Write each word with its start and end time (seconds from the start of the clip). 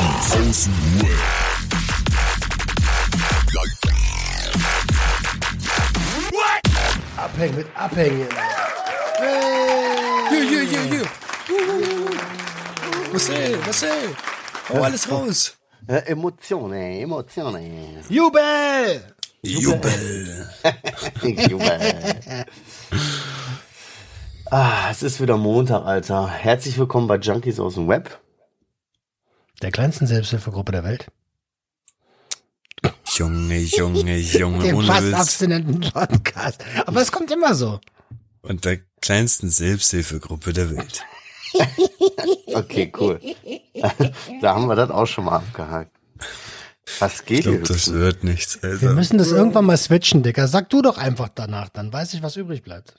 Junkies 0.00 0.42
aus 0.42 0.64
dem 0.64 1.02
Web. 1.02 1.10
Abhängen 7.16 7.56
mit 7.56 7.66
Abhängen. 7.74 8.28
Jö, 10.30 10.42
jö, 10.42 10.62
jö, 10.62 10.80
jö. 10.96 11.04
Marcel, 13.12 13.58
Marcel. 13.58 14.16
Hau 14.68 14.82
alles 14.82 15.10
raus. 15.10 15.56
Emotionen, 16.06 17.02
Emotionen. 17.02 17.98
Jubel! 18.08 19.02
Jubel. 19.42 20.48
Jubel. 21.50 21.80
ah, 24.50 24.90
es 24.90 25.02
ist 25.02 25.20
wieder 25.20 25.36
Montag, 25.36 25.84
Alter. 25.84 26.28
Herzlich 26.28 26.78
willkommen 26.78 27.06
bei 27.06 27.16
Junkies 27.16 27.58
aus 27.60 27.74
dem 27.74 27.88
Web. 27.88 28.18
Der 29.62 29.70
kleinsten 29.70 30.06
Selbsthilfegruppe 30.06 30.72
der 30.72 30.84
Welt. 30.84 31.06
Junge, 33.16 33.58
Junge, 33.58 34.16
Junge, 34.16 34.62
Den 34.64 34.74
ohne 34.76 34.86
fast 34.86 35.12
abstinenten 35.12 35.80
Podcast. 35.92 36.64
Aber 36.86 37.02
es 37.02 37.12
kommt 37.12 37.30
immer 37.30 37.54
so. 37.54 37.80
Und 38.42 38.64
der 38.64 38.78
kleinsten 39.02 39.50
Selbsthilfegruppe 39.50 40.52
der 40.52 40.70
Welt. 40.76 41.02
Okay, 42.52 42.92
cool. 42.98 43.20
da 44.40 44.54
haben 44.54 44.66
wir 44.66 44.76
das 44.76 44.90
auch 44.90 45.06
schon 45.06 45.24
mal 45.24 45.36
abgehakt. 45.36 45.96
Was 46.98 47.24
geht 47.24 47.38
Ich 47.38 47.44
glaube, 47.44 47.58
hier? 47.58 47.66
das 47.66 47.92
wird 47.92 48.24
nichts, 48.24 48.62
Wir 48.62 48.70
Alter. 48.70 48.92
müssen 48.92 49.18
das 49.18 49.30
irgendwann 49.32 49.64
mal 49.64 49.76
switchen, 49.76 50.22
Dicker. 50.22 50.46
Sag 50.48 50.68
du 50.70 50.82
doch 50.82 50.98
einfach 50.98 51.28
danach, 51.34 51.68
dann 51.68 51.92
weiß 51.92 52.14
ich, 52.14 52.22
was 52.22 52.36
übrig 52.36 52.62
bleibt. 52.62 52.96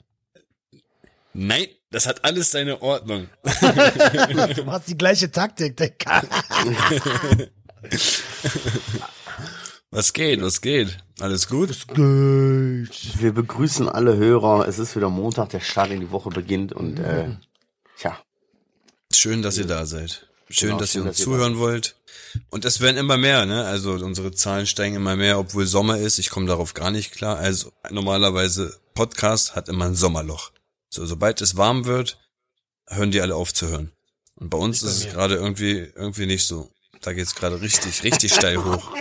Nein, 1.34 1.66
das 1.92 2.06
hat 2.06 2.24
alles 2.24 2.50
seine 2.50 2.82
Ordnung. 2.82 3.28
Du 4.56 4.64
machst 4.64 4.88
die 4.88 4.98
gleiche 4.98 5.30
Taktik, 5.30 5.76
Dicker. 5.76 6.22
Was 9.90 10.12
geht, 10.12 10.40
was 10.42 10.60
geht? 10.60 10.98
Alles 11.20 11.48
gut? 11.48 11.86
Wir 11.96 13.32
begrüßen 13.32 13.88
alle 13.88 14.16
Hörer. 14.16 14.66
Es 14.66 14.78
ist 14.78 14.96
wieder 14.96 15.10
Montag, 15.10 15.50
der 15.50 15.60
Start 15.60 15.90
in 15.90 16.00
die 16.00 16.10
Woche 16.10 16.30
beginnt 16.30 16.72
und 16.72 16.98
äh, 16.98 17.36
tja, 17.98 18.18
Schön, 19.14 19.42
dass 19.42 19.58
ihr 19.58 19.66
da 19.66 19.84
seid. 19.86 20.26
Schön, 20.48 20.68
Genau, 20.70 20.80
dass 20.80 20.92
schön, 20.92 21.02
ihr 21.02 21.08
uns 21.08 21.18
dass 21.18 21.26
ihr 21.26 21.30
da 21.30 21.36
zuhören 21.36 21.58
wollt. 21.58 21.96
Und 22.50 22.64
es 22.64 22.80
werden 22.80 22.96
immer 22.96 23.18
mehr, 23.18 23.44
ne? 23.44 23.64
Also 23.64 23.92
unsere 23.92 24.32
Zahlen 24.32 24.66
steigen 24.66 24.96
immer 24.96 25.16
mehr, 25.16 25.38
obwohl 25.38 25.66
Sommer 25.66 25.98
ist. 25.98 26.18
Ich 26.18 26.30
komme 26.30 26.46
darauf 26.46 26.72
gar 26.72 26.90
nicht 26.90 27.12
klar. 27.12 27.36
Also 27.38 27.72
normalerweise 27.90 28.78
Podcast 28.94 29.54
hat 29.54 29.68
immer 29.68 29.84
ein 29.86 29.94
Sommerloch. 29.94 30.50
So, 30.94 31.06
sobald 31.06 31.40
es 31.40 31.56
warm 31.56 31.86
wird, 31.86 32.18
hören 32.86 33.10
die 33.12 33.22
alle 33.22 33.34
auf 33.34 33.54
zu 33.54 33.66
hören. 33.68 33.92
Und 34.34 34.50
bei 34.50 34.58
uns 34.58 34.82
ist 34.82 35.06
es 35.06 35.12
gerade 35.12 35.36
irgendwie 35.36 35.90
irgendwie 35.94 36.26
nicht 36.26 36.46
so. 36.46 36.70
Da 37.00 37.14
geht's 37.14 37.34
gerade 37.34 37.62
richtig, 37.62 38.02
richtig 38.04 38.34
steil 38.34 38.62
hoch. 38.64 38.92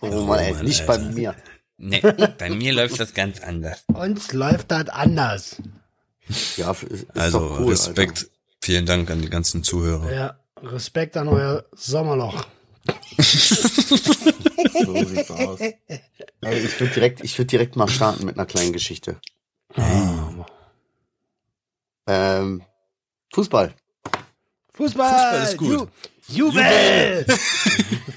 oh 0.00 0.24
Mann, 0.26 0.38
ey, 0.40 0.52
Mann, 0.52 0.64
nicht 0.66 0.82
Alter. 0.86 0.98
bei 1.04 1.10
mir. 1.10 1.34
Nee, 1.78 2.00
bei 2.38 2.50
mir 2.50 2.72
läuft 2.74 3.00
das 3.00 3.14
ganz 3.14 3.40
anders. 3.40 3.82
Uns 3.86 4.32
läuft 4.34 4.70
das 4.70 4.90
anders. 4.90 5.56
Ja, 6.58 6.72
ist, 6.72 7.06
Also 7.16 7.38
doch 7.38 7.60
cool, 7.60 7.70
Respekt, 7.70 8.28
vielen 8.60 8.84
Dank 8.84 9.10
an 9.10 9.22
die 9.22 9.30
ganzen 9.30 9.64
Zuhörer. 9.64 10.12
Ja, 10.12 10.38
Respekt 10.62 11.16
an 11.16 11.28
euer 11.28 11.64
Sommerloch. 11.74 12.34
Alter. 12.34 12.46
So 14.84 15.04
sieht's 15.04 15.30
aus. 15.30 15.60
Ey, 15.60 15.78
ich 16.64 16.80
würde 16.80 16.92
direkt, 16.92 17.22
ich 17.24 17.38
würde 17.38 17.46
direkt 17.46 17.76
mal 17.76 17.88
starten 17.88 18.26
mit 18.26 18.36
einer 18.36 18.46
kleinen 18.46 18.72
Geschichte. 18.72 19.20
Ähm, 22.06 22.62
Fußball. 23.34 23.74
Fußball! 24.74 25.10
Fußball 25.10 25.42
ist 25.42 25.56
gut. 25.58 25.88
Ju 26.28 26.46
Jubel! 26.46 27.26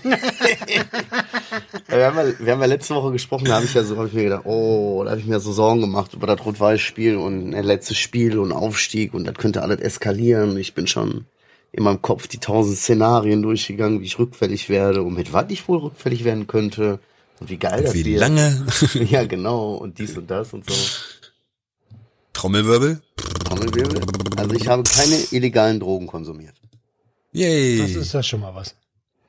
Ja, 0.06 1.98
wir, 1.98 2.06
haben 2.06 2.18
ja, 2.18 2.40
wir 2.40 2.52
haben 2.54 2.62
ja 2.62 2.66
letzte 2.68 2.96
Woche 2.96 3.12
gesprochen, 3.12 3.46
da 3.46 3.56
habe 3.56 3.66
ich 3.66 3.74
ja 3.74 3.84
so, 3.84 3.98
habe 3.98 4.08
ich 4.08 4.14
mir 4.14 4.24
gedacht, 4.26 4.46
oh, 4.46 5.02
da 5.04 5.12
habe 5.12 5.20
ich 5.20 5.26
mir 5.26 5.40
so 5.40 5.52
Sorgen 5.52 5.82
gemacht 5.82 6.14
über 6.14 6.28
das 6.28 6.46
Rot-Weiß-Spiel 6.46 7.16
und 7.18 7.54
äh, 7.54 7.62
letztes 7.62 7.98
Spiel 7.98 8.38
und 8.38 8.52
Aufstieg 8.52 9.14
und 9.14 9.26
das 9.26 9.36
könnte 9.36 9.62
alles 9.64 9.80
eskalieren. 9.80 10.58
Ich 10.58 10.74
bin 10.76 10.86
schon 10.88 11.26
in 11.72 11.84
meinem 11.84 12.02
Kopf 12.02 12.28
die 12.28 12.38
tausend 12.40 12.78
Szenarien 12.78 13.42
durchgegangen, 13.42 14.02
wie 14.02 14.06
ich 14.06 14.20
rückfällig 14.20 14.70
werde 14.70 15.02
und 15.04 15.16
mit 15.16 15.34
was 15.34 15.46
ich 15.50 15.68
wohl 15.68 15.80
rückfällig 15.80 16.24
werden 16.24 16.48
könnte 16.48 17.00
und 17.40 17.50
wie 17.50 17.58
geil 17.58 17.84
das 17.84 17.94
Wie 17.94 18.06
wird. 18.06 18.20
lange? 18.20 18.66
Ja, 19.10 19.26
genau, 19.26 19.74
und 19.76 19.98
dies 19.98 20.16
und 20.18 20.30
das 20.30 20.54
und 20.54 20.70
so. 20.70 20.76
Trommelwirbel? 22.46 23.02
Trommelwirbel. 23.46 24.02
Also 24.38 24.54
ich 24.54 24.68
habe 24.68 24.84
keine 24.84 25.16
illegalen 25.32 25.80
Drogen 25.80 26.06
konsumiert. 26.06 26.54
Yay. 27.32 27.80
Das 27.80 27.96
ist 27.96 28.14
ja 28.14 28.22
schon 28.22 28.42
mal 28.42 28.54
was. 28.54 28.76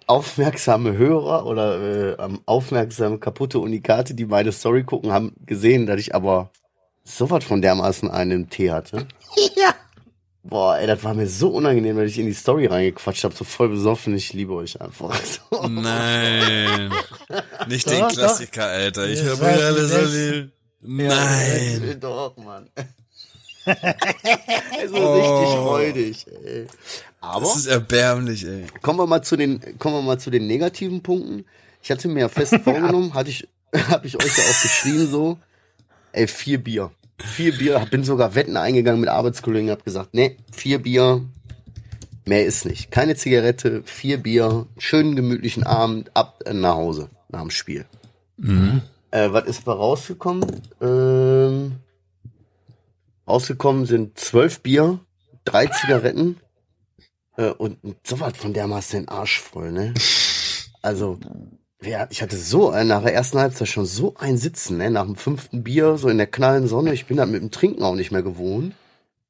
Aufmerksame 0.06 0.98
Hörer 0.98 1.46
oder 1.46 2.18
äh, 2.18 2.28
aufmerksame 2.44 3.16
kaputte 3.18 3.58
Unikate, 3.58 4.12
die 4.12 4.26
meine 4.26 4.52
Story 4.52 4.84
gucken, 4.84 5.12
haben 5.12 5.32
gesehen, 5.46 5.86
dass 5.86 5.98
ich 5.98 6.14
aber 6.14 6.50
sowas 7.04 7.42
von 7.42 7.62
dermaßen 7.62 8.10
einen 8.10 8.50
Tee 8.50 8.70
hatte. 8.70 9.06
Ja. 9.56 9.74
Boah, 10.42 10.76
ey, 10.78 10.86
das 10.86 11.02
war 11.02 11.14
mir 11.14 11.26
so 11.26 11.48
unangenehm, 11.48 11.96
dass 11.96 12.10
ich 12.10 12.18
in 12.18 12.26
die 12.26 12.34
Story 12.34 12.66
reingequatscht 12.66 13.24
habe, 13.24 13.34
so 13.34 13.44
voll 13.44 13.70
besoffen. 13.70 14.14
Ich 14.14 14.34
liebe 14.34 14.52
euch 14.52 14.78
einfach. 14.80 15.18
So. 15.24 15.66
Nein. 15.68 16.92
Nicht 17.66 17.86
Doch, 17.86 17.92
den 17.92 18.00
doch. 18.02 18.12
Klassiker, 18.12 18.66
Alter. 18.66 19.08
Ich 19.08 19.24
habe 19.24 19.36
seid 19.36 19.58
euch 19.58 19.64
alle 19.64 19.80
die 19.80 19.86
so 19.88 19.96
Besten. 19.96 20.32
lieb. 20.34 20.52
Nein. 20.82 21.96
Doch, 22.00 22.36
Mann. 22.36 22.70
also 24.80 24.94
Oh. 24.96 25.14
richtig 25.14 25.56
freudig, 25.56 26.26
ey. 26.44 26.66
Aber 27.20 27.40
Das 27.40 27.56
ist 27.56 27.66
erbärmlich, 27.66 28.46
ey. 28.46 28.64
kommen 28.82 28.98
wir 28.98 29.06
mal 29.06 29.22
zu 29.22 29.36
den, 29.36 29.60
kommen 29.78 29.96
wir 29.96 30.02
mal 30.02 30.18
zu 30.18 30.30
den 30.30 30.46
negativen 30.46 31.02
Punkten. 31.02 31.44
Ich 31.82 31.90
hatte 31.90 32.08
mir 32.08 32.20
ja 32.20 32.28
fest 32.28 32.54
vorgenommen, 32.64 33.14
hatte 33.14 33.30
ich, 33.30 33.48
habe 33.90 34.06
ich 34.06 34.16
euch 34.16 34.36
ja 34.36 34.44
auch 34.44 34.62
geschrieben 34.62 35.06
so, 35.08 35.38
ey, 36.12 36.26
vier 36.28 36.62
Bier. 36.62 36.90
Vier 37.18 37.56
Bier, 37.56 37.86
bin 37.90 38.04
sogar 38.04 38.34
Wetten 38.34 38.56
eingegangen 38.58 39.00
mit 39.00 39.08
Arbeitskollegen, 39.08 39.70
hab 39.70 39.84
gesagt, 39.84 40.10
nee, 40.12 40.36
vier 40.52 40.82
Bier, 40.82 41.22
mehr 42.26 42.44
ist 42.44 42.66
nicht. 42.66 42.90
Keine 42.90 43.16
Zigarette, 43.16 43.82
vier 43.86 44.18
Bier, 44.18 44.66
schönen 44.78 45.16
gemütlichen 45.16 45.64
Abend, 45.64 46.10
ab 46.14 46.40
nach 46.52 46.74
Hause, 46.74 47.08
nach 47.30 47.40
dem 47.40 47.50
Spiel. 47.50 47.86
Äh, 49.10 49.32
was 49.32 49.44
ist 49.46 49.64
bei 49.64 49.72
rausgekommen? 49.72 50.44
Ähm, 50.82 51.76
rausgekommen 53.26 53.86
sind 53.86 54.18
zwölf 54.18 54.60
Bier, 54.60 55.00
drei 55.44 55.66
Zigaretten 55.66 56.40
äh, 57.36 57.50
und 57.50 57.78
sowas 58.04 58.34
von 58.36 58.52
dermaßen 58.52 59.00
den 59.00 59.08
Arsch 59.08 59.40
voll, 59.40 59.72
ne? 59.72 59.94
Also, 60.82 61.18
wer, 61.80 62.08
ich 62.10 62.22
hatte 62.22 62.36
so 62.36 62.72
äh, 62.72 62.84
nach 62.84 63.02
der 63.02 63.14
ersten 63.14 63.38
Halbzeit 63.38 63.68
schon 63.68 63.86
so 63.86 64.14
ein 64.16 64.38
Sitzen, 64.38 64.78
ne? 64.78 64.90
Nach 64.90 65.04
dem 65.04 65.16
fünften 65.16 65.64
Bier, 65.64 65.96
so 65.98 66.08
in 66.08 66.18
der 66.18 66.26
knallen 66.26 66.68
Sonne. 66.68 66.92
Ich 66.92 67.06
bin 67.06 67.16
da 67.16 67.26
mit 67.26 67.42
dem 67.42 67.50
Trinken 67.50 67.82
auch 67.82 67.94
nicht 67.94 68.12
mehr 68.12 68.22
gewohnt. 68.22 68.74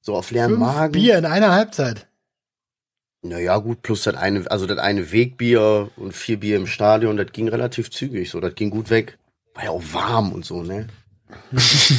So 0.00 0.14
auf 0.14 0.30
leeren 0.30 0.50
Fünf 0.50 0.60
Magen. 0.60 0.92
Bier 0.92 1.18
in 1.18 1.24
einer 1.24 1.52
Halbzeit. 1.52 2.06
Naja, 3.22 3.58
gut, 3.58 3.82
plus 3.82 4.04
das 4.04 4.14
eine, 4.14 4.48
also 4.50 4.66
das 4.66 4.78
eine 4.78 5.10
Wegbier 5.10 5.90
und 5.96 6.12
vier 6.12 6.38
Bier 6.38 6.56
im 6.56 6.66
Stadion, 6.66 7.16
das 7.16 7.32
ging 7.32 7.48
relativ 7.48 7.90
zügig, 7.90 8.30
so, 8.30 8.38
das 8.40 8.54
ging 8.54 8.70
gut 8.70 8.90
weg. 8.90 9.18
War 9.54 9.64
ja 9.64 9.70
auch 9.70 9.82
warm 9.92 10.32
und 10.32 10.44
so, 10.44 10.62
ne? 10.62 10.86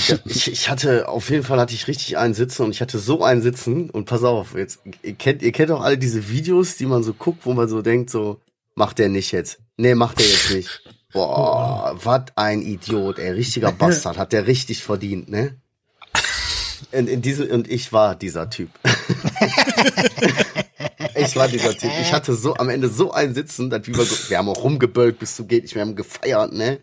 Ja, 0.08 0.18
ich, 0.26 0.52
ich 0.52 0.70
hatte, 0.70 1.10
auf 1.10 1.30
jeden 1.30 1.44
Fall 1.44 1.60
hatte 1.60 1.74
ich 1.74 1.88
richtig 1.88 2.18
einen 2.18 2.34
Sitzen 2.34 2.64
und 2.64 2.72
ich 2.72 2.82
hatte 2.82 3.00
so 3.00 3.24
einen 3.24 3.42
Sitzen 3.42 3.90
und 3.90 4.06
pass 4.06 4.24
auf, 4.24 4.56
jetzt, 4.56 4.80
ihr 5.02 5.16
kennt, 5.16 5.42
ihr 5.42 5.52
kennt 5.52 5.72
auch 5.72 5.82
alle 5.82 5.98
diese 5.98 6.30
Videos, 6.30 6.78
die 6.78 6.86
man 6.86 7.04
so 7.04 7.14
guckt, 7.14 7.46
wo 7.46 7.54
man 7.54 7.68
so 7.68 7.82
denkt, 7.82 8.10
so, 8.10 8.40
macht 8.76 9.00
der 9.00 9.10
nicht 9.10 9.32
jetzt. 9.32 9.60
Nee, 9.78 9.96
macht 9.96 10.20
der 10.20 10.28
jetzt 10.28 10.52
nicht. 10.52 10.82
Boah, 11.14 11.98
was 12.02 12.24
ein 12.36 12.62
Idiot, 12.62 13.20
ey, 13.20 13.32
richtiger 13.32 13.72
Bastard, 13.72 14.18
hat 14.18 14.34
der 14.34 14.48
richtig 14.48 14.84
verdient, 14.84 15.30
ne? 15.30 15.56
In, 16.92 17.08
in 17.08 17.22
diese, 17.22 17.48
und 17.48 17.70
ich 17.70 17.92
war 17.92 18.16
dieser 18.16 18.50
Typ. 18.50 18.70
ich 21.16 21.36
war 21.36 21.48
dieser 21.48 21.76
Typ. 21.76 21.92
Ich 22.02 22.14
hatte 22.14 22.34
so 22.34 22.56
am 22.56 22.70
Ende 22.70 22.88
so 22.88 23.12
ein 23.12 23.34
Sitzen, 23.34 23.70
dass 23.70 23.88
wir, 23.88 23.96
wir 23.96 24.38
haben 24.38 24.50
auch 24.50 24.64
rumgebölkt 24.64 25.20
bis 25.20 25.36
zu 25.36 25.46
geht 25.46 25.64
nicht, 25.64 25.76
wir 25.76 25.82
haben 25.82 25.96
gefeiert, 25.96 26.54
ne? 26.54 26.80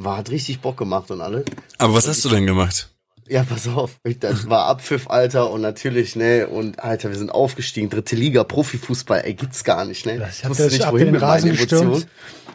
War, 0.00 0.16
hat 0.18 0.30
richtig 0.30 0.60
Bock 0.60 0.76
gemacht 0.76 1.10
und 1.10 1.20
alles. 1.20 1.44
Aber 1.76 1.92
was 1.94 2.06
hast 2.06 2.24
du 2.24 2.28
denn 2.28 2.46
gemacht? 2.46 2.88
Ja, 3.28 3.42
pass 3.44 3.68
auf, 3.68 3.98
ich- 4.04 4.18
das 4.20 4.48
war 4.48 4.66
Abpfiff, 4.66 5.10
Alter, 5.10 5.50
und 5.50 5.60
natürlich, 5.60 6.16
ne, 6.16 6.46
und 6.46 6.78
Alter, 6.82 7.10
wir 7.10 7.18
sind 7.18 7.30
aufgestiegen, 7.30 7.90
dritte 7.90 8.16
Liga, 8.16 8.42
Profifußball, 8.44 9.20
ey, 9.24 9.34
gibt's 9.34 9.64
gar 9.64 9.84
nicht, 9.84 10.06
ne? 10.06 10.18
Das 10.18 10.38
Ich 10.40 10.48
wusste 10.48 10.68
nicht, 10.68 10.90
wohin 10.90 11.10
mit 11.10 11.20
meinen 11.20 11.50
gestürmt? 11.50 11.84
Emotionen. 11.84 12.10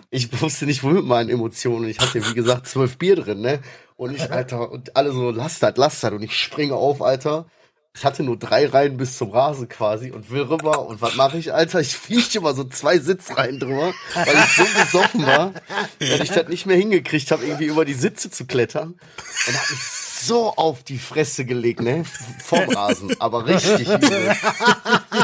Ich 0.10 0.42
wusste 0.42 0.66
nicht, 0.66 0.82
wohin 0.84 0.96
mit 0.98 1.06
meinen 1.06 1.30
Emotionen. 1.30 1.84
Und 1.84 1.90
ich 1.90 2.00
hatte, 2.00 2.26
wie 2.28 2.34
gesagt, 2.34 2.68
zwölf 2.68 2.98
Bier 2.98 3.18
drin, 3.18 3.42
ne? 3.42 3.60
Und 3.98 4.16
ich, 4.16 4.22
Alter, 4.32 4.72
und 4.72 4.96
alle 4.96 5.12
so, 5.12 5.30
lasst 5.30 5.62
das, 5.62 5.74
lasst 5.76 6.04
das. 6.04 6.12
Und 6.14 6.24
ich 6.24 6.36
springe 6.36 6.74
auf, 6.76 7.02
Alter. 7.04 7.46
Ich 7.96 8.06
hatte 8.06 8.24
nur 8.24 8.38
drei 8.38 8.66
Reihen 8.66 8.98
bis 8.98 9.18
zum 9.18 9.30
Rasen 9.30 9.70
quasi 9.70 10.12
und 10.12 10.32
will 10.32 10.42
rüber. 10.42 10.88
Und 10.88 11.02
was 11.02 11.16
mache 11.16 11.38
ich, 11.38 11.54
Alter? 11.54 11.80
Ich 11.80 11.96
fliege 11.96 12.40
immer 12.40 12.56
so 12.56 12.64
zwei 12.64 12.98
Sitzreihen 12.98 13.60
drüber, 13.60 13.94
weil 14.16 14.36
ich 14.36 14.56
so 14.56 14.64
besoffen 14.64 15.26
war, 15.26 15.54
dass 16.00 16.20
ich 16.20 16.32
das 16.32 16.48
nicht 16.48 16.66
mehr 16.66 16.76
hingekriegt 16.76 17.30
habe, 17.30 17.46
irgendwie 17.46 17.68
über 17.68 17.86
die 17.86 17.94
Sitze 17.94 18.32
zu 18.32 18.46
klettern. 18.46 18.96
Und 19.48 19.54
hab 19.56 19.70
mich 19.70 19.80
so 19.80 20.56
auf 20.56 20.84
die 20.84 20.98
Fresse 20.98 21.46
gelegt, 21.46 21.82
ne? 21.82 22.04
Vom 22.44 22.68
Rasen, 22.70 23.16
aber 23.20 23.46
richtig 23.46 23.88
übel. 23.88 24.36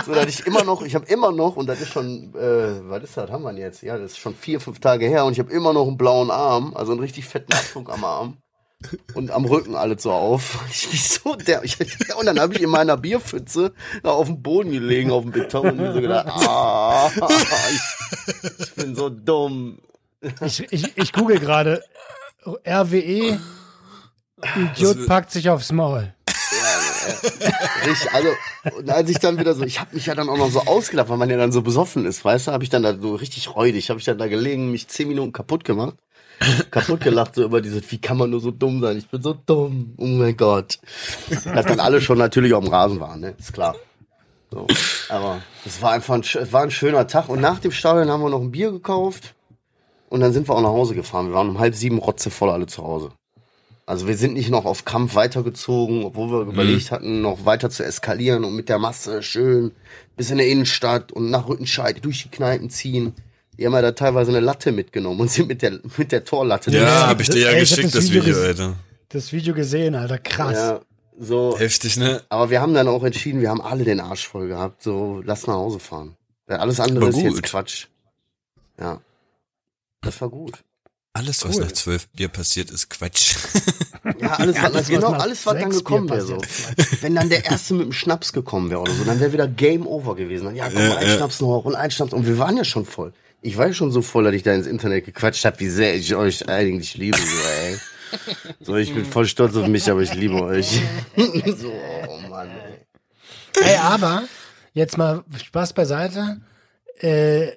So, 0.05 0.13
dass 0.13 0.27
ich 0.27 0.45
immer 0.45 0.63
noch, 0.63 0.83
ich 0.83 0.93
habe 0.93 1.05
immer 1.07 1.31
noch, 1.31 1.55
und 1.55 1.67
das 1.67 1.81
ist 1.81 1.91
schon, 1.91 2.35
äh, 2.35 2.87
was 2.87 3.03
ist 3.03 3.17
das, 3.17 3.31
haben 3.31 3.43
wir 3.43 3.53
jetzt? 3.57 3.81
Ja, 3.81 3.97
das 3.97 4.11
ist 4.11 4.19
schon 4.19 4.35
vier, 4.35 4.59
fünf 4.59 4.79
Tage 4.79 5.07
her 5.07 5.25
und 5.25 5.33
ich 5.33 5.39
habe 5.39 5.51
immer 5.51 5.73
noch 5.73 5.87
einen 5.87 5.97
blauen 5.97 6.29
Arm, 6.29 6.73
also 6.75 6.91
einen 6.91 7.01
richtig 7.01 7.25
fetten 7.25 7.51
Abdruck 7.51 7.91
am 7.91 8.03
Arm. 8.03 8.37
Und 9.13 9.31
am 9.31 9.43
Rücken 9.43 9.75
alles 9.75 10.03
so 10.03 10.11
auf. 10.11 10.63
Ich 10.71 10.89
bin 10.89 10.99
so 10.99 11.35
der. 11.35 11.63
Ich, 11.63 11.77
und 12.15 12.25
dann 12.25 12.39
habe 12.39 12.53
ich 12.53 12.61
in 12.61 12.69
meiner 12.69 12.95
Bierpfütze 12.95 13.73
da 14.03 14.11
auf 14.11 14.27
dem 14.27 14.41
Boden 14.41 14.71
gelegen, 14.71 15.11
auf 15.11 15.23
dem 15.23 15.31
Beton 15.31 15.71
und 15.71 15.77
mir 15.77 15.93
so 15.93 16.01
gedacht, 16.01 16.27
ah, 16.27 17.09
ich, 17.71 18.59
ich 18.59 18.73
bin 18.75 18.95
so 18.95 19.09
dumm. 19.09 19.79
Ich, 20.45 20.71
ich, 20.71 20.97
ich 20.97 21.13
google 21.13 21.39
gerade 21.39 21.83
RWE. 22.65 23.39
Idiot 24.55 25.05
packt 25.07 25.31
sich 25.31 25.49
aufs 25.49 25.71
Maul. 25.71 26.13
Richtig, 27.85 28.13
also, 28.13 28.29
und 28.77 28.89
als 28.89 29.09
ich 29.09 29.19
dann 29.19 29.39
wieder 29.39 29.53
so, 29.55 29.63
ich 29.63 29.79
habe 29.79 29.95
mich 29.95 30.05
ja 30.05 30.15
dann 30.15 30.29
auch 30.29 30.37
noch 30.37 30.51
so 30.51 30.61
ausgelacht, 30.61 31.09
weil 31.09 31.17
man 31.17 31.29
ja 31.29 31.37
dann 31.37 31.51
so 31.51 31.61
besoffen 31.61 32.05
ist, 32.05 32.23
weißt 32.23 32.47
du, 32.47 32.51
habe 32.51 32.63
ich 32.63 32.69
dann 32.69 32.83
da 32.83 32.97
so 32.97 33.15
richtig 33.15 33.55
räudig, 33.55 33.89
habe 33.89 33.99
ich 33.99 34.05
dann 34.05 34.17
da 34.17 34.27
gelegen, 34.27 34.71
mich 34.71 34.87
zehn 34.87 35.07
Minuten 35.07 35.31
kaputt 35.31 35.63
gemacht, 35.63 35.95
kaputt 36.71 37.01
gelacht 37.01 37.35
so 37.35 37.43
über 37.43 37.61
dieses, 37.61 37.89
wie 37.91 37.99
kann 37.99 38.17
man 38.17 38.29
nur 38.29 38.39
so 38.39 38.51
dumm 38.51 38.81
sein, 38.81 38.97
ich 38.97 39.07
bin 39.07 39.21
so 39.21 39.33
dumm, 39.33 39.93
oh 39.97 40.05
mein 40.05 40.37
Gott. 40.37 40.79
Dass 41.45 41.65
dann 41.65 41.79
alle 41.79 42.01
schon 42.01 42.17
natürlich 42.17 42.53
auf 42.53 42.63
dem 42.63 42.73
Rasen 42.73 42.99
waren, 42.99 43.19
ne, 43.19 43.35
ist 43.37 43.53
klar. 43.53 43.75
So, 44.51 44.65
aber 45.09 45.41
es 45.65 45.81
war 45.81 45.91
einfach 45.91 46.15
ein, 46.15 46.23
war 46.51 46.63
ein 46.63 46.71
schöner 46.71 47.05
Tag 47.07 47.29
und 47.29 47.39
nach 47.39 47.59
dem 47.59 47.71
Stadion 47.71 48.09
haben 48.09 48.23
wir 48.23 48.29
noch 48.29 48.41
ein 48.41 48.51
Bier 48.51 48.71
gekauft 48.71 49.35
und 50.09 50.21
dann 50.21 50.33
sind 50.33 50.49
wir 50.49 50.55
auch 50.55 50.61
nach 50.61 50.69
Hause 50.69 50.95
gefahren. 50.95 51.27
Wir 51.27 51.35
waren 51.35 51.49
um 51.49 51.59
halb 51.59 51.75
sieben 51.75 51.99
rotzevoll 51.99 52.49
alle 52.49 52.65
zu 52.65 52.83
Hause. 52.83 53.11
Also 53.85 54.07
wir 54.07 54.17
sind 54.17 54.35
nicht 54.35 54.51
noch 54.51 54.65
auf 54.65 54.85
Kampf 54.85 55.15
weitergezogen, 55.15 56.03
obwohl 56.03 56.29
wir 56.29 56.41
überlegt 56.41 56.91
hatten, 56.91 57.21
noch 57.21 57.45
weiter 57.45 57.71
zu 57.71 57.83
eskalieren 57.83 58.43
und 58.43 58.55
mit 58.55 58.69
der 58.69 58.77
Masse 58.77 59.23
schön 59.23 59.71
bis 60.15 60.29
in 60.29 60.37
der 60.37 60.47
Innenstadt 60.47 61.11
und 61.11 61.31
nach 61.31 61.47
Rüttenscheid 61.47 62.03
durch 62.05 62.21
die 62.21 62.29
Kneipen 62.29 62.69
ziehen. 62.69 63.15
Die 63.59 63.65
haben 63.65 63.73
ja 63.73 63.81
da 63.81 63.91
teilweise 63.91 64.31
eine 64.31 64.39
Latte 64.39 64.71
mitgenommen 64.71 65.19
und 65.19 65.29
sind 65.29 65.49
mit 65.49 65.61
der, 65.61 65.79
mit 65.97 66.11
der 66.13 66.23
Torlatte. 66.23 66.71
Ja, 66.71 66.81
Ja, 66.81 67.07
hab 67.07 67.19
ich 67.19 67.29
dir 67.29 67.41
ja 67.41 67.49
ey, 67.49 67.59
geschickt, 67.59 67.83
das 67.93 68.05
das 68.05 68.11
Video 68.11 68.39
Alter. 68.39 68.75
Das 69.09 69.33
Video 69.33 69.53
gesehen, 69.53 69.95
Alter, 69.95 70.17
krass. 70.17 70.53
ja, 70.53 70.81
so. 71.19 71.57
Heftig, 71.59 71.97
ne? 71.97 72.21
Aber 72.29 72.49
wir 72.51 72.61
haben 72.61 72.73
dann 72.73 72.87
auch 72.87 73.03
entschieden, 73.03 73.41
wir 73.41 73.49
haben 73.49 73.61
alle 73.61 73.83
den 73.83 73.99
Arsch 73.99 74.27
voll 74.27 74.47
gehabt, 74.47 74.81
so 74.81 75.21
lass 75.25 75.45
nach 75.45 75.55
Hause 75.55 75.79
fahren. 75.79 76.15
Weil 76.47 76.57
Alles 76.57 76.79
andere 76.79 77.09
ist 77.09 77.17
jetzt. 77.17 77.43
Quatsch. 77.43 77.87
Ja. 78.79 79.01
Das 80.01 80.21
war 80.21 80.29
gut. 80.29 80.63
Alles, 81.11 81.43
was 81.43 81.57
Cool. 81.57 81.63
nach 81.63 81.71
zwölf 81.73 82.07
Bier 82.09 82.29
passiert, 82.29 82.71
ist 82.71 82.89
Quatsch. 82.89 83.35
Ja, 84.21 84.33
alles, 84.33 84.55
Ja, 84.55 84.63
was, 84.63 84.71
alles, 84.73 84.75
was 84.81 84.87
genau, 84.89 85.11
nach 85.11 85.19
alles, 85.19 85.45
was 85.45 85.59
dann 85.59 85.69
gekommen 85.69 86.09
wäre 86.09 86.21
so. 86.21 86.37
Wenn 87.01 87.15
dann 87.15 87.29
der 87.29 87.45
Erste 87.45 87.73
mit 87.73 87.85
dem 87.87 87.93
Schnaps 87.93 88.33
gekommen 88.33 88.69
wäre 88.69 88.81
oder 88.81 88.93
so, 88.93 89.03
dann 89.03 89.19
wäre 89.19 89.33
wieder 89.33 89.47
Game 89.47 89.85
Over 89.85 90.15
gewesen. 90.15 90.45
Dann, 90.45 90.55
ja, 90.55 90.69
komm, 90.69 90.81
Ja, 90.81 90.95
ein. 90.97 91.17
Schnaps 91.17 91.41
noch 91.41 91.65
und 91.65 91.75
ein 91.75 91.91
Schnaps. 91.91 92.13
Und 92.13 92.25
wir 92.25 92.37
waren 92.37 92.55
ja 92.57 92.63
schon 92.63 92.85
voll. 92.85 93.13
Ich 93.41 93.57
war 93.57 93.71
schon 93.73 93.91
so 93.91 94.01
voll, 94.01 94.25
dass 94.25 94.33
ich 94.33 94.43
da 94.43 94.53
ins 94.53 94.67
Internet 94.67 95.05
gequatscht 95.05 95.45
habe, 95.45 95.59
wie 95.59 95.69
sehr 95.69 95.95
ich 95.95 96.13
euch 96.15 96.47
eigentlich 96.49 96.95
liebe. 96.97 97.17
So, 97.17 97.47
ey. 97.47 97.77
so 98.59 98.75
ich 98.75 98.93
bin 98.93 99.05
voll 99.05 99.25
stolz 99.27 99.55
auf 99.55 99.67
mich, 99.67 99.89
aber 99.89 100.01
ich 100.01 100.13
liebe 100.13 100.41
euch. 100.41 100.81
so, 101.57 101.71
oh 102.07 102.19
Mann, 102.29 102.49
ey. 102.49 102.85
Ey, 103.63 103.77
aber, 103.77 104.23
jetzt 104.73 104.97
mal 104.97 105.23
Spaß 105.41 105.73
beiseite. 105.73 106.41
Äh, 106.99 107.53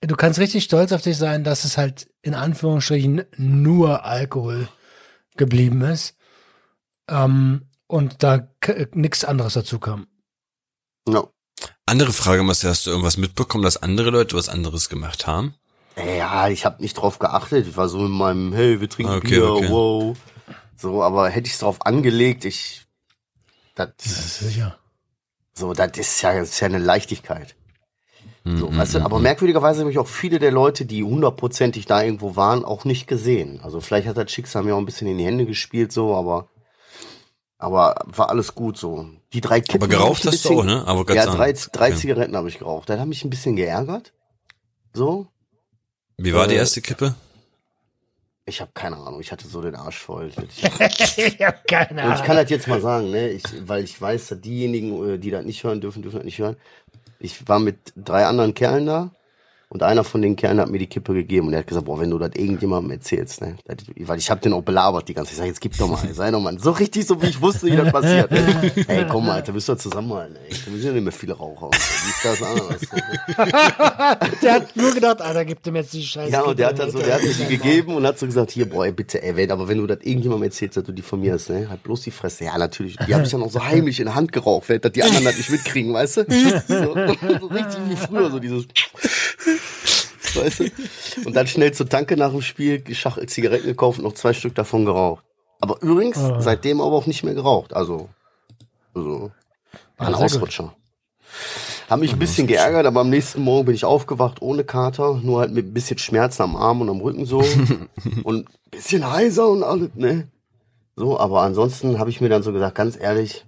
du 0.00 0.16
kannst 0.16 0.38
richtig 0.40 0.64
stolz 0.64 0.92
auf 0.92 1.02
dich 1.02 1.16
sein, 1.16 1.44
dass 1.44 1.64
es 1.64 1.78
halt 1.78 2.08
in 2.22 2.34
Anführungsstrichen 2.34 3.24
nur 3.36 4.04
Alkohol 4.04 4.68
geblieben 5.36 5.82
ist. 5.82 6.16
Ähm, 7.08 7.68
und 7.86 8.22
da 8.22 8.38
k- 8.60 8.88
nix 8.94 9.24
anderes 9.24 9.54
dazu 9.54 9.78
kam. 9.78 10.06
No. 11.06 11.32
Andere 11.86 12.12
Frage, 12.12 12.42
Marcel, 12.42 12.70
hast 12.70 12.86
du 12.86 12.90
irgendwas 12.90 13.16
mitbekommen, 13.16 13.64
dass 13.64 13.76
andere 13.76 14.10
Leute 14.10 14.36
was 14.36 14.48
anderes 14.48 14.88
gemacht 14.88 15.26
haben? 15.26 15.54
Ja, 15.96 16.48
ich 16.48 16.64
habe 16.64 16.80
nicht 16.80 16.94
drauf 16.94 17.18
geachtet. 17.18 17.66
Ich 17.66 17.76
war 17.76 17.88
so 17.88 17.98
in 18.06 18.10
meinem, 18.12 18.52
hey, 18.52 18.80
wir 18.80 18.88
trinken 18.88 19.12
Okay, 19.12 19.28
Bier, 19.28 19.50
okay. 19.50 19.68
wow. 19.70 20.16
So, 20.76 21.02
aber 21.02 21.28
hätte 21.28 21.46
ich 21.48 21.54
es 21.54 21.58
drauf 21.60 21.84
angelegt, 21.84 22.44
ich, 22.44 22.82
das, 23.74 23.90
Sicher. 23.98 24.78
so, 25.54 25.74
das 25.74 25.96
ist 25.98 26.22
ja, 26.22 26.34
das 26.34 26.50
ist 26.50 26.60
ja 26.60 26.66
eine 26.66 26.78
Leichtigkeit. 26.78 27.56
So, 28.44 28.70
Mhm, 28.70 28.76
weißt 28.76 28.94
du, 28.94 29.00
aber 29.04 29.20
merkwürdigerweise 29.20 29.80
habe 29.80 29.90
ich 29.92 29.98
auch 29.98 30.08
viele 30.08 30.40
der 30.40 30.50
Leute, 30.50 30.84
die 30.84 31.04
hundertprozentig 31.04 31.86
da 31.86 32.02
irgendwo 32.02 32.34
waren, 32.34 32.64
auch 32.64 32.84
nicht 32.84 33.06
gesehen. 33.06 33.60
Also 33.62 33.80
vielleicht 33.80 34.08
hat 34.08 34.16
das 34.16 34.32
Schicksal 34.32 34.64
mir 34.64 34.74
auch 34.74 34.78
ein 34.78 34.84
bisschen 34.86 35.06
in 35.06 35.18
die 35.18 35.24
Hände 35.24 35.46
gespielt, 35.46 35.92
so, 35.92 36.16
aber, 36.16 36.48
aber 37.62 37.94
war 38.06 38.28
alles 38.30 38.54
gut 38.54 38.76
so. 38.76 39.06
Die 39.32 39.40
drei 39.40 39.60
Kippen. 39.60 39.82
Aber 39.82 39.88
geraucht 39.88 40.20
ich 40.24 40.26
hast 40.26 40.44
ein 40.46 40.48
du 40.54 40.60
auch, 40.60 40.62
bisschen- 40.64 40.78
ne? 40.78 40.86
Aber 40.86 41.04
ganz 41.06 41.24
Ja, 41.24 41.26
drei, 41.34 41.52
drei 41.52 41.88
Okay. 41.88 41.96
Zigaretten 41.96 42.36
habe 42.36 42.48
ich 42.48 42.58
geraucht. 42.58 42.88
Das 42.88 42.98
hat 43.00 43.06
mich 43.08 43.24
ein 43.24 43.30
bisschen 43.30 43.56
geärgert. 43.56 44.12
So, 44.94 45.26
Wie 46.18 46.34
war 46.34 46.46
die 46.46 46.54
äh, 46.54 46.58
erste 46.58 46.82
Kippe? 46.82 47.14
ich 48.44 48.60
habe 48.60 48.72
keine 48.74 48.96
Ahnung, 48.96 49.20
ich 49.20 49.30
hatte 49.32 49.46
so 49.46 49.62
den 49.62 49.74
Arsch 49.76 49.98
voll. 49.98 50.30
Ich, 50.30 50.62
ich 51.18 51.40
hab 51.42 51.66
keine 51.66 52.04
Und 52.04 52.12
ich 52.14 52.18
kann 52.22 52.30
Ahnung. 52.32 52.42
das 52.42 52.50
jetzt 52.50 52.66
mal 52.68 52.80
sagen, 52.80 53.10
ne? 53.10 53.28
Ich, 53.30 53.44
weil 53.66 53.84
ich 53.84 53.98
weiß, 54.00 54.28
dass 54.28 54.40
diejenigen, 54.40 55.14
äh, 55.14 55.18
die 55.18 55.30
das 55.30 55.44
nicht 55.44 55.62
hören 55.64 55.80
dürfen, 55.80 56.02
dürfen 56.02 56.16
das 56.16 56.24
nicht 56.24 56.38
hören. 56.40 56.56
Ich 57.20 57.48
war 57.48 57.60
mit 57.60 57.78
drei 57.96 58.26
anderen 58.26 58.52
Kerlen 58.54 58.86
da 58.86 59.10
und 59.72 59.82
einer 59.82 60.04
von 60.04 60.20
den 60.20 60.36
Kerlen 60.36 60.60
hat 60.60 60.68
mir 60.68 60.78
die 60.78 60.86
Kippe 60.86 61.14
gegeben 61.14 61.46
und 61.46 61.54
er 61.54 61.60
hat 61.60 61.66
gesagt, 61.66 61.86
boah, 61.86 61.98
wenn 61.98 62.10
du 62.10 62.18
das 62.18 62.32
irgendjemandem 62.34 62.90
erzählst, 62.90 63.40
ne? 63.40 63.56
Weil 64.00 64.18
ich 64.18 64.30
habe 64.30 64.38
den 64.38 64.52
auch 64.52 64.60
belabert 64.60 65.08
die 65.08 65.14
ganze 65.14 65.30
Zeit. 65.30 65.32
Ich 65.32 65.38
sag, 65.38 65.46
jetzt 65.46 65.60
gib 65.62 65.78
doch 65.78 65.88
mal, 65.88 66.12
sei 66.12 66.30
doch 66.30 66.40
mal. 66.40 66.58
So 66.58 66.72
richtig, 66.72 67.06
so 67.06 67.22
wie 67.22 67.28
ich 67.28 67.40
wusste, 67.40 67.68
wie 67.68 67.76
das 67.76 67.90
passiert. 67.90 68.30
Ne? 68.30 68.70
Ey, 68.88 69.06
komm 69.10 69.24
mal, 69.24 69.36
Alter, 69.36 69.52
bist 69.52 69.70
du 69.70 69.74
zusammenhalten, 69.74 70.36
ey. 70.46 70.54
Wir 70.66 70.72
sind 70.74 70.84
ja 70.88 70.92
nicht 70.92 71.04
mehr 71.04 71.12
viele 71.12 71.32
Raucher. 71.32 71.70
Wie 71.70 72.10
ist 72.10 72.22
das 72.22 72.42
anders? 72.42 72.80
Der 74.42 74.52
hat 74.52 74.76
nur 74.76 74.92
gedacht, 74.92 75.22
Alter, 75.22 75.46
gib 75.46 75.62
dem 75.62 75.76
jetzt 75.76 75.94
die 75.94 76.02
Scheiße. 76.02 76.30
Ja, 76.30 76.42
und 76.42 76.58
der 76.58 76.68
hat 76.68 76.78
dann 76.78 76.90
so, 76.90 76.98
der 76.98 77.14
hat 77.14 77.22
mir 77.22 77.32
die 77.32 77.56
gegeben 77.56 77.94
und 77.94 78.06
hat 78.06 78.18
so 78.18 78.26
gesagt, 78.26 78.50
hier, 78.50 78.68
boah, 78.68 78.84
ey, 78.84 78.92
bitte, 78.92 79.22
ey, 79.22 79.34
wenn, 79.36 79.50
aber 79.50 79.68
wenn 79.68 79.78
du 79.78 79.86
das 79.86 80.00
irgendjemandem 80.02 80.44
erzählst, 80.50 80.76
dass 80.76 80.84
du 80.84 80.92
die 80.92 81.00
von 81.00 81.18
mir 81.20 81.32
hast, 81.32 81.48
ne, 81.48 81.68
halt 81.70 81.82
bloß 81.82 82.02
die 82.02 82.10
Fresse. 82.10 82.44
Ja, 82.44 82.58
natürlich. 82.58 82.96
Die 83.06 83.14
habe 83.14 83.24
ich 83.24 83.30
dann 83.30 83.42
auch 83.42 83.50
so 83.50 83.64
heimlich 83.64 84.00
in 84.00 84.06
der 84.06 84.14
Hand 84.14 84.32
geraucht, 84.32 84.68
weil 84.68 84.80
dass 84.80 84.92
die 84.92 85.02
anderen 85.02 85.24
das 85.24 85.38
nicht 85.38 85.48
mitkriegen, 85.48 85.94
weißt 85.94 86.18
du? 86.18 86.26
So, 86.68 86.94
so 86.94 87.46
richtig 87.46 87.80
wie 87.88 87.96
früher, 87.96 88.30
so 88.30 88.38
dieses, 88.38 88.66
weißt 90.40 90.60
du? 90.60 90.64
Und 91.26 91.34
dann 91.36 91.46
schnell 91.46 91.72
zur 91.72 91.88
Tanke 91.88 92.16
nach 92.16 92.30
dem 92.30 92.42
Spiel, 92.42 92.82
Schachtel 92.94 93.28
Zigaretten 93.28 93.66
gekauft 93.66 93.98
und 93.98 94.04
noch 94.04 94.14
zwei 94.14 94.32
Stück 94.32 94.54
davon 94.54 94.84
geraucht. 94.84 95.24
Aber 95.60 95.80
übrigens, 95.82 96.18
Oh. 96.18 96.40
seitdem 96.40 96.80
aber 96.80 96.96
auch 96.96 97.06
nicht 97.06 97.22
mehr 97.24 97.34
geraucht. 97.34 97.72
Also, 97.74 98.08
also, 98.94 99.30
war 99.96 100.06
ein 100.08 100.14
sehr 100.14 100.14
gut. 100.14 100.24
Ausrutscher. 100.24 100.74
Haben 101.88 102.00
mich 102.00 102.12
ein 102.12 102.18
bisschen 102.18 102.46
geärgert, 102.46 102.86
aber 102.86 103.00
am 103.00 103.10
nächsten 103.10 103.42
Morgen 103.42 103.66
bin 103.66 103.74
ich 103.74 103.84
aufgewacht 103.84 104.42
ohne 104.42 104.64
Kater, 104.64 105.20
nur 105.22 105.40
halt 105.40 105.52
mit 105.52 105.66
ein 105.66 105.74
bisschen 105.74 105.98
Schmerzen 105.98 106.42
am 106.42 106.56
Arm 106.56 106.80
und 106.80 106.88
am 106.90 107.00
Rücken 107.00 107.26
so 107.26 107.38
und 108.24 108.46
ein 108.48 108.70
bisschen 108.70 109.10
heiser 109.10 109.48
und 109.48 109.62
alles, 109.62 109.90
ne? 109.94 110.28
So, 110.96 111.18
aber 111.18 111.42
ansonsten 111.42 111.98
habe 111.98 112.10
ich 112.10 112.20
mir 112.20 112.28
dann 112.28 112.42
so 112.42 112.52
gesagt, 112.52 112.74
ganz 112.74 112.98
ehrlich, 112.98 113.46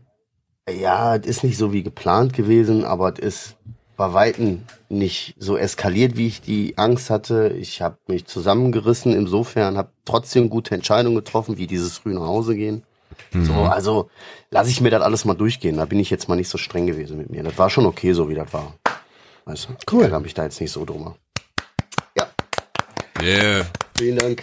ja, 0.69 1.17
es 1.17 1.27
ist 1.27 1.45
nicht 1.45 1.59
so 1.59 1.73
wie 1.73 1.83
geplant 1.83 2.33
gewesen, 2.33 2.85
aber 2.85 3.13
es 3.15 3.19
ist 3.19 3.57
bei 3.97 4.13
Weitem 4.13 4.63
nicht 4.89 5.35
so 5.39 5.57
eskaliert, 5.57 6.17
wie 6.17 6.27
ich 6.27 6.41
die 6.41 6.77
Angst 6.79 7.11
hatte. 7.11 7.49
Ich 7.59 7.81
habe 7.83 7.97
mich 8.07 8.27
zusammengerissen, 8.27 9.13
insofern 9.13 9.77
habe 9.77 9.91
trotzdem 10.05 10.51
gute 10.51 10.75
Entscheidungen 10.75 11.17
getroffen, 11.17 11.57
wie 11.59 11.67
dieses 11.67 11.99
früh 11.99 12.15
nach 12.15 12.23
Hause 12.27 12.57
gehen. 12.57 12.83
So, 13.33 13.53
also 13.55 14.11
lasse 14.51 14.71
ich 14.71 14.81
mir 14.81 14.91
das 14.91 15.03
alles 15.03 15.25
mal 15.25 15.35
durchgehen. 15.35 15.77
Da 15.77 15.85
bin 15.85 16.01
ich 16.01 16.11
jetzt 16.11 16.29
mal 16.29 16.35
nicht 16.37 16.49
so 16.49 16.59
streng 16.59 16.87
gewesen 16.87 17.17
mit 17.17 17.31
mir. 17.31 17.43
Das 17.45 17.57
war 17.59 17.71
schon 17.71 17.87
okay, 17.87 18.13
so 18.13 18.29
wie 18.29 18.35
das 18.35 18.53
war. 18.53 18.75
Weißt 19.45 19.69
du? 19.69 19.75
Cool. 19.97 20.09
Da 20.09 20.17
habe 20.17 20.27
ich 20.27 20.35
da 20.35 20.45
jetzt 20.45 20.61
nicht 20.61 20.73
so 20.73 20.85
drüber. 20.85 21.17
Ja, 22.17 22.27
Yeah. 23.23 23.65
vielen 23.97 24.19
Dank. 24.19 24.43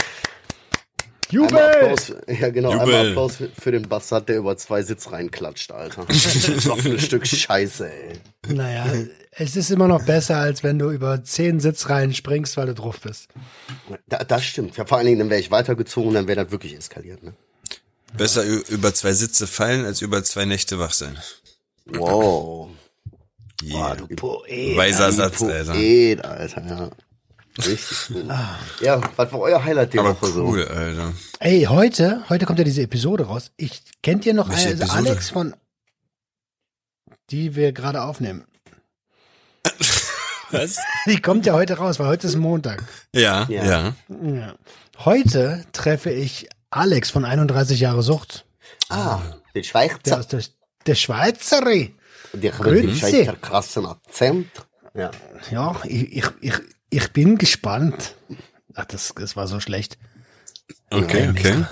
Jubel! 1.31 1.57
Einmal 1.57 1.75
Applaus, 1.93 2.13
ja 2.27 2.50
genau, 2.50 2.71
Jubel. 2.73 2.93
einmal 2.95 3.09
Applaus 3.09 3.35
für, 3.38 3.50
für 3.50 3.71
den 3.71 3.83
Bastard, 3.88 4.29
der 4.29 4.38
über 4.38 4.57
zwei 4.57 4.83
Sitz 4.83 5.11
reinklatscht, 5.11 5.71
Alter. 5.71 6.05
Das 6.07 6.67
war 6.67 6.77
ein 6.77 7.00
Stück 7.00 7.25
Scheiße, 7.25 7.89
ey. 7.91 8.53
Naja, 8.53 8.85
es 9.31 9.55
ist 9.55 9.71
immer 9.71 9.88
noch 9.88 10.05
besser, 10.05 10.38
als 10.38 10.63
wenn 10.63 10.77
du 10.79 10.89
über 10.91 11.23
zehn 11.23 11.59
Sitzreihen 11.59 12.13
springst, 12.13 12.57
weil 12.57 12.67
du 12.67 12.73
drauf 12.75 13.00
bist. 13.01 13.27
Da, 14.07 14.23
das 14.23 14.43
stimmt. 14.43 14.75
Ja, 14.77 14.85
vor 14.85 14.97
allen 14.97 15.07
Dingen, 15.07 15.19
dann 15.19 15.29
wäre 15.29 15.39
ich 15.39 15.51
weitergezogen, 15.51 16.13
dann 16.13 16.27
wäre 16.27 16.43
das 16.43 16.51
wirklich 16.51 16.75
eskaliert. 16.75 17.23
Ne? 17.23 17.33
Besser 18.17 18.43
ü- 18.45 18.63
über 18.67 18.93
zwei 18.93 19.13
Sitze 19.13 19.47
fallen, 19.47 19.85
als 19.85 20.01
über 20.01 20.23
zwei 20.23 20.45
Nächte 20.45 20.79
wach 20.79 20.91
sein. 20.93 21.17
Wow. 21.85 22.69
Yeah. 23.63 23.95
Poet. 24.15 24.75
Weiser 24.75 25.11
Satz, 25.11 25.41
Alter. 25.41 25.73
Poet, 25.73 26.25
Alter, 26.25 26.65
ja. 26.67 26.89
Richtig 27.58 28.08
gut. 28.08 28.25
Ja, 28.81 29.01
was 29.15 29.31
war 29.31 29.39
euer 29.39 29.63
Highlight 29.63 29.98
Aber 29.98 30.15
Woche 30.22 30.31
so? 30.31 30.46
cool, 30.46 30.63
Alter. 30.67 31.13
Ey, 31.39 31.63
heute, 31.70 32.24
heute 32.29 32.46
kommt 32.46 32.60
ja 32.60 32.65
diese 32.65 32.81
Episode 32.84 33.25
raus. 33.25 33.51
Ich 33.58 33.81
kennt 34.01 34.25
ihr 34.25 34.34
noch 34.34 34.50
also 34.50 34.70
Episode? 34.70 34.91
Alex 34.91 35.29
von 35.29 35.55
die 37.29 37.55
wir 37.55 37.72
gerade 37.72 38.01
aufnehmen. 38.01 38.46
Was? 40.51 40.77
Die 41.08 41.22
kommt 41.22 41.46
ja 41.46 41.53
heute 41.53 41.77
raus, 41.77 41.98
weil 41.98 42.08
heute 42.08 42.27
ist 42.27 42.36
Montag. 42.36 42.84
Ja, 43.15 43.46
Ja. 43.50 43.63
ja. 43.65 43.93
Ja. 44.22 44.55
Heute 45.05 45.63
treffe 45.72 46.10
ich 46.12 46.50
Alex 46.70 47.10
von 47.10 47.24
31 47.24 47.79
Jahre 47.79 48.03
Sucht. 48.03 48.46
Ah, 48.89 49.22
der 49.55 49.62
Der 49.62 49.63
Schweizer. 49.63 50.20
ist 50.20 50.31
der, 50.34 50.41
der 50.88 50.96
Schweizerin. 50.96 51.96
Der 52.34 52.58
hat 52.58 52.65
den 52.65 52.81
Grüezi. 52.86 53.00
Schweizer 53.00 53.36
krassen 53.38 53.86
Akzent. 53.86 54.50
Ja. 54.93 55.12
Ja, 55.51 55.79
ich, 55.86 56.17
ich, 56.17 56.25
ich, 56.41 56.53
ich 56.91 57.12
bin 57.12 57.38
gespannt. 57.39 58.15
Ach, 58.75 58.86
das, 58.86 59.13
das 59.15 59.36
war 59.36 59.48
so 59.48 59.60
schlecht. 59.60 59.98
Okay, 60.91 61.29
okay. 61.29 61.65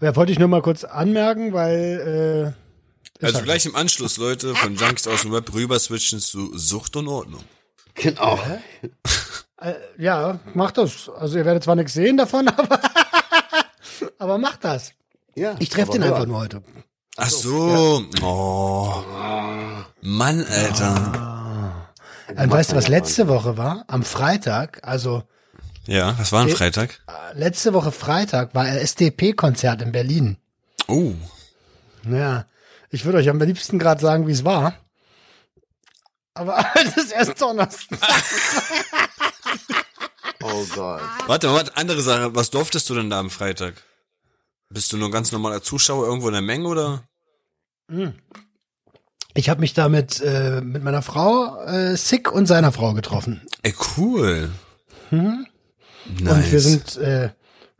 Ja, 0.00 0.16
wollte 0.16 0.32
ich 0.32 0.38
nur 0.38 0.48
mal 0.48 0.62
kurz 0.62 0.84
anmerken, 0.84 1.52
weil 1.52 2.54
äh, 3.20 3.24
Also 3.24 3.36
halt 3.36 3.44
gleich 3.44 3.66
im 3.66 3.74
Anschluss, 3.76 4.16
Leute, 4.16 4.54
von 4.54 4.74
Junkies 4.76 5.06
aus 5.06 5.22
dem 5.22 5.32
Web 5.32 5.52
rüber 5.52 5.78
switchen 5.78 6.20
zu 6.20 6.56
Sucht 6.56 6.96
und 6.96 7.08
Ordnung. 7.08 7.42
Genau. 7.94 8.38
Äh, 9.58 9.74
ja, 9.96 10.38
macht 10.54 10.76
das. 10.78 11.08
Also 11.08 11.38
ihr 11.38 11.44
werdet 11.44 11.64
zwar 11.64 11.76
nichts 11.76 11.94
sehen 11.94 12.16
davon, 12.16 12.46
aber, 12.56 12.80
aber 14.18 14.38
macht 14.38 14.64
das. 14.64 14.92
Ja, 15.34 15.56
Ich 15.58 15.68
treffe 15.70 15.92
den 15.92 16.02
einfach 16.02 16.26
nur 16.26 16.38
heute. 16.38 16.62
Ach 17.16 17.30
so. 17.30 18.04
Oh. 18.22 19.02
Mann, 20.02 20.44
Alter. 20.44 21.35
Und 22.28 22.50
weißt 22.50 22.72
du, 22.72 22.76
was 22.76 22.88
letzte 22.88 23.28
Woche 23.28 23.56
war? 23.56 23.84
Am 23.88 24.02
Freitag, 24.02 24.80
also 24.82 25.22
Ja, 25.86 26.18
was 26.18 26.32
war 26.32 26.42
ein 26.42 26.48
Freitag? 26.48 27.00
äh, 27.06 27.38
letzte 27.38 27.72
Woche 27.72 27.92
Freitag 27.92 28.54
war 28.54 28.64
ein 28.64 28.76
SDP-Konzert 28.76 29.82
in 29.82 29.92
Berlin. 29.92 30.36
Oh. 30.88 31.12
Ja, 32.08 32.46
ich 32.90 33.04
würde 33.04 33.18
euch 33.18 33.28
am 33.28 33.38
liebsten 33.40 33.78
gerade 33.78 34.00
sagen, 34.00 34.26
wie 34.26 34.32
es 34.32 34.44
war. 34.44 34.74
Aber 36.34 36.64
es 36.74 36.96
ist 36.96 37.12
erst 37.12 37.40
Donnerstag. 37.40 37.98
Oh 40.42 40.64
Gott. 40.74 41.00
Warte, 41.26 41.52
warte, 41.52 41.76
andere 41.76 42.00
Sache. 42.02 42.34
Was 42.34 42.50
durftest 42.50 42.88
du 42.88 42.94
denn 42.94 43.10
da 43.10 43.18
am 43.18 43.30
Freitag? 43.30 43.74
Bist 44.68 44.92
du 44.92 44.96
nur 44.96 45.10
ganz 45.10 45.32
normaler 45.32 45.60
Zuschauer 45.62 46.06
irgendwo 46.06 46.28
in 46.28 46.34
der 46.34 46.42
Menge 46.42 46.68
oder? 46.68 47.02
Ich 49.36 49.50
habe 49.50 49.60
mich 49.60 49.74
da 49.74 49.88
mit, 49.88 50.20
äh, 50.22 50.62
mit 50.62 50.82
meiner 50.82 51.02
Frau, 51.02 51.62
äh, 51.64 51.94
Sick 51.96 52.32
und 52.32 52.46
seiner 52.46 52.72
Frau 52.72 52.94
getroffen. 52.94 53.42
Ey, 53.62 53.74
cool. 53.96 54.50
Mhm. 55.10 55.46
Nice. 56.20 56.32
Und 56.32 56.52
wir 56.52 56.60
sind, 56.60 56.96
äh, 56.96 57.30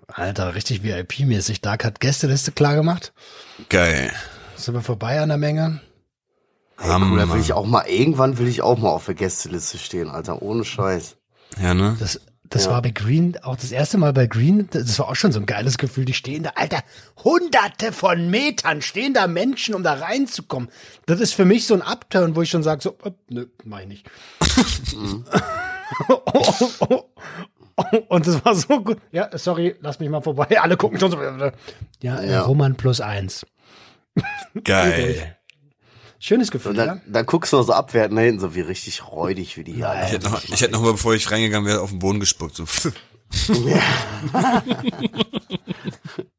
Alter, 0.06 0.54
richtig 0.54 0.82
VIP-mäßig. 0.82 1.62
Dark 1.62 1.84
hat 1.84 2.00
Gästeliste 2.00 2.52
klar 2.52 2.75
gemacht. 2.75 3.14
Geil. 3.70 4.12
Sind 4.56 4.75
wir 4.75 4.82
vorbei 4.82 5.20
an 5.20 5.30
der 5.30 5.38
Menge. 5.38 5.80
Ey, 6.78 6.90
cool, 6.90 7.18
da 7.18 7.32
will 7.32 7.40
ich 7.40 7.54
auch 7.54 7.64
mal, 7.64 7.86
irgendwann 7.86 8.36
will 8.36 8.48
ich 8.48 8.60
auch 8.60 8.76
mal 8.76 8.90
auf 8.90 9.06
der 9.06 9.14
Gästeliste 9.14 9.78
stehen, 9.78 10.10
Alter, 10.10 10.42
ohne 10.42 10.62
Scheiß. 10.62 11.16
Ja, 11.58 11.72
ne? 11.72 11.96
Das, 11.98 12.20
das 12.50 12.67
Ja. 12.67 12.73
war 12.73 12.83
bei 12.83 12.91
Green, 12.91 13.37
auch 13.43 13.57
das 13.57 13.73
erste 13.73 13.99
Mal 13.99 14.12
bei 14.12 14.26
Green, 14.26 14.69
das 14.71 14.99
war 14.99 15.09
auch 15.09 15.17
schon 15.17 15.33
so 15.33 15.41
ein 15.41 15.47
geiles 15.47 15.79
Gefühl. 15.79 16.05
Die 16.05 16.15
stehen 16.15 16.45
da, 16.45 16.50
Alter, 16.55 16.81
hunderte 17.25 17.93
von 17.93 18.31
Metern 18.31 18.83
stehen 18.83 19.15
da 19.15 19.26
Menschen, 19.26 19.75
um 19.75 19.83
da 19.83 19.95
reinzukommen. 19.95 20.69
Das 21.07 21.21
ist 21.21 21.33
für 21.35 21.45
mich 21.45 21.67
so 21.67 21.75
ein 21.75 21.83
Upturn, 21.83 22.37
wo 22.37 22.43
ich 22.43 22.50
schon 22.50 22.62
sage, 22.62 22.83
so, 22.83 22.97
äh, 23.05 23.11
nö, 23.29 23.47
mach 23.65 23.81
ich 23.81 23.87
nicht. 23.88 24.11
Und 28.09 28.26
das 28.26 28.45
war 28.45 28.55
so 28.55 28.81
gut. 28.83 28.99
Ja, 29.12 29.29
sorry, 29.37 29.76
lass 29.81 30.00
mich 30.00 30.09
mal 30.09 30.23
vorbei. 30.23 30.61
Alle 30.61 30.76
gucken 30.76 30.99
schon 30.99 31.11
so. 31.11 31.19
Ja, 32.00 32.23
Ja. 32.23 32.43
Roman 32.43 32.75
plus 32.75 33.00
eins. 33.00 33.47
Geil. 34.65 35.36
Schönes 36.18 36.50
Gefühl, 36.50 36.70
Und 36.73 36.76
ja? 36.78 36.87
dann, 36.87 37.00
dann 37.06 37.26
guckst 37.26 37.52
du 37.52 37.62
so 37.62 37.73
abwertend 37.73 38.18
dahin, 38.18 38.38
so 38.40 38.54
wie 38.54 38.61
richtig 38.62 39.06
räudig 39.11 39.56
wie 39.56 39.64
die 39.64 39.73
hier. 39.75 39.94
Ich 40.06 40.12
hätte 40.12 40.30
noch, 40.30 40.42
ich 40.44 40.61
hätte 40.61 40.73
noch 40.73 40.82
mal, 40.82 40.92
bevor 40.92 41.14
ich 41.14 41.30
reingegangen 41.30 41.66
wäre, 41.68 41.80
auf 41.82 41.90
den 41.90 41.99
Boden 41.99 42.20
gespuckt. 42.20 42.56
So. 42.56 42.64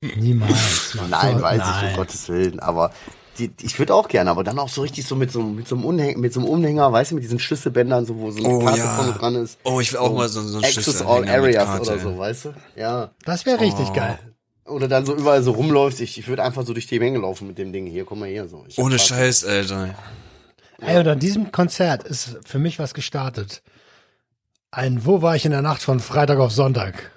Niemals. 0.01 0.95
Mann. 0.95 1.09
Nein, 1.09 1.37
So, 1.37 1.43
weiß 1.43 1.57
ich, 1.57 1.59
nein. 1.81 1.89
um 1.91 1.95
Gottes 1.97 2.29
Willen. 2.29 2.59
Aber 2.59 2.91
die, 3.37 3.49
die- 3.49 3.65
ich 3.65 3.77
würde 3.77 3.93
auch 3.93 4.07
gerne, 4.07 4.31
aber 4.31 4.43
dann 4.43 4.57
auch 4.59 4.69
so 4.69 4.81
richtig 4.81 5.05
so 5.05 5.15
mit 5.15 5.31
so, 5.31 5.41
mit 5.41 5.67
so 5.67 5.75
einem 5.75 5.85
Umhänger, 5.85 6.17
mit 6.17 6.33
so 6.33 6.39
einem 6.39 6.49
Umhänger, 6.49 6.91
weißt 6.91 7.11
du, 7.11 7.15
mit 7.15 7.23
diesen 7.23 7.39
Schlüsselbändern, 7.39 8.05
so, 8.05 8.17
wo 8.17 8.31
so 8.31 8.39
eine 8.43 8.47
Oh, 8.49 8.59
Karte 8.63 8.79
ja. 8.79 8.95
vorne 8.95 9.13
dran 9.13 9.35
ist. 9.35 9.59
Oh, 9.63 9.79
ich 9.79 9.91
will 9.91 9.99
auch 9.99 10.13
mal 10.13 10.27
so, 10.29 10.41
so 10.41 10.57
einen 10.57 10.65
Access 10.65 11.01
All 11.01 11.27
Areas 11.27 11.65
Karte, 11.65 11.81
oder 11.83 11.93
ey. 11.93 11.99
so, 11.99 12.17
weißt 12.17 12.45
du? 12.45 12.53
Ja. 12.75 13.11
Das 13.25 13.45
wäre 13.45 13.59
richtig 13.59 13.87
Oh. 13.89 13.93
geil. 13.93 14.17
Oder 14.67 14.87
dann 14.87 15.05
so 15.05 15.15
überall 15.15 15.41
so 15.43 15.51
rumläuft. 15.51 15.99
Ich, 16.01 16.17
ich 16.17 16.27
würde 16.27 16.43
einfach 16.43 16.65
so 16.65 16.73
durch 16.73 16.87
die 16.87 16.99
Menge 16.99 17.19
laufen 17.19 17.47
mit 17.47 17.57
dem 17.57 17.71
Ding. 17.71 17.85
Hier, 17.85 18.05
guck 18.05 18.17
mal 18.17 18.27
hier 18.27 18.47
so. 18.47 18.65
Ich 18.67 18.77
Ohne 18.77 18.99
Scheiß, 18.99 19.45
Alter. 19.45 19.95
Ey, 20.79 20.97
und 20.99 21.07
an 21.07 21.19
diesem 21.19 21.51
Konzert 21.51 22.03
ist 22.03 22.37
für 22.45 22.59
mich 22.59 22.77
was 22.77 22.93
gestartet. 22.93 23.63
Ein 24.69 25.05
Wo 25.05 25.21
war 25.21 25.35
ich 25.35 25.45
in 25.45 25.51
der 25.51 25.61
Nacht 25.61 25.81
von 25.81 25.99
Freitag 25.99 26.39
auf 26.39 26.51
Sonntag? 26.51 27.11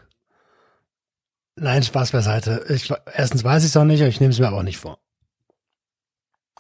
Nein, 1.57 1.83
Spaß 1.83 2.13
beiseite. 2.13 2.65
Ich, 2.69 2.93
erstens 3.13 3.45
weiß 3.45 3.65
ich 3.65 3.71
es 3.71 3.77
auch 3.77 3.85
nicht, 3.85 4.01
ich 4.01 4.21
nehme 4.21 4.33
es 4.33 4.39
mir 4.39 4.47
aber 4.47 4.59
auch 4.59 4.63
nicht 4.63 4.79
vor. 4.79 4.99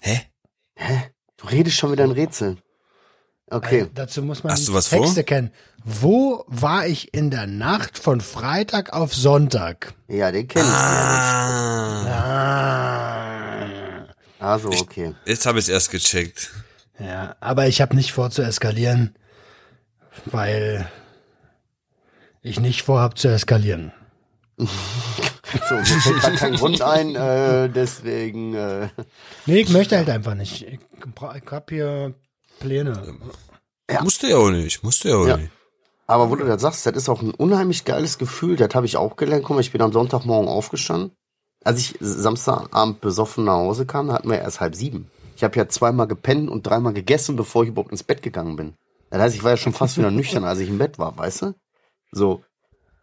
Hä? 0.00 0.20
Du 1.36 1.46
redest 1.46 1.76
schon 1.76 1.92
wieder 1.92 2.04
in 2.04 2.10
Rätseln. 2.10 2.60
Okay. 3.50 3.82
Weil 3.82 3.90
dazu 3.94 4.22
muss 4.22 4.44
man 4.44 4.52
Hast 4.52 4.68
du 4.68 4.74
was 4.74 4.88
Texte 4.90 5.14
vor? 5.14 5.22
kennen. 5.24 5.50
Wo 5.84 6.44
war 6.46 6.86
ich 6.86 7.12
in 7.12 7.30
der 7.30 7.46
Nacht 7.48 7.98
von 7.98 8.20
Freitag 8.20 8.92
auf 8.92 9.12
Sonntag? 9.14 9.94
Ja, 10.08 10.30
den 10.30 10.46
kenn 10.46 10.62
ich. 10.62 10.68
Ah. 10.68 12.06
Ah. 13.66 14.06
Also, 14.38 14.68
okay. 14.70 15.14
Jetzt 15.26 15.46
habe 15.46 15.58
ich 15.58 15.64
es 15.64 15.68
erst 15.68 15.90
gecheckt. 15.90 16.50
Ja, 16.98 17.34
aber 17.40 17.66
ich 17.66 17.80
habe 17.80 17.96
nicht 17.96 18.12
vor 18.12 18.30
zu 18.30 18.42
eskalieren, 18.42 19.14
weil 20.26 20.88
ich 22.42 22.60
nicht 22.60 22.82
vorhab 22.82 23.18
zu 23.18 23.28
eskalieren. 23.28 23.92
So, 25.68 25.74
mir 25.74 25.84
fällt 25.84 26.20
grad 26.20 26.36
kein 26.36 26.54
Grund 26.54 26.80
ein, 26.80 27.16
äh, 27.16 27.68
deswegen, 27.68 28.54
äh, 28.54 28.88
Nee, 29.46 29.62
ich 29.62 29.68
möchte 29.70 29.96
halt 29.96 30.08
einfach 30.08 30.34
nicht. 30.36 30.62
Ich, 30.62 30.78
ich 30.78 31.50
hab 31.50 31.70
hier 31.70 32.14
Pläne. 32.60 33.14
Musste 34.02 34.28
ja 34.28 34.36
auch 34.36 34.50
nicht, 34.50 34.84
musste 34.84 35.08
ja 35.08 35.16
auch 35.16 35.26
Ja. 35.26 35.36
nicht. 35.38 35.50
aber 36.06 36.30
wo 36.30 36.36
du 36.36 36.44
das 36.44 36.62
sagst, 36.62 36.86
das 36.86 36.94
ist 36.96 37.08
auch 37.08 37.22
ein 37.22 37.32
unheimlich 37.34 37.84
geiles 37.84 38.18
Gefühl, 38.18 38.56
das 38.56 38.74
habe 38.74 38.86
ich 38.86 38.96
auch 38.96 39.16
gelernt. 39.16 39.44
Guck 39.44 39.56
mal, 39.56 39.60
ich 39.60 39.72
bin 39.72 39.82
am 39.82 39.92
Sonntagmorgen 39.92 40.48
aufgestanden. 40.48 41.12
Als 41.64 41.78
ich 41.80 41.96
Samstagabend 42.00 43.00
besoffen 43.00 43.44
nach 43.44 43.54
Hause 43.54 43.84
kam, 43.86 44.10
hatten 44.12 44.30
wir 44.30 44.38
erst 44.38 44.60
halb 44.60 44.74
sieben. 44.74 45.10
Ich 45.36 45.42
habe 45.44 45.56
ja 45.56 45.68
zweimal 45.68 46.06
gepennt 46.06 46.48
und 46.50 46.66
dreimal 46.66 46.92
gegessen, 46.92 47.36
bevor 47.36 47.62
ich 47.64 47.70
überhaupt 47.70 47.90
ins 47.92 48.02
Bett 48.02 48.22
gegangen 48.22 48.56
bin. 48.56 48.74
Das 49.10 49.20
heißt, 49.20 49.34
ich 49.34 49.42
war 49.42 49.50
ja 49.52 49.56
schon 49.56 49.72
fast 49.72 49.98
wieder 49.98 50.10
nüchtern, 50.10 50.44
als 50.44 50.60
ich 50.60 50.68
im 50.68 50.78
Bett 50.78 50.98
war, 50.98 51.16
weißt 51.16 51.42
du? 51.42 51.54
So. 52.12 52.42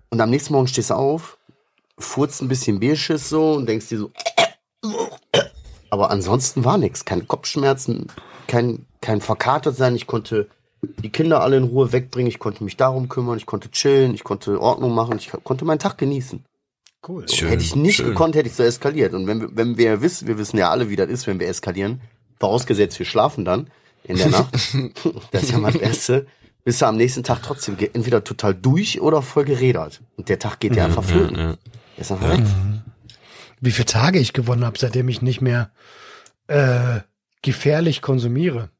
Und 0.09 0.21
am 0.21 0.29
nächsten 0.29 0.53
Morgen 0.53 0.67
stehst 0.67 0.89
du 0.89 0.93
auf, 0.95 1.37
furzt 1.99 2.41
ein 2.41 2.47
bisschen 2.47 2.79
Bierschiss 2.79 3.27
so 3.29 3.53
und 3.53 3.67
denkst 3.67 3.89
dir 3.89 3.99
so, 3.99 4.11
aber 5.89 6.11
ansonsten 6.11 6.63
war 6.65 6.77
nichts. 6.77 7.05
Keine 7.05 7.23
Kopfschmerzen, 7.23 8.07
kein, 8.47 8.85
kein 9.01 9.21
verkatert 9.21 9.75
sein. 9.75 9.95
Ich 9.95 10.07
konnte 10.07 10.47
die 10.81 11.09
Kinder 11.09 11.41
alle 11.41 11.57
in 11.57 11.63
Ruhe 11.63 11.91
wegbringen. 11.91 12.29
Ich 12.29 12.39
konnte 12.39 12.63
mich 12.63 12.77
darum 12.77 13.09
kümmern. 13.09 13.37
Ich 13.37 13.45
konnte 13.45 13.71
chillen. 13.71 14.13
Ich 14.13 14.23
konnte 14.23 14.61
Ordnung 14.61 14.93
machen. 14.93 15.17
Ich 15.17 15.31
konnte 15.43 15.65
meinen 15.65 15.79
Tag 15.79 15.97
genießen. 15.97 16.43
Cool. 17.07 17.27
Schön, 17.29 17.49
hätte 17.49 17.63
ich 17.63 17.75
nicht 17.75 17.97
schön. 17.97 18.07
gekonnt, 18.07 18.35
hätte 18.35 18.49
ich 18.49 18.55
so 18.55 18.63
eskaliert. 18.63 19.13
Und 19.13 19.27
wenn 19.27 19.41
wir, 19.41 19.49
wenn 19.53 19.77
wir 19.77 20.01
wissen, 20.01 20.27
wir 20.27 20.37
wissen 20.37 20.57
ja 20.57 20.69
alle, 20.69 20.89
wie 20.89 20.95
das 20.95 21.09
ist, 21.09 21.27
wenn 21.27 21.39
wir 21.39 21.47
eskalieren. 21.47 22.01
Vorausgesetzt, 22.39 22.99
wir 22.99 23.05
schlafen 23.05 23.45
dann 23.45 23.69
in 24.03 24.17
der 24.17 24.29
Nacht. 24.29 24.53
das 25.31 25.43
ist 25.43 25.51
ja 25.51 25.57
mal 25.57 25.71
das 25.71 25.81
Erste. 25.81 26.27
Bist 26.63 26.81
du 26.81 26.85
am 26.85 26.97
nächsten 26.97 27.23
Tag 27.23 27.41
trotzdem 27.43 27.77
entweder 27.93 28.23
total 28.23 28.53
durch 28.53 28.99
oder 28.99 29.21
voll 29.21 29.45
gerädert. 29.45 30.01
Und 30.17 30.27
der 30.27 30.37
Tag 30.37 30.59
geht 30.59 30.75
dir 30.75 30.83
einfach 30.83 31.03
flöten. 31.03 31.37
ja. 31.37 31.57
Der 31.95 32.01
ist 32.01 32.11
einfach 32.11 32.29
weg. 32.37 32.45
Wie 33.61 33.71
viele 33.71 33.85
Tage 33.85 34.19
ich 34.19 34.33
gewonnen 34.33 34.65
habe, 34.65 34.77
seitdem 34.77 35.07
ich 35.09 35.21
nicht 35.21 35.41
mehr 35.41 35.71
äh, 36.47 36.99
gefährlich 37.41 38.01
konsumiere. 38.01 38.71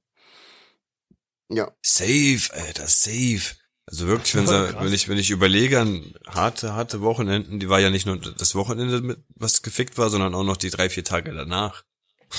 Ja. 1.49 1.71
Safe, 1.81 2.49
Alter, 2.53 2.87
safe. 2.87 3.55
Also 3.85 4.07
wirklich, 4.07 4.35
wenn, 4.35 4.47
wenn 4.47 4.93
ich 4.93 5.07
wenn 5.07 5.17
ich 5.17 5.29
überlege 5.29 5.79
an 5.79 6.13
harte 6.27 6.73
harte 6.73 6.99
Wochenenden, 7.01 7.61
die 7.61 7.69
war 7.69 7.79
ja 7.79 7.89
nicht 7.89 8.05
nur 8.05 8.17
das 8.17 8.53
Wochenende 8.53 8.99
mit 9.01 9.19
was 9.35 9.61
gefickt 9.61 9.97
war, 9.97 10.09
sondern 10.09 10.35
auch 10.35 10.43
noch 10.43 10.57
die 10.57 10.69
drei 10.69 10.89
vier 10.89 11.05
Tage 11.05 11.33
danach, 11.33 11.83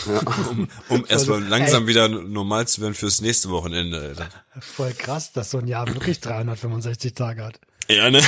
ja. 0.06 0.20
um, 0.50 0.68
um 0.90 1.06
erstmal 1.08 1.42
ey. 1.42 1.48
langsam 1.48 1.86
wieder 1.86 2.08
normal 2.08 2.68
zu 2.68 2.82
werden 2.82 2.92
fürs 2.92 3.22
nächste 3.22 3.48
Wochenende. 3.48 3.98
Alter. 3.98 4.28
Voll 4.60 4.92
krass, 4.92 5.32
dass 5.32 5.50
so 5.50 5.58
ein 5.58 5.66
Jahr 5.66 5.86
wirklich 5.88 6.20
365 6.20 7.14
Tage 7.14 7.44
hat. 7.44 7.60
Ja 7.88 8.10
ne. 8.10 8.20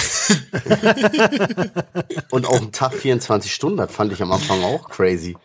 Und 2.30 2.46
auch 2.46 2.62
ein 2.62 2.72
Tag 2.72 2.94
24 2.94 3.52
Stunden, 3.52 3.76
das 3.76 3.92
fand 3.92 4.10
ich 4.14 4.22
am 4.22 4.32
Anfang 4.32 4.62
auch 4.62 4.88
crazy. 4.88 5.36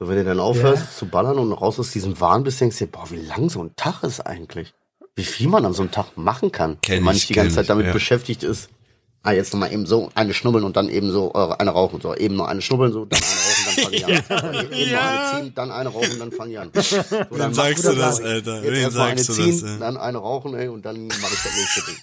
So, 0.00 0.08
wenn 0.08 0.16
du 0.16 0.24
dann 0.24 0.40
aufhörst 0.40 0.82
Ja. 0.82 0.88
zu 0.96 1.06
ballern 1.06 1.38
und 1.38 1.52
raus 1.52 1.78
aus 1.78 1.90
diesem 1.90 2.18
Wahn 2.20 2.42
bist, 2.42 2.58
denkst 2.60 2.78
du 2.78 2.86
dir, 2.86 2.90
boah, 2.90 3.10
wie 3.10 3.16
lang 3.20 3.50
so 3.50 3.62
ein 3.62 3.76
Tag 3.76 4.02
ist 4.02 4.20
eigentlich. 4.20 4.72
Wie 5.14 5.24
viel 5.24 5.46
man 5.48 5.64
an 5.66 5.74
so 5.74 5.82
einem 5.82 5.90
Tag 5.90 6.16
machen 6.16 6.50
kann. 6.52 6.78
Kenn 6.80 6.96
wenn 6.96 7.02
man 7.04 7.14
ich, 7.14 7.22
nicht 7.22 7.28
die 7.28 7.34
ganze 7.34 7.56
Zeit 7.56 7.68
damit 7.68 7.86
ja. 7.86 7.92
beschäftigt 7.92 8.42
ist. 8.42 8.70
Ah, 9.22 9.32
jetzt 9.32 9.52
nochmal 9.52 9.70
eben 9.70 9.84
so 9.84 10.08
eine 10.14 10.32
schnubbeln 10.32 10.64
und 10.64 10.76
dann 10.76 10.88
eben 10.88 11.10
so 11.12 11.32
äh, 11.34 11.54
eine 11.58 11.72
rauchen. 11.72 12.00
So, 12.00 12.14
eben 12.14 12.36
noch 12.36 12.46
eine 12.46 12.62
schnubbeln, 12.62 12.90
so, 12.94 13.04
dann 13.04 13.20
eine 13.20 13.28
rauchen, 13.36 13.64
dann 13.66 13.84
fange 13.84 13.96
ich 13.96 14.04
an. 14.64 14.72
Eben 14.72 14.92
noch 14.94 15.02
eine 15.02 15.42
ziehen, 15.42 15.52
dann 15.54 15.70
eine 15.70 15.88
rauchen, 15.90 16.18
dann 16.18 16.32
fange 16.32 16.52
ich 16.52 16.58
an. 16.58 16.70
So, 16.74 16.96
dann 17.36 17.50
mach 17.50 17.52
sagst 17.52 17.84
du 17.84 17.92
das, 17.92 18.22
Alter? 18.22 18.54
Eine 18.62 18.90
sagst 18.90 19.28
du 19.28 19.32
ziehen, 19.34 19.60
das, 19.60 19.70
ey? 19.70 19.78
dann 19.78 19.96
eine 19.98 20.16
rauchen, 20.16 20.54
ey, 20.54 20.68
und 20.68 20.86
dann 20.86 21.06
mache 21.08 21.34
ich 21.34 21.42
das 21.42 21.54
nächste 21.54 21.82
Ding. 21.84 21.96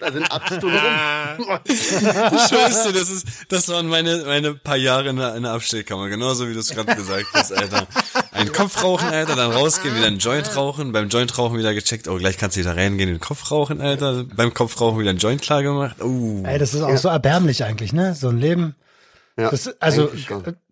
Da 0.00 0.12
sind 0.12 0.30
acht 0.30 0.46
Stunden 0.46 0.76
rum. 0.76 1.58
Scheiße, 1.68 2.92
das 2.92 3.08
ist, 3.10 3.26
das 3.48 3.68
waren 3.68 3.86
meine, 3.86 4.24
meine 4.24 4.54
paar 4.54 4.76
Jahre 4.76 5.10
in 5.10 5.16
der, 5.16 5.36
in 5.36 5.44
der 5.44 5.52
Abstellkammer, 5.52 6.08
genauso 6.08 6.48
wie 6.48 6.52
du 6.54 6.58
es 6.60 6.70
gerade 6.70 6.94
gesagt 6.96 7.26
hast, 7.32 7.52
Alter. 7.52 7.86
Ein 8.32 8.52
Kopf 8.52 8.82
rauchen, 8.82 9.08
Alter, 9.08 9.36
dann 9.36 9.52
rausgehen, 9.52 9.94
wieder 9.94 10.06
einen 10.08 10.18
Joint 10.18 10.56
rauchen, 10.56 10.92
beim 10.92 11.08
Joint 11.08 11.36
rauchen 11.38 11.58
wieder 11.58 11.74
gecheckt, 11.74 12.08
oh, 12.08 12.16
gleich 12.16 12.38
kannst 12.38 12.56
du 12.56 12.60
wieder 12.60 12.76
reingehen, 12.76 13.08
den 13.08 13.20
Kopf 13.20 13.50
rauchen, 13.50 13.80
Alter, 13.80 14.24
beim 14.24 14.52
Kopf 14.52 14.80
rauchen 14.80 14.98
wieder 14.98 15.10
einen 15.10 15.18
Joint 15.20 15.42
klar 15.42 15.62
gemacht, 15.62 16.02
uh. 16.02 16.42
Ey, 16.44 16.58
das 16.58 16.74
ist 16.74 16.82
auch 16.82 16.96
so 16.96 17.08
erbärmlich 17.08 17.62
eigentlich, 17.64 17.92
ne? 17.92 18.14
So 18.14 18.28
ein 18.28 18.38
Leben. 18.38 18.74
Ja, 19.38 19.50
Das, 19.50 19.68
also, 19.80 20.10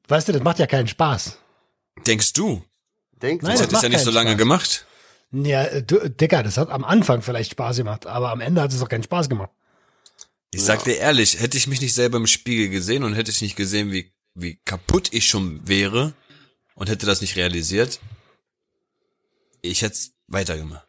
weißt 0.09 0.29
du, 0.29 0.33
das 0.33 0.43
macht 0.43 0.59
ja 0.59 0.67
keinen 0.67 0.89
Spaß. 0.89 1.39
Denkst 2.07 2.33
du? 2.33 2.63
Denkst 3.23 3.43
Nein, 3.45 3.53
Das 3.53 3.61
du? 3.61 3.65
hättest 3.67 3.83
ja 3.85 3.89
nicht 3.89 4.05
so 4.05 4.11
lange 4.11 4.31
Spaß. 4.31 4.39
gemacht. 4.39 4.87
Ja, 5.31 5.81
du, 5.81 6.09
Dicker, 6.09 6.43
das 6.43 6.57
hat 6.57 6.71
am 6.71 6.85
Anfang 6.85 7.21
vielleicht 7.23 7.53
Spaß 7.53 7.77
gemacht, 7.77 8.07
aber 8.07 8.31
am 8.31 8.41
Ende 8.41 8.63
hat 8.63 8.73
es 8.73 8.81
doch 8.81 8.89
keinen 8.89 9.03
Spaß 9.03 9.29
gemacht. 9.29 9.51
Ich 10.51 10.63
sag 10.63 10.83
dir 10.85 10.97
ehrlich, 10.97 11.39
hätte 11.41 11.59
ich 11.59 11.67
mich 11.67 11.83
nicht 11.83 11.95
selber 11.95 12.17
im 12.17 12.27
Spiegel 12.27 12.71
gesehen 12.71 13.05
und 13.05 13.13
hätte 13.15 13.31
ich 13.31 13.43
nicht 13.43 13.55
gesehen, 13.57 13.93
wie, 13.93 14.11
wie 14.35 14.59
kaputt 14.65 15.09
ich 15.13 15.29
schon 15.29 15.67
wäre 15.69 16.15
und 16.75 16.89
hätte 16.89 17.05
das 17.05 17.21
nicht 17.21 17.37
realisiert, 17.37 18.01
ich 19.61 19.83
hätte 19.83 19.95
es 19.95 20.13
weitergemacht. 20.29 20.87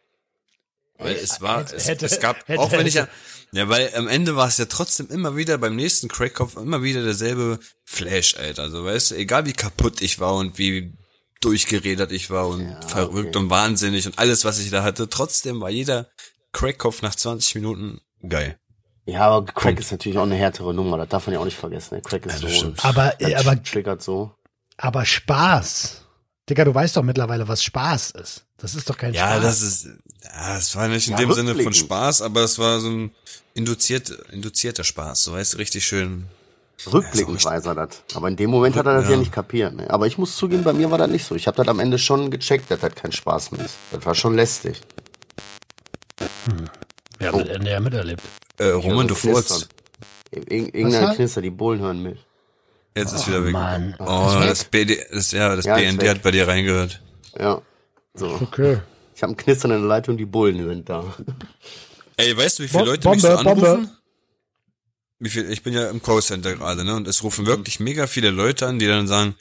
Weil 0.97 1.15
es 1.15 1.41
war, 1.41 1.59
Hätte- 1.59 1.75
es, 1.75 1.87
hätte- 1.87 2.05
es 2.05 2.19
gab, 2.19 2.47
hätte- 2.47 2.59
auch 2.61 2.71
wenn 2.71 2.87
ich 2.87 2.93
ja, 2.93 3.07
ja, 3.51 3.67
weil 3.67 3.93
am 3.95 4.07
Ende 4.07 4.35
war 4.35 4.47
es 4.47 4.57
ja 4.57 4.65
trotzdem 4.65 5.07
immer 5.09 5.35
wieder 5.35 5.57
beim 5.57 5.75
nächsten 5.75 6.07
Crackkopf 6.07 6.55
immer 6.55 6.83
wieder 6.83 7.03
derselbe 7.03 7.59
Flash, 7.83 8.35
Alter. 8.37 8.63
Also 8.63 8.85
weißt 8.85 9.11
du, 9.11 9.15
egal 9.15 9.45
wie 9.45 9.53
kaputt 9.53 10.01
ich 10.01 10.19
war 10.19 10.35
und 10.35 10.57
wie 10.57 10.93
durchgeredert 11.41 12.11
ich 12.11 12.29
war 12.29 12.47
und 12.47 12.75
verrückt 12.87 13.35
und 13.35 13.49
wahnsinnig 13.49 14.05
und 14.05 14.19
alles, 14.19 14.45
was 14.45 14.59
ich 14.59 14.69
da 14.69 14.83
hatte, 14.83 15.09
trotzdem 15.09 15.61
war 15.61 15.69
jeder 15.69 16.07
Crackkopf 16.51 17.01
nach 17.01 17.15
20 17.15 17.55
Minuten 17.55 18.01
geil. 18.27 18.57
Ja, 19.05 19.21
aber 19.27 19.45
Crack 19.51 19.79
ist 19.79 19.91
natürlich 19.91 20.17
auch 20.17 20.23
eine 20.23 20.35
härtere 20.35 20.73
Nummer, 20.73 20.97
das 20.97 21.09
darf 21.09 21.25
man 21.25 21.33
ja 21.33 21.39
auch 21.39 21.45
nicht 21.45 21.57
vergessen. 21.57 21.95
Ne? 21.95 22.01
Crack 22.01 22.25
ist 22.25 22.43
Ja, 22.43 22.49
so. 22.49 22.73
Aber, 22.83 23.19
äh, 23.21 23.33
aber, 23.35 23.61
triggert 23.63 24.03
so. 24.03 24.31
aber 24.77 25.05
Spaß. 25.05 26.01
Dicker, 26.49 26.65
du 26.65 26.73
weißt 26.75 26.95
doch 26.97 27.03
mittlerweile, 27.03 27.47
was 27.47 27.63
Spaß 27.63 28.11
ist. 28.11 28.45
Das 28.57 28.75
ist 28.75 28.89
doch 28.89 28.97
kein 28.97 29.13
Ja, 29.13 29.29
Spaß. 29.31 29.41
das 29.43 29.61
ist, 29.61 29.87
ja, 30.23 30.57
es 30.57 30.75
war 30.75 30.87
nicht 30.87 31.07
in 31.07 31.13
Ja, 31.13 31.19
dem 31.19 31.31
Sinne 31.33 31.55
von. 31.55 31.73
Spaß, 31.73 32.21
aber 32.21 32.41
es 32.41 32.59
war 32.59 32.79
so 32.79 32.89
ein 32.89 33.11
induziert, 33.53 34.09
induzierter 34.31 34.83
Spaß, 34.83 35.23
so 35.23 35.33
weißt 35.33 35.53
du, 35.53 35.57
richtig 35.57 35.85
schön. 35.85 36.27
Rückblickend 36.87 37.43
weiß 37.43 37.65
er 37.65 37.75
das. 37.75 38.03
Aber 38.15 38.27
in 38.29 38.35
dem 38.37 38.49
Moment 38.49 38.75
hat 38.75 38.85
er 38.85 38.93
das 38.95 39.05
ja, 39.05 39.11
Ja. 39.11 39.17
nicht 39.17 39.31
kapiert. 39.31 39.73
Ne? 39.75 39.89
Aber 39.89 40.07
ich 40.07 40.17
muss 40.17 40.35
zugeben, 40.37 40.63
bei 40.63 40.73
mir 40.73 40.89
war 40.91 40.97
das 40.97 41.09
nicht 41.09 41.25
so. 41.25 41.35
Ich 41.35 41.45
habe 41.47 41.57
das 41.57 41.67
am 41.67 41.79
Ende 41.79 41.97
schon 41.99 42.31
gecheckt, 42.31 42.71
dass 42.71 42.79
das 42.79 42.95
kein 42.95 43.11
Spaß 43.11 43.51
mehr 43.51 43.65
ist. 43.65 43.75
Das 43.91 44.05
war 44.05 44.15
schon 44.15 44.35
lästig. 44.35 44.81
ja, 47.19 47.31
mit, 47.35 47.67
ja, 47.67 47.79
miterlebt. 47.79 48.23
Äh, 48.57 48.69
Roman, 48.69 49.07
du 49.07 49.15
furzt. 49.15 49.69
Ir 50.31 50.51
irgendeiner 50.51 51.09
hat? 51.09 51.15
Knister, 51.15 51.41
die 51.41 51.49
Bullen 51.49 51.79
hören 51.79 52.01
mit. 52.03 52.17
Jetzt 52.95 53.13
ist 53.13 53.27
wieder 53.27 53.43
weg. 53.45 53.53
Mann. 53.53 53.95
Oh, 53.99 54.27
Ist 54.29 54.39
weg? 54.39 54.49
das 54.49 54.63
BD, 54.65 54.99
das, 55.11 55.31
ja, 55.31 55.55
das 55.55 55.65
Ja, 55.65 55.75
BND 55.75 56.07
hat 56.07 56.21
bei 56.21 56.31
dir 56.31 56.47
reingehört. 56.47 57.01
Ja. 57.37 57.61
So. 58.13 58.27
Okay. 58.41 58.79
Ich 59.15 59.23
habe 59.23 59.33
ein 59.33 59.37
Knistern 59.37 59.71
in 59.71 59.79
der 59.79 59.87
Leitung, 59.87 60.17
die 60.17 60.25
Bullen 60.25 60.65
sind 60.67 60.89
da. 60.89 61.03
Ey, 62.17 62.35
weißt 62.37 62.59
du, 62.59 62.63
wie 62.63 62.67
viele 62.67 62.83
Bo- 62.83 62.89
Leute 62.91 63.09
mich 63.09 63.21
so 63.21 63.27
Bombe, 63.29 63.49
anrufen? 63.49 63.61
Bombe. 63.75 63.89
Wie 65.19 65.29
viel, 65.29 65.51
ich 65.51 65.63
bin 65.63 65.73
ja 65.73 65.89
im 65.89 66.01
Callcenter 66.01 66.55
gerade, 66.55 66.83
ne? 66.85 66.95
Und 66.95 67.07
es 67.07 67.23
rufen 67.23 67.45
wirklich 67.45 67.79
mega 67.79 68.07
viele 68.07 68.29
Leute 68.29 68.67
an, 68.67 68.79
die 68.79 68.87
dann 68.87 69.07
sagen, 69.07 69.35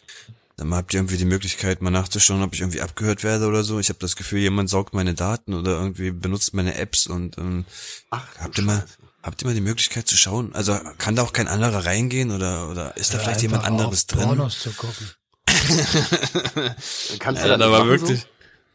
sag 0.57 0.67
mal, 0.67 0.77
habt 0.77 0.93
ihr 0.93 0.99
irgendwie 0.99 1.17
die 1.19 1.25
Möglichkeit, 1.25 1.83
mal 1.83 1.91
nachzuschauen, 1.91 2.43
ob 2.43 2.53
ich 2.55 2.61
irgendwie 2.61 2.81
abgehört 2.81 3.23
werde 3.23 3.47
oder 3.47 3.63
so? 3.63 3.79
Ich 3.79 3.89
habe 3.89 4.01
das 4.01 4.17
Gefühl, 4.17 4.41
jemand 4.41 4.69
saugt 4.69 4.93
meine 4.93 5.15
Daten 5.15 5.55
oder 5.55 5.73
irgendwie 5.73 6.11
benutzt 6.11 6.53
meine 6.53 6.75
Apps 6.75 7.07
und 7.07 7.39
ähm, 7.39 7.65
Ach, 8.11 8.27
habt 8.41 8.59
ihr 8.59 8.65
mal, 8.65 8.85
habt 9.23 9.41
ihr 9.41 9.47
mal 9.47 9.55
die 9.55 9.61
Möglichkeit 9.61 10.09
zu 10.09 10.17
schauen? 10.17 10.53
Also 10.53 10.77
kann 10.99 11.15
da 11.15 11.23
auch 11.23 11.33
kein 11.33 11.47
anderer 11.47 11.87
reingehen 11.87 12.33
oder 12.33 12.69
oder 12.71 12.97
ist 12.97 13.15
da 13.15 13.19
vielleicht 13.19 13.43
jemand 13.43 13.65
anderes 13.65 14.07
drin? 14.09 14.25
Pornos 14.25 14.61
zu 14.61 14.73
gucken. 14.73 15.11
Kannst 17.21 17.45
du 17.45 17.49
Ja, 17.49 17.57
da 17.57 17.71
war 17.71 17.87
wirklich. 17.87 18.21
So? 18.21 18.27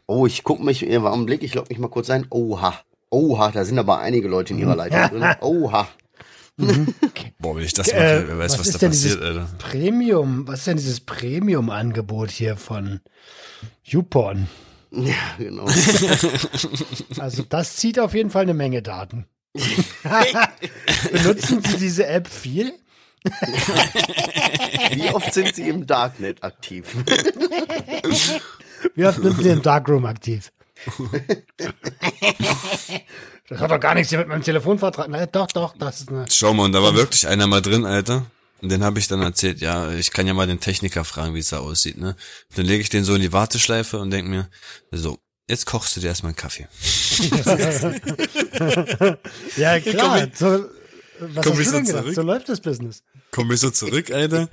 Oh, 0.06 0.26
ich 0.26 0.42
guck 0.42 0.60
mich, 0.62 0.82
war 0.82 1.12
am 1.12 1.26
Blick, 1.26 1.42
ich 1.42 1.54
log 1.54 1.68
mich 1.68 1.78
mal 1.78 1.88
kurz 1.88 2.10
ein. 2.10 2.26
Oha. 2.30 2.80
Oha, 3.10 3.50
da 3.52 3.64
sind 3.64 3.78
aber 3.78 3.98
einige 3.98 4.28
Leute 4.28 4.54
in 4.54 4.58
ihrer 4.58 4.76
Leitung 4.88 5.20
drin. 5.20 5.34
Oha. 5.40 5.88
Boah, 7.38 7.56
wenn 7.56 7.64
ich 7.64 7.72
das 7.72 7.88
mache, 7.88 7.96
Äh, 7.98 8.28
wer 8.28 8.38
weiß, 8.38 8.52
was, 8.52 8.60
was 8.60 8.66
ist 8.68 8.74
da 8.74 8.78
denn 8.78 8.90
passiert, 8.90 9.14
dieses 9.14 9.26
Alter. 9.26 9.48
Premium, 9.58 10.46
was 10.46 10.60
ist 10.60 10.66
denn 10.68 10.76
dieses 10.76 11.00
Premium-Angebot 11.00 12.30
hier 12.30 12.56
von 12.56 13.00
YouPorn? 13.84 14.48
Ja, 14.92 15.14
genau. 15.38 15.66
Also 17.18 17.42
das 17.42 17.76
zieht 17.76 17.98
auf 17.98 18.14
jeden 18.14 18.30
Fall 18.30 18.42
eine 18.42 18.54
Menge 18.54 18.82
Daten. 18.82 19.26
Benutzen 21.12 21.62
Sie 21.62 21.76
diese 21.78 22.06
App 22.06 22.28
viel? 22.28 22.72
Wie 24.92 25.08
oft 25.10 25.32
sind 25.32 25.54
sie 25.54 25.68
im 25.68 25.86
Darknet 25.86 26.42
aktiv? 26.44 26.94
Wie 28.94 29.06
oft 29.06 29.22
sind 29.22 29.42
Sie 29.42 29.48
im 29.48 29.62
Darkroom 29.62 30.04
aktiv? 30.04 30.52
Das 33.48 33.60
hat 33.60 33.70
doch 33.70 33.80
gar 33.80 33.94
nichts 33.94 34.08
hier 34.10 34.18
mit 34.18 34.28
meinem 34.28 34.42
Telefonvertrag. 34.42 35.08
Nein, 35.08 35.28
doch, 35.30 35.46
doch, 35.48 35.76
das 35.76 36.00
ist 36.00 36.08
eine. 36.08 36.24
Schau 36.30 36.54
mal, 36.54 36.64
und 36.64 36.72
da 36.72 36.82
war 36.82 36.94
wirklich 36.94 37.28
einer 37.28 37.46
mal 37.46 37.60
drin, 37.60 37.84
Alter. 37.84 38.24
Und 38.62 38.70
den 38.70 38.82
habe 38.82 38.98
ich 38.98 39.08
dann 39.08 39.20
erzählt, 39.20 39.60
ja, 39.60 39.92
ich 39.92 40.10
kann 40.12 40.26
ja 40.26 40.32
mal 40.32 40.46
den 40.46 40.60
Techniker 40.60 41.04
fragen, 41.04 41.34
wie 41.34 41.40
es 41.40 41.50
da 41.50 41.58
aussieht, 41.58 41.98
ne? 41.98 42.16
Und 42.50 42.58
dann 42.58 42.64
lege 42.64 42.80
ich 42.80 42.88
den 42.88 43.04
so 43.04 43.14
in 43.14 43.20
die 43.20 43.32
Warteschleife 43.32 43.98
und 43.98 44.10
denk 44.10 44.26
mir, 44.26 44.48
so, 44.90 45.18
jetzt 45.46 45.66
kochst 45.66 45.96
du 45.96 46.00
dir 46.00 46.06
erstmal 46.06 46.30
einen 46.30 46.36
Kaffee. 46.36 46.66
Ja, 49.56 49.80
klar. 49.80 50.28
So, 50.34 50.66
was 51.20 51.44
komm 51.46 51.52
hast 51.52 51.58
ich 51.58 51.58
du 51.58 51.64
so 51.64 51.72
denn 51.72 51.84
gedacht? 51.84 52.02
zurück? 52.02 52.14
So 52.14 52.22
läuft 52.22 52.48
das 52.48 52.60
Business. 52.60 53.02
Komm 53.30 53.52
ich 53.52 53.60
so 53.60 53.70
zurück, 53.70 54.10
Alter. 54.10 54.48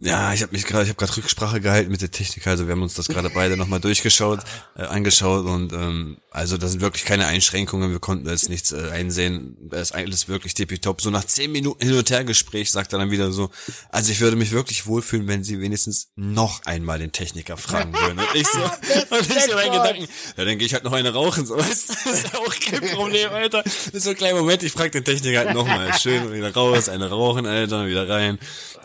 Ja, 0.00 0.32
ich 0.32 0.42
habe 0.42 0.52
mich 0.52 0.64
gerade, 0.64 0.84
ich 0.84 0.90
habe 0.90 0.98
gerade 0.98 1.16
Rücksprache 1.16 1.60
gehalten 1.60 1.90
mit 1.90 2.00
der 2.00 2.12
Techniker, 2.12 2.50
also 2.50 2.68
wir 2.68 2.72
haben 2.72 2.82
uns 2.82 2.94
das 2.94 3.08
gerade 3.08 3.30
beide 3.30 3.56
nochmal 3.56 3.80
durchgeschaut, 3.80 4.38
äh, 4.76 4.82
angeschaut 4.82 5.44
und 5.44 5.72
ähm, 5.72 6.18
also 6.30 6.56
da 6.56 6.68
sind 6.68 6.80
wirklich 6.80 7.04
keine 7.04 7.26
Einschränkungen, 7.26 7.90
wir 7.90 7.98
konnten 7.98 8.24
da 8.24 8.30
jetzt 8.30 8.48
nichts 8.48 8.70
äh, 8.70 8.90
einsehen, 8.92 9.56
da 9.60 9.80
ist 9.80 9.90
alles 9.92 10.28
wirklich 10.28 10.54
tippitopp. 10.54 11.00
So 11.00 11.10
nach 11.10 11.24
zehn 11.24 11.50
Minuten 11.50 11.84
Hin- 11.84 11.98
und 11.98 12.08
Hergespräch 12.08 12.70
sagt 12.70 12.92
er 12.92 13.00
dann 13.00 13.10
wieder 13.10 13.32
so, 13.32 13.50
also 13.90 14.12
ich 14.12 14.20
würde 14.20 14.36
mich 14.36 14.52
wirklich 14.52 14.86
wohlfühlen, 14.86 15.26
wenn 15.26 15.42
sie 15.42 15.60
wenigstens 15.60 16.12
noch 16.14 16.64
einmal 16.64 17.00
den 17.00 17.10
Techniker 17.10 17.56
fragen 17.56 17.92
würden. 17.92 18.20
Und 18.20 18.34
ich 18.34 18.46
so, 18.46 18.60
und 19.16 19.36
ich 19.36 19.42
so 19.42 19.54
meinen 19.54 19.72
Gedanken, 19.72 20.06
ja, 20.36 20.44
dann 20.44 20.58
gehe 20.58 20.66
ich 20.66 20.74
halt 20.74 20.84
noch 20.84 20.92
eine 20.92 21.12
rauchen, 21.12 21.44
so, 21.44 21.56
weißt 21.56 21.88
du, 21.88 21.94
das 22.04 22.20
ist 22.20 22.32
ja 22.32 22.38
auch 22.38 22.54
kein 22.54 22.88
Problem, 22.90 23.32
Alter. 23.32 23.64
Das 23.64 23.88
ist 23.88 24.04
so 24.04 24.10
ein 24.10 24.16
kleiner 24.16 24.38
Moment, 24.38 24.62
ich 24.62 24.70
frage 24.70 24.92
den 24.92 25.04
Techniker 25.04 25.38
halt 25.40 25.54
nochmal, 25.54 25.92
schön 25.98 26.32
wieder 26.32 26.54
raus, 26.54 26.88
eine 26.88 27.10
rauchen, 27.10 27.46
Alter, 27.46 27.88
wieder 27.88 28.08
rein. 28.08 28.38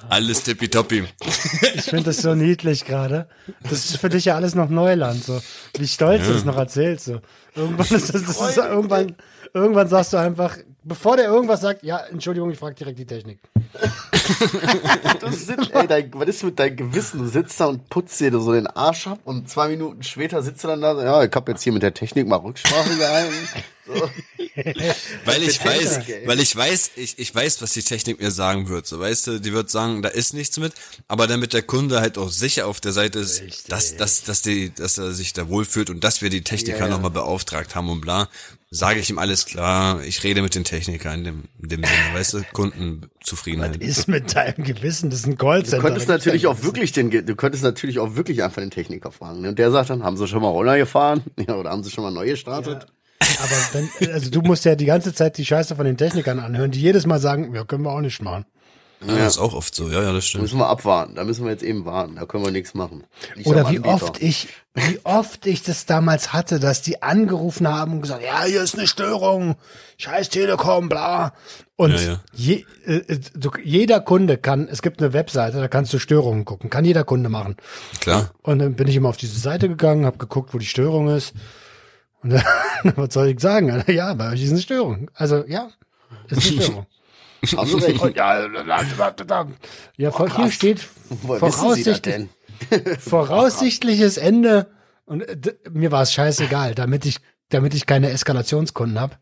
Alles 0.10 0.44
tippitoppi. 0.44 1.03
Ich 1.76 1.84
finde 1.84 2.04
das 2.06 2.18
so 2.18 2.36
niedlich 2.36 2.86
gerade. 2.86 3.28
Das 3.64 3.86
ist 3.86 3.98
für 3.98 4.10
dich 4.10 4.26
ja 4.26 4.36
alles 4.36 4.56
noch 4.56 4.70
Neuland. 4.70 5.24
So. 5.24 5.42
Wie 5.78 5.88
stolz 5.88 6.26
du 6.28 6.34
es 6.34 6.46
noch 6.46 6.58
erzählst. 6.58 7.06
So. 7.06 7.20
Irgendwann 7.56 7.86
ist 7.86 8.14
das, 8.14 8.24
das 8.24 8.50
ist, 8.50 8.58
irgendwann, 8.58 9.16
irgendwann 9.54 9.88
sagst 9.88 10.14
du 10.14 10.18
einfach, 10.18 10.58
bevor 10.84 11.18
der 11.18 11.26
irgendwas 11.26 11.62
sagt, 11.62 11.84
ja, 11.84 11.98
Entschuldigung, 11.98 12.52
ich 12.52 12.60
frage 12.60 12.76
direkt 12.76 13.00
die 13.00 13.06
Technik. 13.06 13.40
Du 15.20 15.32
sitzt, 15.32 15.72
ey, 15.74 15.88
dein, 15.88 16.12
was 16.14 16.28
ist 16.30 16.44
mit 16.44 16.58
deinem 16.58 16.78
Gewissen? 16.78 17.20
Du 17.20 17.28
sitzt 17.28 17.60
da 17.60 17.66
und 17.66 17.90
putzt 17.90 18.20
dir 18.20 18.32
so 18.32 18.54
den 18.54 18.68
Arsch 18.68 19.08
ab 19.08 19.20
und 19.26 19.50
zwei 19.50 19.68
Minuten 19.68 20.02
später 20.04 20.42
sitzt 20.42 20.64
du 20.64 20.70
dann 20.70 20.82
da, 20.82 20.96
so, 20.96 21.02
ja, 21.02 21.24
ich 21.24 21.32
hab 21.34 21.48
jetzt 21.50 21.64
hier 21.64 21.74
mit 21.74 21.84
der 21.84 21.94
Technik 21.94 22.28
mal 22.28 22.38
Rücksprache 22.38 22.96
gehalten. 22.96 23.34
So. 23.86 24.10
Weil 25.26 25.44
ich 25.44 25.64
weiß, 25.64 26.02
weil 26.26 26.40
ich 26.40 26.56
weiß, 26.56 26.92
ich, 26.96 27.20
ich 27.20 27.36
weiß, 27.36 27.62
was 27.62 27.74
die 27.74 27.84
Technik 27.84 28.22
mir 28.22 28.32
sagen 28.32 28.70
wird. 28.70 28.86
So, 28.88 29.00
weißt 29.00 29.28
du, 29.28 29.40
die 29.40 29.52
wird 29.52 29.70
sagen, 29.70 30.02
da 30.02 30.10
ist 30.10 30.34
nichts 30.34 30.58
mit, 30.58 30.74
aber 31.08 31.28
damit 31.28 31.54
der 31.54 31.64
Kunde 31.64 32.00
halt 32.00 32.18
auch 32.18 32.30
sicher 32.30 32.68
auf 32.68 32.80
der 32.80 32.94
Seite 32.94 33.20
ist, 33.20 33.72
dass, 33.72 33.98
dass, 33.98 34.24
dass 34.24 34.42
die, 34.42 34.74
dass 34.74 34.98
er 34.98 35.12
sich 35.12 35.34
da 35.34 35.50
wohlfühlt 35.50 35.90
und 35.90 36.04
dass 36.04 36.22
wir 36.22 36.30
die 36.30 36.44
Techniker 36.44 36.80
Ja, 36.80 36.86
ja. 36.86 36.92
nochmal 36.92 37.12
beauftragt 37.12 37.76
haben 37.76 37.90
und 37.90 38.02
bla, 38.02 38.30
sage 38.74 39.00
ich 39.00 39.10
ihm 39.10 39.20
alles 39.20 39.46
klar. 39.46 40.02
Ich 40.04 40.24
rede 40.24 40.42
mit 40.42 40.56
den 40.56 40.64
Technikern 40.64 41.20
in 41.20 41.24
dem, 41.24 41.44
in 41.62 41.70
dem 41.70 41.84
Sinne, 41.84 42.16
weißt 42.16 42.34
du, 42.34 42.44
Kundenzufriedenheit. 42.54 43.78
Ist 43.84 44.08
mit 44.08 44.36
deinem 44.36 44.64
Gewissen, 44.64 45.12
das 45.12 45.20
ist 45.20 45.28
ein 45.28 45.38
Callcenter. 45.38 45.78
Du 45.78 45.84
könntest 45.84 46.08
natürlich 46.10 46.48
auch 46.48 46.64
wirklich 46.64 46.92
den, 46.92 47.12
du 47.12 47.36
könntest 47.36 47.64
natürlich 47.64 48.00
auch 48.00 48.16
wirklich 48.16 48.44
einfach 48.44 48.62
den 48.62 48.72
Techniker 48.72 49.12
fragen. 49.12 49.42
Ne? 49.42 49.50
Und 49.50 49.60
der 49.60 49.70
sagt 49.72 49.92
dann, 49.92 50.04
haben 50.04 50.18
sie 50.18 50.28
schon 50.28 50.42
mal 50.42 50.50
Roller 50.50 50.78
gefahren? 50.78 51.24
Ja, 51.48 51.56
oder 51.56 51.72
haben 51.72 51.84
sie 51.84 51.92
schon 51.92 52.06
mal 52.06 52.12
neu 52.12 52.26
gestartet? 52.26 52.88
Aber 53.20 53.52
wenn, 53.74 54.14
also 54.14 54.30
du 54.30 54.42
musst 54.42 54.64
ja 54.64 54.76
die 54.76 54.86
ganze 54.86 55.14
Zeit 55.14 55.38
die 55.38 55.46
Scheiße 55.46 55.76
von 55.76 55.86
den 55.86 55.98
Technikern 55.98 56.40
anhören, 56.40 56.72
die 56.72 56.80
jedes 56.80 57.06
Mal 57.06 57.20
sagen, 57.20 57.54
ja, 57.54 57.66
können 57.66 57.84
wir 57.84 57.92
auch 57.92 58.02
nicht 58.02 58.22
machen. 58.22 58.46
Ja, 59.08 59.18
das 59.18 59.34
ist 59.36 59.40
auch 59.40 59.54
oft 59.54 59.74
so, 59.76 59.90
ja, 59.90 60.02
ja, 60.02 60.08
das 60.14 60.14
Da 60.14 60.22
stimmt. 60.22 60.44
müssen 60.44 60.58
wir 60.60 60.68
abwarten. 60.68 61.16
Da 61.16 61.24
müssen 61.24 61.44
wir 61.46 61.52
jetzt 61.52 61.64
eben 61.64 61.86
warten. 61.86 62.16
Da 62.16 62.26
können 62.26 62.46
wir 62.46 62.52
nichts 62.52 62.74
machen. 62.74 63.04
Liegt 63.36 63.48
Oder 63.48 63.64
wie 63.70 63.78
Anbieter. 63.78 63.94
oft 63.94 64.22
ich, 64.22 64.48
wie 64.76 65.00
oft 65.04 65.46
ich 65.46 65.64
das 65.64 65.86
damals 65.86 66.34
hatte, 66.34 66.60
dass 66.60 66.82
die 66.82 67.02
angerufen 67.02 67.68
haben 67.68 67.94
und 67.94 68.02
gesagt, 68.02 68.24
ja, 68.24 68.44
hier 68.44 68.62
ist 68.64 68.78
eine 68.78 68.88
Störung, 68.88 69.56
scheiß 69.98 70.30
Telekom, 70.30 70.90
bla. 70.90 71.34
Und 71.76 71.92
Ja, 71.94 72.02
ja. 72.02 72.20
Je, 72.34 72.66
äh, 72.86 72.96
äh, 72.98 73.20
du, 73.36 73.52
jeder 73.64 74.00
Kunde 74.00 74.38
kann, 74.38 74.68
es 74.68 74.82
gibt 74.82 75.02
eine 75.02 75.14
Webseite, 75.14 75.58
da 75.60 75.68
kannst 75.68 75.92
du 75.94 76.00
Störungen 76.00 76.46
gucken, 76.46 76.70
kann 76.70 76.86
jeder 76.86 77.04
Kunde 77.04 77.30
machen. 77.30 77.58
Klar. 78.00 78.32
Und 78.42 78.60
dann 78.60 78.76
bin 78.76 78.88
ich 78.88 78.96
immer 78.96 79.10
auf 79.10 79.18
diese 79.18 79.40
Seite 79.40 79.68
gegangen, 79.70 80.06
habe 80.06 80.18
geguckt, 80.18 80.54
wo 80.54 80.58
die 80.60 80.66
Störung 80.66 81.10
ist. 81.10 81.34
Und 82.22 82.30
dann, 82.34 82.44
was 82.96 83.14
soll 83.14 83.28
ich 83.28 83.40
sagen? 83.40 83.84
Ja, 83.88 84.14
bei 84.14 84.32
euch 84.32 84.44
ist 84.44 84.52
eine 84.52 84.62
Störung. 84.62 85.10
Also 85.14 85.44
ja, 85.48 85.70
ist 86.30 86.34
eine 86.34 86.42
Störung. 86.64 86.86
Und 87.52 88.16
ja, 88.16 88.48
ja 89.98 90.12
vor, 90.12 90.36
hier 90.36 90.52
steht 90.52 90.80
voraussichtlich, 91.26 92.02
denn? 92.02 92.30
voraussichtliches 93.00 94.18
Ende. 94.18 94.68
Und 95.06 95.22
äh, 95.22 95.56
mir 95.70 95.92
war 95.92 96.04
es 96.04 96.14
scheißegal, 96.14 96.76
damit 96.76 97.06
ich, 97.06 97.18
damit 97.50 97.74
ich 97.74 97.86
keine 97.86 98.10
Eskalationskunden 98.12 99.00
habe. 99.00 99.18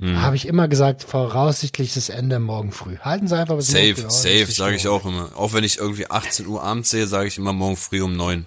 Hm. 0.00 0.20
Habe 0.20 0.34
ich 0.34 0.48
immer 0.48 0.66
gesagt, 0.66 1.02
voraussichtliches 1.02 2.08
Ende 2.08 2.40
morgen 2.40 2.72
früh. 2.72 2.96
Halten 2.98 3.28
Sie 3.28 3.36
einfach 3.36 3.56
bis 3.56 3.68
Safe, 3.68 4.06
aus, 4.06 4.22
safe, 4.22 4.46
sage 4.46 4.76
ich 4.76 4.88
auch 4.88 5.04
immer. 5.04 5.30
Auch 5.36 5.52
wenn 5.52 5.62
ich 5.62 5.78
irgendwie 5.78 6.10
18 6.10 6.46
Uhr 6.46 6.62
abends 6.62 6.90
sehe, 6.90 7.06
sage 7.06 7.28
ich 7.28 7.38
immer 7.38 7.52
morgen 7.52 7.76
früh 7.76 8.00
um 8.02 8.16
neun. 8.16 8.46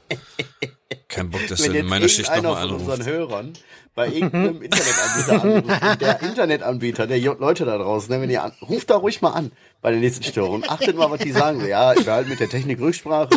Kein 1.08 1.30
Bock, 1.30 1.48
dass 1.48 1.62
du 1.62 1.72
in 1.72 1.86
meiner 1.86 2.10
Schicht 2.10 2.30
irgendeiner 2.30 2.66
nochmal 2.66 2.68
von 2.68 2.78
unseren 2.78 3.02
anrufst. 3.02 3.10
Hörern 3.10 3.54
bei 3.96 4.08
irgendeinem 4.12 4.62
Internetanbieter 4.62 5.42
anruft, 5.44 5.82
und 5.92 6.02
der 6.02 6.22
Internetanbieter, 6.30 7.08
der 7.08 7.20
Leute 7.20 7.66
da 7.66 7.78
draußen, 7.78 8.14
ne, 8.14 8.22
wenn 8.22 8.30
ihr 8.30 8.44
an, 8.44 8.52
ruft 8.62 8.90
da 8.90 8.96
ruhig 8.96 9.22
mal 9.22 9.32
an 9.32 9.52
bei 9.82 9.92
der 9.92 10.00
nächsten 10.00 10.24
Störung. 10.24 10.64
Achtet 10.68 10.96
mal, 10.98 11.12
was 11.12 11.20
die 11.20 11.32
sagen. 11.32 11.60
So, 11.62 11.68
Ja, 11.68 11.94
ich 11.94 12.08
halt 12.08 12.28
mit 12.30 12.40
der 12.40 12.50
Technik 12.50 12.80
Rücksprache 12.80 13.30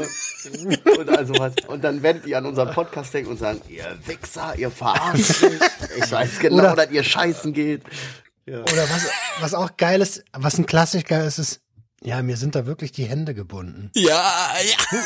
und 0.99 1.09
also 1.11 1.35
was. 1.38 1.53
Und 1.69 1.83
dann 1.85 2.03
werdet 2.03 2.27
ihr 2.27 2.38
an 2.38 2.47
unseren 2.47 2.71
Podcast 2.73 3.12
denken 3.12 3.31
und 3.33 3.38
sagen, 3.38 3.61
ihr 3.69 3.85
Wichser, 4.07 4.55
ihr 4.57 4.71
verarscht 4.71 5.42
mich. 5.42 5.61
Ich 5.99 6.11
weiß 6.12 6.38
genau, 6.38 6.57
Oder- 6.59 6.77
dass 6.77 6.90
ihr 6.90 7.03
scheißen 7.05 7.53
geht. 7.53 7.83
Oder 8.49 8.62
was, 8.88 9.07
was 9.40 9.55
auch 9.55 9.77
geil 9.77 10.01
ist, 10.01 10.25
was 10.33 10.57
ein 10.57 10.66
Klassiker 10.66 11.25
ist, 11.25 11.38
ist, 11.38 11.61
ja, 12.05 12.23
mir 12.23 12.37
sind 12.37 12.55
da 12.55 12.64
wirklich 12.64 12.92
die 12.92 13.05
Hände 13.05 13.35
gebunden. 13.35 13.90
Ja, 13.95 14.55
ja. 14.62 15.01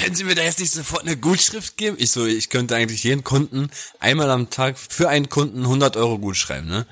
Können 0.00 0.14
Sie 0.14 0.24
mir 0.24 0.34
da 0.34 0.42
jetzt 0.42 0.58
nicht 0.58 0.72
sofort 0.72 1.02
eine 1.02 1.16
Gutschrift 1.16 1.76
geben? 1.76 1.96
Ich 1.98 2.10
so, 2.10 2.24
ich 2.24 2.48
könnte 2.48 2.74
eigentlich 2.74 3.04
jeden 3.04 3.22
Kunden 3.22 3.70
einmal 3.98 4.30
am 4.30 4.48
Tag 4.48 4.78
für 4.78 5.10
einen 5.10 5.28
Kunden 5.28 5.62
100 5.62 5.96
Euro 5.98 6.18
gut 6.18 6.36
schreiben, 6.36 6.68
ne? 6.68 6.86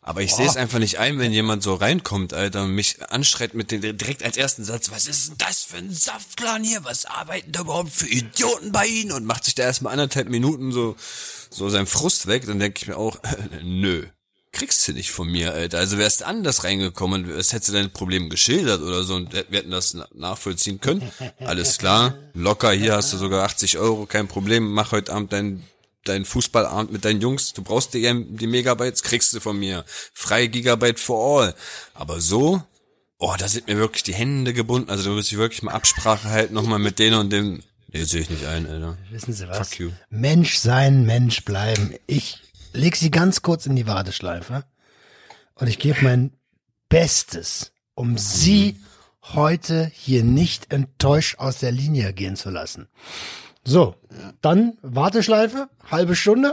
Aber 0.00 0.20
ich 0.20 0.34
sehe 0.34 0.46
es 0.46 0.56
einfach 0.56 0.78
nicht 0.78 0.98
ein, 0.98 1.18
wenn 1.18 1.32
jemand 1.32 1.62
so 1.62 1.74
reinkommt, 1.74 2.34
Alter, 2.34 2.64
und 2.64 2.72
mich 2.72 3.02
anschreit 3.10 3.54
mit 3.54 3.70
dem 3.70 3.80
direkt 3.80 4.22
als 4.22 4.36
ersten 4.36 4.62
Satz, 4.62 4.90
was 4.90 5.06
ist 5.06 5.30
denn 5.30 5.38
das 5.38 5.62
für 5.62 5.78
ein 5.78 5.94
Saftplan 5.94 6.62
hier? 6.62 6.84
Was 6.84 7.06
arbeiten 7.06 7.52
da 7.52 7.62
überhaupt 7.62 7.90
für 7.90 8.06
Idioten 8.06 8.70
bei 8.70 8.86
Ihnen? 8.86 9.12
Und 9.12 9.24
macht 9.24 9.44
sich 9.44 9.54
da 9.54 9.62
erstmal 9.62 9.94
anderthalb 9.94 10.28
Minuten 10.28 10.72
so, 10.72 10.94
so 11.50 11.70
seinen 11.70 11.86
Frust 11.86 12.26
weg, 12.26 12.44
dann 12.46 12.58
denke 12.60 12.80
ich 12.82 12.86
mir 12.86 12.98
auch, 12.98 13.18
nö. 13.62 14.06
Kriegst 14.54 14.86
du 14.88 14.92
nicht 14.92 15.10
von 15.10 15.28
mir, 15.30 15.52
Alter. 15.52 15.78
Also 15.78 15.98
wärst 15.98 16.20
du 16.22 16.26
anders 16.26 16.64
reingekommen, 16.64 17.28
es 17.30 17.52
hättest 17.52 17.68
du 17.70 17.72
dein 17.74 17.92
Problem 17.92 18.30
geschildert 18.30 18.80
oder 18.80 19.02
so 19.04 19.16
und 19.16 19.32
wir 19.32 19.44
hätten 19.58 19.70
das 19.70 19.94
na- 19.94 20.08
nachvollziehen 20.14 20.80
können. 20.80 21.10
Alles 21.40 21.76
klar, 21.78 22.14
locker, 22.34 22.72
hier 22.72 22.94
hast 22.94 23.12
du 23.12 23.16
sogar 23.16 23.44
80 23.44 23.78
Euro, 23.78 24.06
kein 24.06 24.28
Problem, 24.28 24.72
mach 24.72 24.92
heute 24.92 25.12
Abend 25.12 25.32
dein 25.32 25.64
dein 26.04 26.24
Fußballabend 26.26 26.92
mit 26.92 27.04
deinen 27.06 27.20
Jungs, 27.22 27.54
du 27.54 27.62
brauchst 27.62 27.94
die, 27.94 28.02
die 28.02 28.46
Megabytes, 28.46 29.02
kriegst 29.02 29.32
du 29.32 29.40
von 29.40 29.58
mir. 29.58 29.86
Frei 30.12 30.46
Gigabyte 30.48 31.00
for 31.00 31.40
all. 31.44 31.54
Aber 31.94 32.20
so, 32.20 32.62
oh, 33.16 33.34
da 33.38 33.48
sind 33.48 33.68
mir 33.68 33.78
wirklich 33.78 34.02
die 34.02 34.12
Hände 34.14 34.52
gebunden. 34.52 34.90
Also 34.90 35.04
da 35.04 35.10
muss 35.16 35.32
ich 35.32 35.38
wirklich 35.38 35.62
mal 35.62 35.72
Absprache 35.72 36.28
halten, 36.28 36.52
nochmal 36.52 36.78
mit 36.78 36.98
denen 36.98 37.18
und 37.18 37.30
dem. 37.30 37.62
Nee, 37.88 38.04
sehe 38.04 38.20
ich 38.20 38.28
nicht 38.28 38.44
ein, 38.44 38.68
Alter. 38.68 38.98
Wissen 39.12 39.32
Sie 39.32 39.48
was? 39.48 39.56
Fuck 39.66 39.78
you. 39.80 39.90
Mensch 40.10 40.58
sein, 40.58 41.06
Mensch 41.06 41.42
bleiben. 41.46 41.94
Ich 42.06 42.38
leg 42.74 42.96
Sie 42.96 43.10
ganz 43.10 43.42
kurz 43.42 43.66
in 43.66 43.76
die 43.76 43.86
Warteschleife 43.86 44.64
und 45.54 45.68
ich 45.68 45.78
gebe 45.78 46.02
mein 46.02 46.32
Bestes, 46.88 47.72
um 47.94 48.18
Sie 48.18 48.80
heute 49.22 49.90
hier 49.94 50.24
nicht 50.24 50.72
enttäuscht 50.72 51.38
aus 51.38 51.58
der 51.58 51.72
Linie 51.72 52.12
gehen 52.12 52.36
zu 52.36 52.50
lassen. 52.50 52.88
So, 53.66 53.94
dann 54.42 54.76
Warteschleife, 54.82 55.70
halbe 55.90 56.14
Stunde. 56.14 56.52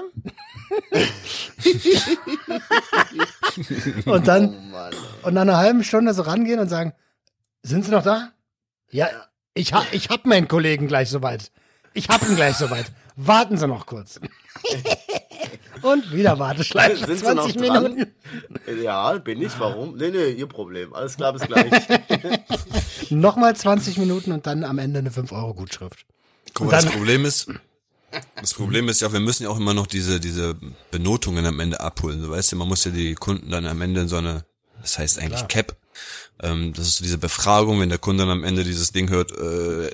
und 4.06 4.28
dann 4.28 4.72
Oh 4.74 5.28
und 5.28 5.34
nach 5.34 5.42
einer 5.42 5.58
halben 5.58 5.84
Stunde 5.84 6.14
so 6.14 6.22
rangehen 6.22 6.60
und 6.60 6.70
sagen, 6.70 6.94
sind 7.64 7.84
Sie 7.84 7.92
noch 7.92 8.04
da? 8.04 8.32
Ja, 8.90 9.10
ich 9.54 9.74
hab, 9.74 9.94
ich 9.94 10.10
hab 10.10 10.26
meinen 10.26 10.48
Kollegen 10.48 10.88
gleich 10.88 11.10
soweit. 11.10 11.52
Ich 11.94 12.08
hab 12.08 12.28
ihn 12.28 12.36
gleich 12.36 12.56
soweit. 12.56 12.86
Warten 13.18 13.58
Sie 13.58 13.68
noch 13.68 13.86
kurz. 13.86 14.20
und 15.82 16.14
wieder 16.14 16.40
Warteschleife, 16.40 17.06
Sind 17.06 17.20
Sie 17.20 17.36
noch 17.36 17.44
20 17.50 17.62
dran? 17.62 17.84
Minuten. 17.84 18.12
Ja, 18.84 19.14
bin 19.18 19.42
ich. 19.42 19.52
Warum? 19.60 19.98
Nee, 19.98 20.10
nee, 20.10 20.32
ihr 20.32 20.48
Problem. 20.48 20.94
Alles 20.94 21.16
klar, 21.18 21.34
bis 21.34 21.44
gleich. 21.44 21.72
Nochmal 23.10 23.56
20 23.56 23.98
Minuten 23.98 24.32
und 24.32 24.48
dann 24.48 24.64
am 24.64 24.80
Ende 24.80 25.00
eine 25.00 25.10
5-Euro-Gutschrift. 25.10 26.06
Guck 26.54 26.68
mal, 26.68 26.72
das 26.72 26.86
Problem 26.86 27.26
ist, 27.26 27.48
das 28.40 28.54
Problem 28.54 28.90
ist 28.90 29.02
ja, 29.02 29.12
wir 29.12 29.20
müssen 29.20 29.44
ja 29.44 29.50
auch 29.50 29.58
immer 29.58 29.74
noch 29.74 29.88
diese, 29.88 30.20
diese 30.20 30.56
Benotungen 30.92 31.46
am 31.46 31.60
Ende 31.60 31.80
abholen. 31.80 32.22
So, 32.22 32.30
weißt 32.30 32.52
du, 32.52 32.56
man 32.58 32.68
muss 32.68 32.84
ja 32.84 32.92
die 32.92 33.16
Kunden 33.16 33.50
dann 33.50 33.66
am 33.66 33.82
Ende 33.82 34.02
in 34.02 34.08
so 34.08 34.18
eine, 34.18 34.44
das 34.82 35.00
heißt 35.00 35.20
eigentlich 35.20 35.48
Cap, 35.48 35.76
ähm, 36.42 36.74
das 36.74 36.88
ist 36.88 36.98
so 36.98 37.04
diese 37.04 37.18
Befragung, 37.18 37.80
wenn 37.80 37.90
der 37.90 38.00
Kunde 38.00 38.24
dann 38.24 38.32
am 38.32 38.44
Ende 38.44 38.64
dieses 38.64 38.92
Ding 38.92 39.10
hört, 39.10 39.32
äh, 39.32 39.92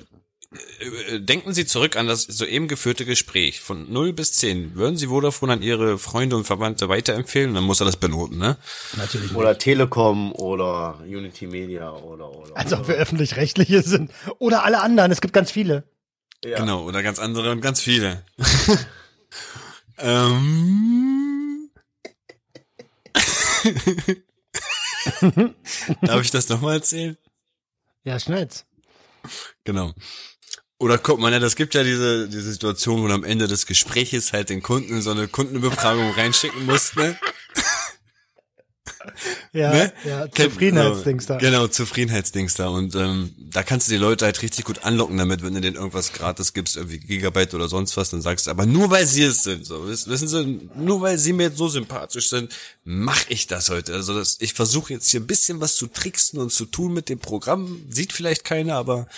denken 1.18 1.52
Sie 1.52 1.66
zurück 1.66 1.96
an 1.96 2.06
das 2.06 2.22
soeben 2.22 2.68
geführte 2.68 3.04
Gespräch 3.04 3.60
von 3.60 3.92
0 3.92 4.14
bis 4.14 4.32
10. 4.32 4.76
Würden 4.76 4.96
Sie 4.96 5.08
Vodafone 5.08 5.52
an 5.54 5.62
Ihre 5.62 5.98
Freunde 5.98 6.36
und 6.36 6.44
Verwandte 6.44 6.88
weiterempfehlen? 6.88 7.54
Dann 7.54 7.64
muss 7.64 7.80
er 7.80 7.86
das 7.86 7.96
benoten, 7.96 8.38
ne? 8.38 8.56
Natürlich 8.96 9.32
nicht. 9.32 9.38
Oder 9.38 9.58
Telekom 9.58 10.32
oder 10.32 11.00
Unity 11.00 11.46
Media 11.46 11.92
oder 11.92 12.30
oder. 12.30 12.56
Als 12.56 12.72
ob 12.72 12.88
wir 12.88 12.94
öffentlich-rechtliche 12.94 13.82
sind. 13.82 14.10
Oder 14.38 14.64
alle 14.64 14.80
anderen, 14.80 15.12
es 15.12 15.20
gibt 15.20 15.34
ganz 15.34 15.50
viele. 15.50 15.84
Ja. 16.44 16.58
Genau, 16.58 16.84
oder 16.84 17.02
ganz 17.02 17.18
andere 17.18 17.52
und 17.52 17.60
ganz 17.60 17.82
viele. 17.82 18.24
ähm. 19.98 21.70
Darf 26.02 26.22
ich 26.22 26.30
das 26.30 26.48
nochmal 26.48 26.76
erzählen? 26.76 27.18
Ja, 28.04 28.18
schnell's. 28.18 28.64
Genau. 29.64 29.92
Oder 30.80 30.96
guck 30.98 31.18
mal, 31.18 31.30
ne, 31.30 31.40
das 31.40 31.56
gibt 31.56 31.74
ja 31.74 31.82
diese, 31.82 32.28
diese 32.28 32.52
Situation, 32.52 33.02
wo 33.02 33.08
du 33.08 33.14
am 33.14 33.24
Ende 33.24 33.48
des 33.48 33.66
Gespräches 33.66 34.32
halt 34.32 34.48
den 34.48 34.62
Kunden 34.62 34.94
in 34.94 35.02
so 35.02 35.10
eine 35.10 35.26
Kundenbefragung 35.26 36.12
reinschicken 36.12 36.66
musst, 36.66 36.94
ne? 36.96 37.18
Ja, 39.52 39.72
ne? 39.72 39.92
ja 40.04 40.30
Zufriedenheitsdings 40.30 41.26
da. 41.26 41.36
Genau, 41.38 41.66
Zufriedenheitsdings 41.66 42.54
da. 42.54 42.68
Und 42.68 42.94
ähm, 42.94 43.34
da 43.38 43.62
kannst 43.62 43.88
du 43.88 43.92
die 43.92 43.98
Leute 43.98 44.24
halt 44.24 44.40
richtig 44.42 44.64
gut 44.66 44.84
anlocken 44.84 45.16
damit, 45.16 45.42
wenn 45.42 45.54
du 45.54 45.60
denen 45.60 45.76
irgendwas 45.76 46.12
gratis 46.12 46.52
gibst, 46.52 46.76
irgendwie 46.76 46.98
Gigabyte 46.98 47.54
oder 47.54 47.68
sonst 47.68 47.96
was, 47.96 48.10
dann 48.10 48.22
sagst 48.22 48.46
du, 48.46 48.50
aber 48.50 48.66
nur 48.66 48.90
weil 48.90 49.06
sie 49.06 49.22
es 49.24 49.42
sind, 49.42 49.64
so, 49.66 49.88
wiss- 49.88 50.06
wissen 50.08 50.28
Sie, 50.28 50.68
nur 50.76 51.00
weil 51.00 51.18
sie 51.18 51.32
mir 51.32 51.44
jetzt 51.44 51.58
so 51.58 51.68
sympathisch 51.68 52.28
sind, 52.28 52.54
mach 52.84 53.24
ich 53.28 53.46
das 53.46 53.70
heute. 53.70 53.94
Also 53.94 54.14
das, 54.14 54.36
ich 54.40 54.54
versuche 54.54 54.92
jetzt 54.92 55.08
hier 55.10 55.20
ein 55.20 55.26
bisschen 55.26 55.60
was 55.60 55.76
zu 55.76 55.86
tricksen 55.86 56.38
und 56.38 56.52
zu 56.52 56.64
tun 56.66 56.92
mit 56.92 57.08
dem 57.08 57.18
Programm, 57.18 57.84
sieht 57.88 58.12
vielleicht 58.12 58.44
keiner, 58.44 58.74
aber 58.74 59.08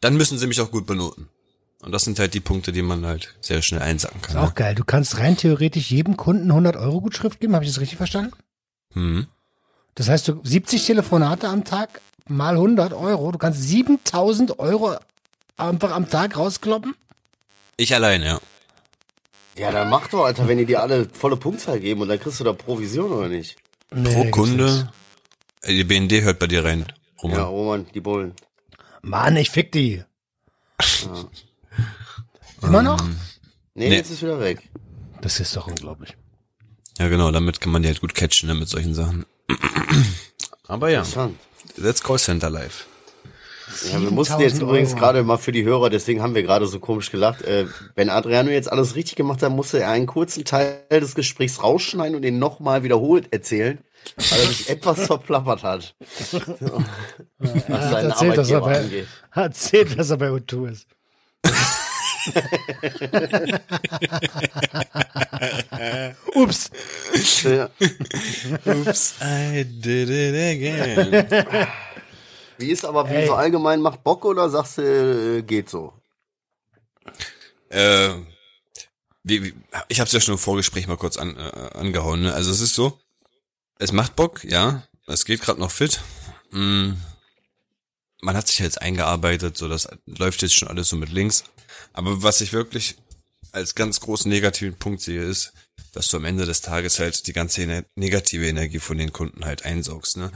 dann 0.00 0.16
müssen 0.16 0.38
sie 0.38 0.46
mich 0.46 0.60
auch 0.60 0.70
gut 0.70 0.86
benoten. 0.86 1.28
Und 1.82 1.92
das 1.92 2.04
sind 2.04 2.18
halt 2.18 2.34
die 2.34 2.40
Punkte, 2.40 2.72
die 2.72 2.82
man 2.82 3.04
halt 3.06 3.34
sehr 3.40 3.62
schnell 3.62 3.82
einsacken 3.82 4.20
kann. 4.22 4.36
Ist 4.36 4.42
auch 4.42 4.54
geil. 4.54 4.74
Du 4.74 4.84
kannst 4.84 5.18
rein 5.18 5.36
theoretisch 5.36 5.90
jedem 5.90 6.16
Kunden 6.16 6.50
100 6.50 6.76
Euro 6.76 7.00
Gutschrift 7.00 7.38
geben. 7.40 7.54
Habe 7.54 7.64
ich 7.64 7.70
das 7.70 7.80
richtig 7.80 7.96
verstanden? 7.96 8.32
Ne? 8.94 9.00
Hm. 9.00 9.26
Das 9.94 10.08
heißt, 10.08 10.28
du 10.28 10.40
70 10.42 10.84
Telefonate 10.84 11.48
am 11.48 11.64
Tag 11.64 12.00
mal 12.28 12.54
100 12.54 12.92
Euro. 12.92 13.30
Du 13.30 13.38
kannst 13.38 13.62
7000 13.62 14.58
Euro 14.58 14.96
einfach 15.56 15.92
am 15.92 16.08
Tag 16.10 16.36
rauskloppen. 16.36 16.94
Ich 17.76 17.94
allein, 17.94 18.22
ja. 18.22 18.40
Ja, 19.56 19.70
dann 19.70 19.88
mach 19.88 20.08
doch, 20.08 20.24
Alter, 20.24 20.48
wenn 20.48 20.58
die 20.58 20.66
dir 20.66 20.82
alle 20.82 21.08
volle 21.08 21.36
Punktzahl 21.36 21.80
geben 21.80 22.02
und 22.02 22.08
dann 22.08 22.20
kriegst 22.20 22.40
du 22.40 22.44
da 22.44 22.52
Provision 22.52 23.10
oder 23.12 23.28
nicht? 23.28 23.56
Nee, 23.94 24.12
Pro 24.12 24.30
Kunde. 24.30 24.90
Äh, 25.62 25.74
Die 25.74 25.84
BND 25.84 26.22
hört 26.22 26.38
bei 26.38 26.46
dir 26.46 26.64
rein. 26.64 26.84
Roman. 27.22 27.38
Ja, 27.38 27.44
Roman, 27.44 27.86
die 27.94 28.00
Bullen. 28.00 28.34
Mann, 29.06 29.36
ich 29.36 29.50
fick 29.50 29.70
die. 29.70 30.02
Immer 32.62 32.82
noch? 32.82 33.00
Nee, 33.74 33.88
Nee. 33.90 33.96
jetzt 33.96 34.10
ist 34.10 34.22
wieder 34.22 34.40
weg. 34.40 34.68
Das 35.20 35.38
ist 35.38 35.54
doch 35.56 35.66
unglaublich. 35.68 36.16
Ja, 36.98 37.08
genau, 37.08 37.30
damit 37.30 37.60
kann 37.60 37.72
man 37.72 37.82
die 37.82 37.88
halt 37.88 38.00
gut 38.00 38.14
catchen, 38.14 38.48
ne, 38.48 38.54
mit 38.54 38.68
solchen 38.68 38.94
Sachen. 38.94 39.24
Aber 40.66 40.88
ja, 40.90 41.00
Interessant. 41.00 41.38
that's 41.80 42.02
Callcenter 42.02 42.50
live. 42.50 42.86
Ja, 43.92 44.00
wir 44.00 44.10
mussten 44.10 44.40
jetzt 44.40 44.56
7000 44.56 44.62
übrigens 44.62 44.90
Euro. 44.90 45.00
gerade 45.00 45.22
mal 45.24 45.36
für 45.38 45.52
die 45.52 45.64
Hörer, 45.64 45.90
deswegen 45.90 46.22
haben 46.22 46.34
wir 46.34 46.42
gerade 46.42 46.66
so 46.66 46.78
komisch 46.78 47.10
gelacht. 47.10 47.42
Äh, 47.42 47.66
wenn 47.94 48.10
Adriano 48.10 48.50
jetzt 48.50 48.70
alles 48.70 48.94
richtig 48.94 49.16
gemacht 49.16 49.42
hat, 49.42 49.50
musste 49.50 49.80
er 49.80 49.90
einen 49.90 50.06
kurzen 50.06 50.44
Teil 50.44 50.82
des 50.90 51.14
Gesprächs 51.14 51.62
rausschneiden 51.62 52.14
und 52.14 52.22
den 52.22 52.38
nochmal 52.38 52.82
wiederholt 52.84 53.32
erzählen, 53.32 53.78
weil 54.16 54.40
er 54.40 54.46
sich 54.46 54.70
etwas 54.76 55.06
verplappert 55.06 55.62
hat. 55.64 55.94
So. 56.30 56.38
Er 56.38 57.80
hat 57.80 57.90
seinen 57.90 58.10
erzählt, 58.10 58.38
dass 58.38 58.50
er 58.50 58.60
bei, 58.60 58.78
angeht. 58.78 59.06
hat 59.32 59.44
erzählt, 59.44 59.98
dass 59.98 60.10
er 60.10 60.16
bei 60.16 60.28
U2 60.28 60.70
ist. 60.70 60.86
Ups. 66.34 66.70
Ja. 67.44 67.68
Oops, 68.64 69.14
I 69.20 69.64
did 69.64 70.10
it 70.10 70.34
again. 70.34 71.26
Wie 72.58 72.70
ist 72.70 72.84
aber, 72.84 73.08
wie 73.10 73.14
Ey. 73.14 73.26
so 73.26 73.34
allgemein, 73.34 73.80
macht 73.80 74.02
Bock 74.02 74.24
oder 74.24 74.48
sagst 74.48 74.78
du, 74.78 74.82
äh, 74.82 75.42
geht 75.42 75.68
so? 75.68 75.92
äh, 77.70 78.10
wie, 79.22 79.44
wie, 79.44 79.54
ich 79.88 80.00
habe 80.00 80.06
es 80.06 80.12
ja 80.12 80.20
schon 80.20 80.34
im 80.34 80.38
Vorgespräch 80.38 80.86
mal 80.86 80.96
kurz 80.96 81.16
an, 81.16 81.36
äh, 81.36 81.70
angehauen. 81.74 82.22
Ne? 82.22 82.32
Also 82.32 82.50
es 82.50 82.60
ist 82.60 82.74
so, 82.74 82.98
es 83.78 83.92
macht 83.92 84.16
Bock, 84.16 84.44
ja, 84.44 84.86
es 85.06 85.24
geht 85.24 85.42
gerade 85.42 85.60
noch 85.60 85.70
fit. 85.70 86.00
Mm, 86.50 86.92
man 88.22 88.36
hat 88.36 88.48
sich 88.48 88.58
jetzt 88.60 88.80
eingearbeitet, 88.80 89.56
so 89.56 89.68
das 89.68 89.88
läuft 90.06 90.42
jetzt 90.42 90.54
schon 90.54 90.68
alles 90.68 90.88
so 90.88 90.96
mit 90.96 91.10
links. 91.10 91.44
Aber 91.92 92.22
was 92.22 92.40
ich 92.40 92.52
wirklich 92.52 92.96
als 93.52 93.74
ganz 93.74 94.00
großen 94.00 94.30
negativen 94.30 94.78
Punkt 94.78 95.00
sehe, 95.00 95.22
ist, 95.22 95.52
dass 95.92 96.08
du 96.08 96.18
am 96.18 96.24
Ende 96.24 96.46
des 96.46 96.60
Tages 96.60 96.98
halt 96.98 97.26
die 97.26 97.32
ganze 97.32 97.84
negative 97.94 98.46
Energie 98.46 98.78
von 98.78 98.98
den 98.98 99.12
Kunden 99.12 99.44
halt 99.44 99.64
einsaugst. 99.64 100.18
Ne? 100.18 100.30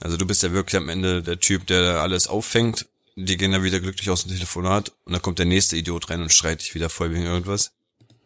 Also 0.00 0.16
du 0.16 0.26
bist 0.26 0.42
ja 0.42 0.52
wirklich 0.52 0.76
am 0.76 0.88
Ende 0.88 1.22
der 1.22 1.38
Typ, 1.40 1.66
der 1.66 2.00
alles 2.00 2.26
auffängt. 2.26 2.86
Die 3.16 3.36
gehen 3.36 3.52
dann 3.52 3.62
wieder 3.64 3.80
glücklich 3.80 4.08
aus 4.08 4.24
dem 4.24 4.32
Telefonat 4.32 4.92
und 5.04 5.12
dann 5.12 5.22
kommt 5.22 5.38
der 5.38 5.46
nächste 5.46 5.76
Idiot 5.76 6.10
rein 6.10 6.22
und 6.22 6.32
schreit 6.32 6.60
dich 6.60 6.74
wieder 6.74 6.88
voll 6.88 7.12
wegen 7.12 7.26
irgendwas. 7.26 7.72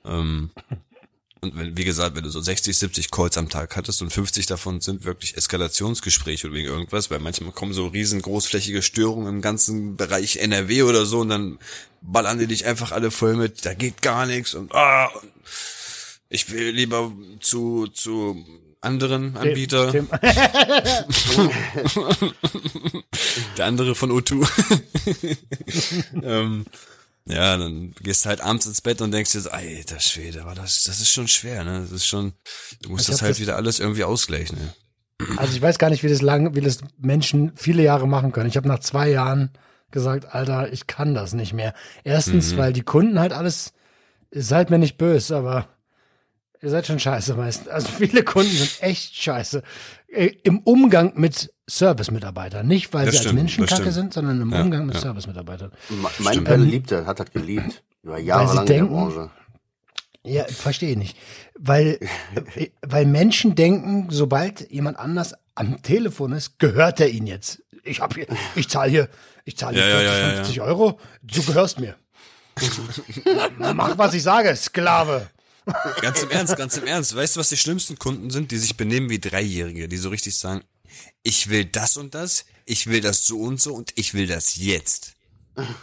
Ähm, 0.04 0.50
und 1.44 1.56
wenn, 1.58 1.76
wie 1.76 1.84
gesagt, 1.84 2.16
wenn 2.16 2.24
du 2.24 2.30
so 2.30 2.40
60, 2.40 2.76
70 2.76 3.10
Calls 3.10 3.36
am 3.36 3.48
Tag 3.48 3.76
hattest 3.76 4.00
und 4.02 4.10
50 4.12 4.46
davon 4.46 4.80
sind 4.80 5.04
wirklich 5.04 5.36
Eskalationsgespräche 5.36 6.46
oder 6.46 6.56
wegen 6.56 6.68
irgendwas, 6.68 7.10
weil 7.10 7.18
manchmal 7.18 7.52
kommen 7.52 7.74
so 7.74 7.86
riesen 7.88 8.22
großflächige 8.22 8.82
Störungen 8.82 9.28
im 9.28 9.42
ganzen 9.42 9.96
Bereich 9.96 10.36
NRW 10.36 10.84
oder 10.84 11.04
so 11.04 11.20
und 11.20 11.28
dann 11.28 11.58
ballern 12.00 12.38
die 12.38 12.46
dich 12.46 12.66
einfach 12.66 12.92
alle 12.92 13.10
voll 13.10 13.36
mit, 13.36 13.66
da 13.66 13.74
geht 13.74 14.00
gar 14.00 14.26
nichts 14.26 14.54
und 14.54 14.74
ah, 14.74 15.10
ich 16.30 16.50
will 16.50 16.70
lieber 16.70 17.12
zu, 17.40 17.88
zu 17.88 18.44
anderen 18.84 19.36
Anbieter. 19.36 19.92
Der 23.56 23.66
andere 23.66 23.94
von 23.94 24.10
O2. 24.10 25.36
ähm, 26.22 26.64
ja, 27.26 27.56
dann 27.56 27.92
gehst 28.02 28.24
du 28.24 28.28
halt 28.28 28.40
abends 28.42 28.66
ins 28.66 28.80
Bett 28.82 29.00
und 29.00 29.10
denkst 29.10 29.32
dir 29.32 29.40
so, 29.40 29.50
alter 29.50 30.00
Schwede, 30.00 30.42
aber 30.42 30.54
das, 30.54 30.84
das 30.84 31.00
ist 31.00 31.10
schon 31.10 31.26
schwer, 31.28 31.64
ne? 31.64 31.80
Das 31.80 31.90
ist 31.90 32.06
schon, 32.06 32.34
du 32.82 32.90
musst 32.90 33.08
das 33.08 33.22
halt 33.22 33.32
das 33.32 33.40
wieder 33.40 33.56
alles 33.56 33.80
irgendwie 33.80 34.04
ausgleichen, 34.04 34.58
ne? 34.58 34.74
Also 35.36 35.54
ich 35.54 35.62
weiß 35.62 35.78
gar 35.78 35.90
nicht, 35.90 36.02
wie 36.02 36.08
das 36.08 36.22
lang, 36.22 36.54
wie 36.54 36.60
das 36.60 36.80
Menschen 36.98 37.52
viele 37.54 37.82
Jahre 37.82 38.06
machen 38.06 38.32
können. 38.32 38.48
Ich 38.48 38.56
habe 38.56 38.68
nach 38.68 38.80
zwei 38.80 39.08
Jahren 39.08 39.50
gesagt, 39.90 40.34
Alter, 40.34 40.72
ich 40.72 40.86
kann 40.86 41.14
das 41.14 41.32
nicht 41.32 41.52
mehr. 41.54 41.72
Erstens, 42.02 42.52
mhm. 42.52 42.56
weil 42.58 42.72
die 42.72 42.82
Kunden 42.82 43.18
halt 43.18 43.32
alles, 43.32 43.72
seid 44.30 44.70
mir 44.70 44.78
nicht 44.78 44.98
böse, 44.98 45.36
aber 45.36 45.68
ihr 46.64 46.70
seid 46.70 46.86
schon 46.86 46.98
scheiße 46.98 47.34
meistens. 47.34 47.68
Also 47.68 47.88
viele 47.88 48.24
Kunden 48.24 48.50
sind 48.50 48.82
echt 48.82 49.14
scheiße. 49.14 49.62
Äh, 50.08 50.30
Im 50.42 50.60
Umgang 50.60 51.12
mit 51.14 51.52
Service-Mitarbeitern. 51.68 52.66
Nicht, 52.66 52.92
weil 52.94 53.06
das 53.06 53.16
sie 53.16 53.20
stimmt, 53.20 53.40
als 53.40 53.56
Menschenkacke 53.58 53.92
sind, 53.92 54.14
sondern 54.14 54.40
im 54.40 54.50
ja, 54.50 54.62
Umgang 54.62 54.86
mit 54.86 54.94
ja. 54.94 55.00
Service-Mitarbeitern. 55.02 55.72
Meine 56.18 56.42
Pelle 56.42 56.64
liebt 56.64 56.90
das, 56.90 57.06
hat 57.06 57.20
das 57.20 57.30
geliebt. 57.30 57.82
Über 58.02 58.18
Jahre 58.18 58.54
lang 58.54 58.66
denken, 58.66 58.86
in 58.86 58.98
der 58.98 59.04
Branche. 59.04 59.30
Ja, 60.24 60.44
verstehe 60.44 60.92
ich 60.92 60.96
nicht. 60.96 61.18
Weil, 61.58 62.00
weil 62.82 63.06
Menschen 63.06 63.54
denken, 63.54 64.08
sobald 64.10 64.70
jemand 64.70 64.98
anders 64.98 65.34
am 65.54 65.82
Telefon 65.82 66.32
ist, 66.32 66.58
gehört 66.58 66.98
er 67.00 67.10
ihnen 67.10 67.26
jetzt. 67.26 67.62
Ich 67.82 68.00
hab 68.00 68.14
hier, 68.14 68.26
ich 68.54 68.68
zahle 68.70 68.90
hier, 68.90 69.08
ich 69.44 69.58
zahle 69.58 69.76
hier 69.76 69.86
ja, 69.86 70.10
40, 70.10 70.36
50 70.36 70.60
Euro, 70.62 70.98
du 71.22 71.42
gehörst 71.42 71.78
mir. 71.78 71.94
Mach, 73.74 73.98
was 73.98 74.14
ich 74.14 74.22
sage, 74.22 74.54
Sklave. 74.56 75.28
Ganz 76.02 76.22
im 76.22 76.30
Ernst, 76.30 76.56
ganz 76.56 76.76
im 76.76 76.86
Ernst. 76.86 77.16
Weißt 77.16 77.36
du, 77.36 77.40
was 77.40 77.48
die 77.48 77.56
schlimmsten 77.56 77.98
Kunden 77.98 78.30
sind? 78.30 78.50
Die 78.50 78.58
sich 78.58 78.76
benehmen 78.76 79.08
wie 79.10 79.18
Dreijährige, 79.18 79.88
die 79.88 79.96
so 79.96 80.10
richtig 80.10 80.36
sagen, 80.36 80.62
ich 81.22 81.48
will 81.48 81.64
das 81.64 81.96
und 81.96 82.14
das, 82.14 82.44
ich 82.66 82.86
will 82.86 83.00
das 83.00 83.26
so 83.26 83.40
und 83.40 83.60
so 83.60 83.74
und 83.74 83.92
ich 83.96 84.14
will 84.14 84.26
das 84.26 84.56
jetzt. 84.56 85.14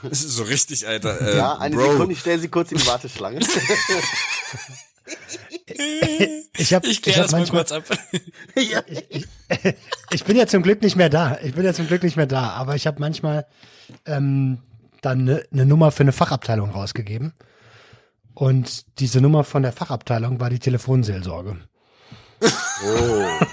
Das 0.03 0.23
ist 0.23 0.35
so 0.35 0.43
richtig, 0.43 0.87
Alter. 0.87 1.19
Äh, 1.21 1.37
ja, 1.37 1.57
eine 1.57 1.75
Bro. 1.75 1.91
Sekunde, 1.93 2.13
ich 2.13 2.19
stelle 2.19 2.39
sie 2.39 2.49
kurz 2.49 2.71
in 2.71 2.77
die 2.77 2.85
Warteschlange. 2.85 3.39
ich 6.57 6.73
habe 6.73 6.87
ich, 6.87 7.05
ich 7.05 7.17
hab 7.17 7.31
manchmal 7.31 7.63
kurz 7.63 7.71
ab. 7.71 7.83
ich, 8.55 8.75
ich, 9.09 9.27
ich, 10.11 10.23
bin 10.25 10.35
ja 10.35 10.45
zum 10.47 10.61
Glück 10.61 10.81
nicht 10.81 10.97
mehr 10.97 11.09
da. 11.09 11.39
Ich 11.41 11.53
bin 11.53 11.63
ja 11.63 11.73
zum 11.73 11.87
Glück 11.87 12.03
nicht 12.03 12.17
mehr 12.17 12.27
da, 12.27 12.49
aber 12.49 12.75
ich 12.75 12.85
habe 12.85 12.99
manchmal 12.99 13.47
ähm, 14.05 14.59
dann 15.01 15.21
eine 15.21 15.45
ne 15.51 15.65
Nummer 15.65 15.91
für 15.91 16.03
eine 16.03 16.11
Fachabteilung 16.11 16.71
rausgegeben. 16.71 17.33
Und 18.33 18.85
diese 18.99 19.21
Nummer 19.21 19.43
von 19.43 19.63
der 19.63 19.73
Fachabteilung 19.73 20.39
war 20.39 20.49
die 20.49 20.59
Telefonseelsorge. 20.59 21.57
Oh. 22.43 22.47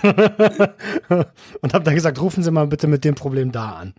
und 1.60 1.74
habe 1.74 1.84
dann 1.84 1.94
gesagt, 1.94 2.20
rufen 2.20 2.42
Sie 2.42 2.50
mal 2.50 2.66
bitte 2.66 2.86
mit 2.86 3.04
dem 3.04 3.14
Problem 3.14 3.52
da 3.52 3.72
an. 3.72 3.94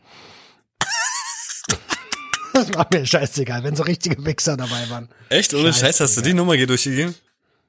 das 2.53 2.73
war 2.73 2.87
mir 2.91 3.05
scheißegal, 3.05 3.63
wenn 3.63 3.75
so 3.75 3.83
richtige 3.83 4.25
Wichser 4.25 4.57
dabei 4.57 4.89
waren. 4.89 5.09
Echt? 5.29 5.53
Ohne 5.53 5.73
Scheiß, 5.73 5.99
hast 5.99 6.17
du 6.17 6.21
die 6.21 6.33
Nummer 6.33 6.55
hier 6.55 6.65
durchgegeben? 6.67 7.13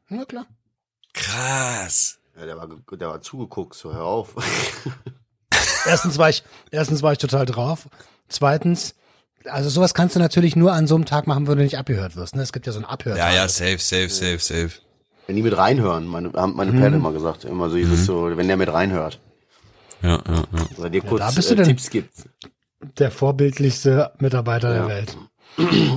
Na 0.09 0.25
klar. 0.25 0.47
Krass. 1.13 2.19
Ja, 2.39 2.47
der 2.47 2.57
war, 2.57 2.69
der 2.69 3.09
war 3.09 3.21
zugeguckt, 3.21 3.75
so 3.75 3.93
hör 3.93 4.05
auf. 4.05 4.35
erstens 5.87 6.17
war 6.17 6.31
ich, 6.31 6.43
erstens 6.71 7.03
war 7.03 7.13
ich 7.13 7.19
total 7.19 7.45
drauf. 7.45 7.89
Zweitens, 8.29 8.95
also 9.47 9.71
sowas 9.71 9.95
kannst 9.95 10.17
du 10.17 10.21
natürlich 10.21 10.57
nur 10.57 10.73
an 10.73 10.87
so 10.87 10.95
einem 10.95 11.05
Tag 11.05 11.27
machen, 11.27 11.47
wo 11.47 11.55
du 11.55 11.63
nicht 11.63 11.79
abgehört 11.79 12.17
wirst. 12.17 12.37
Ne? 12.37 12.43
Es 12.43 12.53
gibt 12.53 12.67
ja 12.67 12.73
so 12.73 12.79
ein 12.79 12.85
Abhör. 12.85 13.17
Ja, 13.17 13.33
ja, 13.33 13.49
safe, 13.49 13.79
safe, 13.79 14.09
safe, 14.09 14.39
safe. 14.39 14.71
Wenn 15.27 15.37
die 15.37 15.43
mit 15.43 15.57
reinhören, 15.57 16.07
meine, 16.07 16.33
haben 16.33 16.57
meine 16.57 16.73
mhm. 16.73 16.81
Perle 16.81 16.97
immer 16.97 17.13
gesagt, 17.13 17.45
immer 17.45 17.71
so, 17.71 17.77
mhm. 17.77 17.95
so, 17.95 18.37
wenn 18.37 18.49
der 18.49 18.57
mit 18.57 18.73
reinhört. 18.73 19.21
Ja, 20.03 20.23
ja, 20.27 20.35
ja. 20.35 20.67
Also 20.71 20.89
dir 20.89 21.03
kurz 21.03 21.21
ja, 21.21 21.29
da 21.29 21.33
bist 21.33 21.51
du 21.51 21.55
äh, 21.55 21.63
Tipps 21.63 21.91
gibt. 21.91 22.11
Der 22.99 23.11
vorbildlichste 23.11 24.13
Mitarbeiter 24.19 24.75
ja. 24.75 24.81
der 24.81 24.89
Welt. 24.89 25.17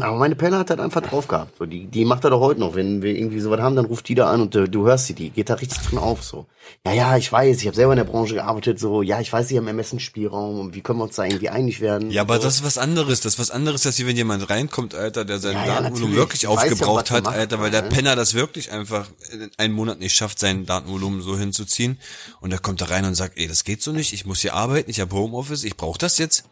Aber 0.01 0.17
meine 0.17 0.35
Pelle 0.35 0.57
hat 0.57 0.69
halt 0.69 0.79
einfach 0.79 1.01
drauf 1.01 1.27
gehabt. 1.27 1.57
So, 1.57 1.65
die, 1.65 1.85
die 1.85 2.05
macht 2.05 2.23
er 2.23 2.31
doch 2.31 2.39
heute 2.39 2.59
noch. 2.59 2.75
Wenn 2.75 3.01
wir 3.01 3.15
irgendwie 3.15 3.39
sowas 3.39 3.59
haben, 3.61 3.75
dann 3.75 3.85
ruft 3.85 4.07
die 4.07 4.15
da 4.15 4.29
an 4.29 4.41
und 4.41 4.55
du, 4.55 4.67
du 4.67 4.85
hörst 4.85 5.07
sie, 5.07 5.13
die 5.13 5.29
geht 5.29 5.49
da 5.49 5.55
richtig 5.55 5.79
drin 5.81 5.99
auf. 5.99 6.23
So, 6.23 6.45
ja, 6.85 6.93
ja, 6.93 7.17
ich 7.17 7.31
weiß, 7.31 7.61
ich 7.61 7.67
habe 7.67 7.75
selber 7.75 7.93
in 7.93 7.97
der 7.97 8.03
Branche 8.03 8.35
gearbeitet. 8.35 8.79
So, 8.79 9.01
ja, 9.01 9.19
ich 9.19 9.31
weiß, 9.31 9.47
sie 9.47 9.57
haben 9.57 9.67
Ermessensspielraum 9.67 10.59
und 10.59 10.75
wie 10.75 10.81
können 10.81 10.99
wir 10.99 11.03
uns 11.03 11.15
da 11.15 11.23
irgendwie 11.23 11.49
einig 11.49 11.81
werden? 11.81 12.11
Ja, 12.11 12.21
aber 12.21 12.37
so. 12.37 12.43
das 12.43 12.55
ist 12.55 12.65
was 12.65 12.77
anderes. 12.77 13.21
Das 13.21 13.33
ist 13.33 13.39
was 13.39 13.51
anderes, 13.51 13.85
als 13.85 14.05
wenn 14.05 14.15
jemand 14.15 14.49
reinkommt, 14.49 14.95
Alter, 14.95 15.25
der 15.25 15.39
sein 15.39 15.53
ja, 15.53 15.65
Datenvolumen 15.65 16.15
ja, 16.15 16.21
wirklich 16.21 16.47
aufgebraucht 16.47 17.09
ja, 17.09 17.17
hat, 17.17 17.23
macht, 17.25 17.35
Alter, 17.35 17.59
weil 17.59 17.71
der 17.71 17.83
ne? 17.83 17.89
Penner 17.89 18.15
das 18.15 18.33
wirklich 18.33 18.71
einfach 18.71 19.07
in 19.31 19.49
einem 19.57 19.75
Monat 19.75 19.99
nicht 19.99 20.13
schafft, 20.13 20.39
sein 20.39 20.65
Datenvolumen 20.65 21.21
so 21.21 21.37
hinzuziehen. 21.37 21.99
Und 22.41 22.49
der 22.49 22.59
kommt 22.59 22.81
da 22.81 22.85
rein 22.85 23.05
und 23.05 23.15
sagt, 23.15 23.37
ey, 23.37 23.47
das 23.47 23.63
geht 23.63 23.81
so 23.81 23.91
nicht. 23.91 24.13
Ich 24.13 24.25
muss 24.25 24.41
hier 24.41 24.53
arbeiten, 24.53 24.89
ich 24.89 24.99
habe 24.99 25.15
Homeoffice, 25.15 25.63
ich 25.63 25.77
brauche 25.77 25.99
das 25.99 26.17
jetzt. 26.17 26.45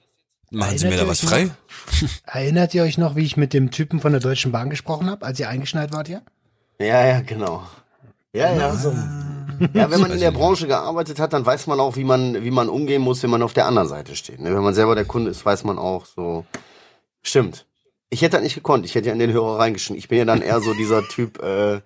Machen 0.51 0.77
Sie 0.77 0.87
mir 0.87 0.97
da 0.97 1.07
was 1.07 1.21
frei? 1.21 1.45
Noch, 1.45 2.09
erinnert 2.25 2.73
ihr 2.73 2.83
euch 2.83 2.97
noch, 2.97 3.15
wie 3.15 3.23
ich 3.23 3.37
mit 3.37 3.53
dem 3.53 3.71
Typen 3.71 4.01
von 4.01 4.11
der 4.11 4.19
Deutschen 4.19 4.51
Bahn 4.51 4.69
gesprochen 4.69 5.09
habe, 5.09 5.25
als 5.25 5.39
ihr 5.39 5.47
eingeschneit 5.47 5.93
wart 5.93 6.07
hier? 6.07 6.21
Ja, 6.77 7.05
ja, 7.05 7.21
genau. 7.21 7.63
Ja, 8.33 8.53
ja. 8.53 8.75
So. 8.75 8.93
Ja, 9.73 9.89
wenn 9.89 10.01
man 10.01 10.11
in 10.11 10.19
der 10.19 10.31
Branche 10.31 10.67
gearbeitet 10.67 11.19
hat, 11.19 11.31
dann 11.31 11.45
weiß 11.45 11.67
man 11.67 11.79
auch, 11.79 11.95
wie 11.95 12.03
man, 12.03 12.43
wie 12.43 12.51
man 12.51 12.67
umgehen 12.67 13.01
muss, 13.01 13.23
wenn 13.23 13.29
man 13.29 13.43
auf 13.43 13.53
der 13.53 13.65
anderen 13.65 13.87
Seite 13.87 14.15
steht. 14.15 14.41
Ne? 14.41 14.53
Wenn 14.53 14.63
man 14.63 14.73
selber 14.73 14.95
der 14.95 15.05
Kunde 15.05 15.31
ist, 15.31 15.45
weiß 15.45 15.63
man 15.63 15.77
auch 15.77 16.05
so. 16.05 16.45
Stimmt. 17.21 17.65
Ich 18.09 18.21
hätte 18.21 18.37
das 18.37 18.43
nicht 18.43 18.55
gekonnt. 18.55 18.85
Ich 18.85 18.95
hätte 18.95 19.07
ja 19.07 19.13
in 19.13 19.19
den 19.19 19.31
Hörer 19.31 19.59
reingeschnitten. 19.59 19.99
Ich 19.99 20.09
bin 20.09 20.17
ja 20.17 20.25
dann 20.25 20.41
eher 20.41 20.59
so 20.59 20.73
dieser 20.73 21.07
Typ, 21.07 21.37
äh, 21.39 21.79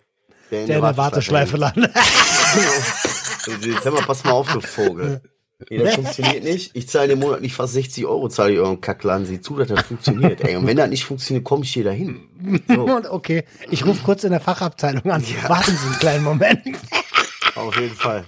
der 0.50 0.62
in 0.62 0.68
der, 0.68 0.82
der 0.82 0.98
Warteschleife 0.98 1.58
landet. 1.58 1.92
Sag 3.84 3.94
mal, 3.94 4.02
pass 4.02 4.24
mal 4.24 4.32
auf, 4.32 4.52
du 4.52 4.60
Vogel. 4.60 5.22
Nee, 5.70 5.78
das 5.78 5.96
funktioniert 5.96 6.44
nicht. 6.44 6.72
Ich 6.74 6.90
zahle 6.90 7.14
im 7.14 7.20
Monat 7.20 7.42
nicht 7.42 7.54
fast 7.54 7.74
60 7.74 8.06
Euro, 8.06 8.28
zahle 8.30 8.54
ich 8.54 8.60
euren 8.60 8.82
Kackladen. 8.82 9.26
Sieh 9.26 9.42
zu, 9.42 9.56
dass 9.56 9.68
das 9.68 9.84
funktioniert. 9.84 10.42
Ey, 10.42 10.56
und 10.56 10.68
wenn 10.68 10.78
das 10.78 10.90
nicht 10.90 11.06
funktioniert, 11.06 11.46
komme 11.46 11.64
ich 11.64 11.74
hier 11.74 11.86
dahin. 11.86 12.62
So. 12.68 12.88
okay, 13.10 13.46
ich 13.72 13.86
rufe 13.86 14.04
kurz 14.04 14.24
in 14.24 14.32
der 14.32 14.42
Fachabteilung 14.42 15.10
an. 15.10 15.24
Ja. 15.24 15.50
Warten 15.50 15.72
Sie 15.72 15.88
einen 15.88 16.00
kleinen 16.00 16.24
Moment. 16.24 16.62
Auf 17.56 17.76
jeden 17.80 17.96
Fall. 17.96 18.26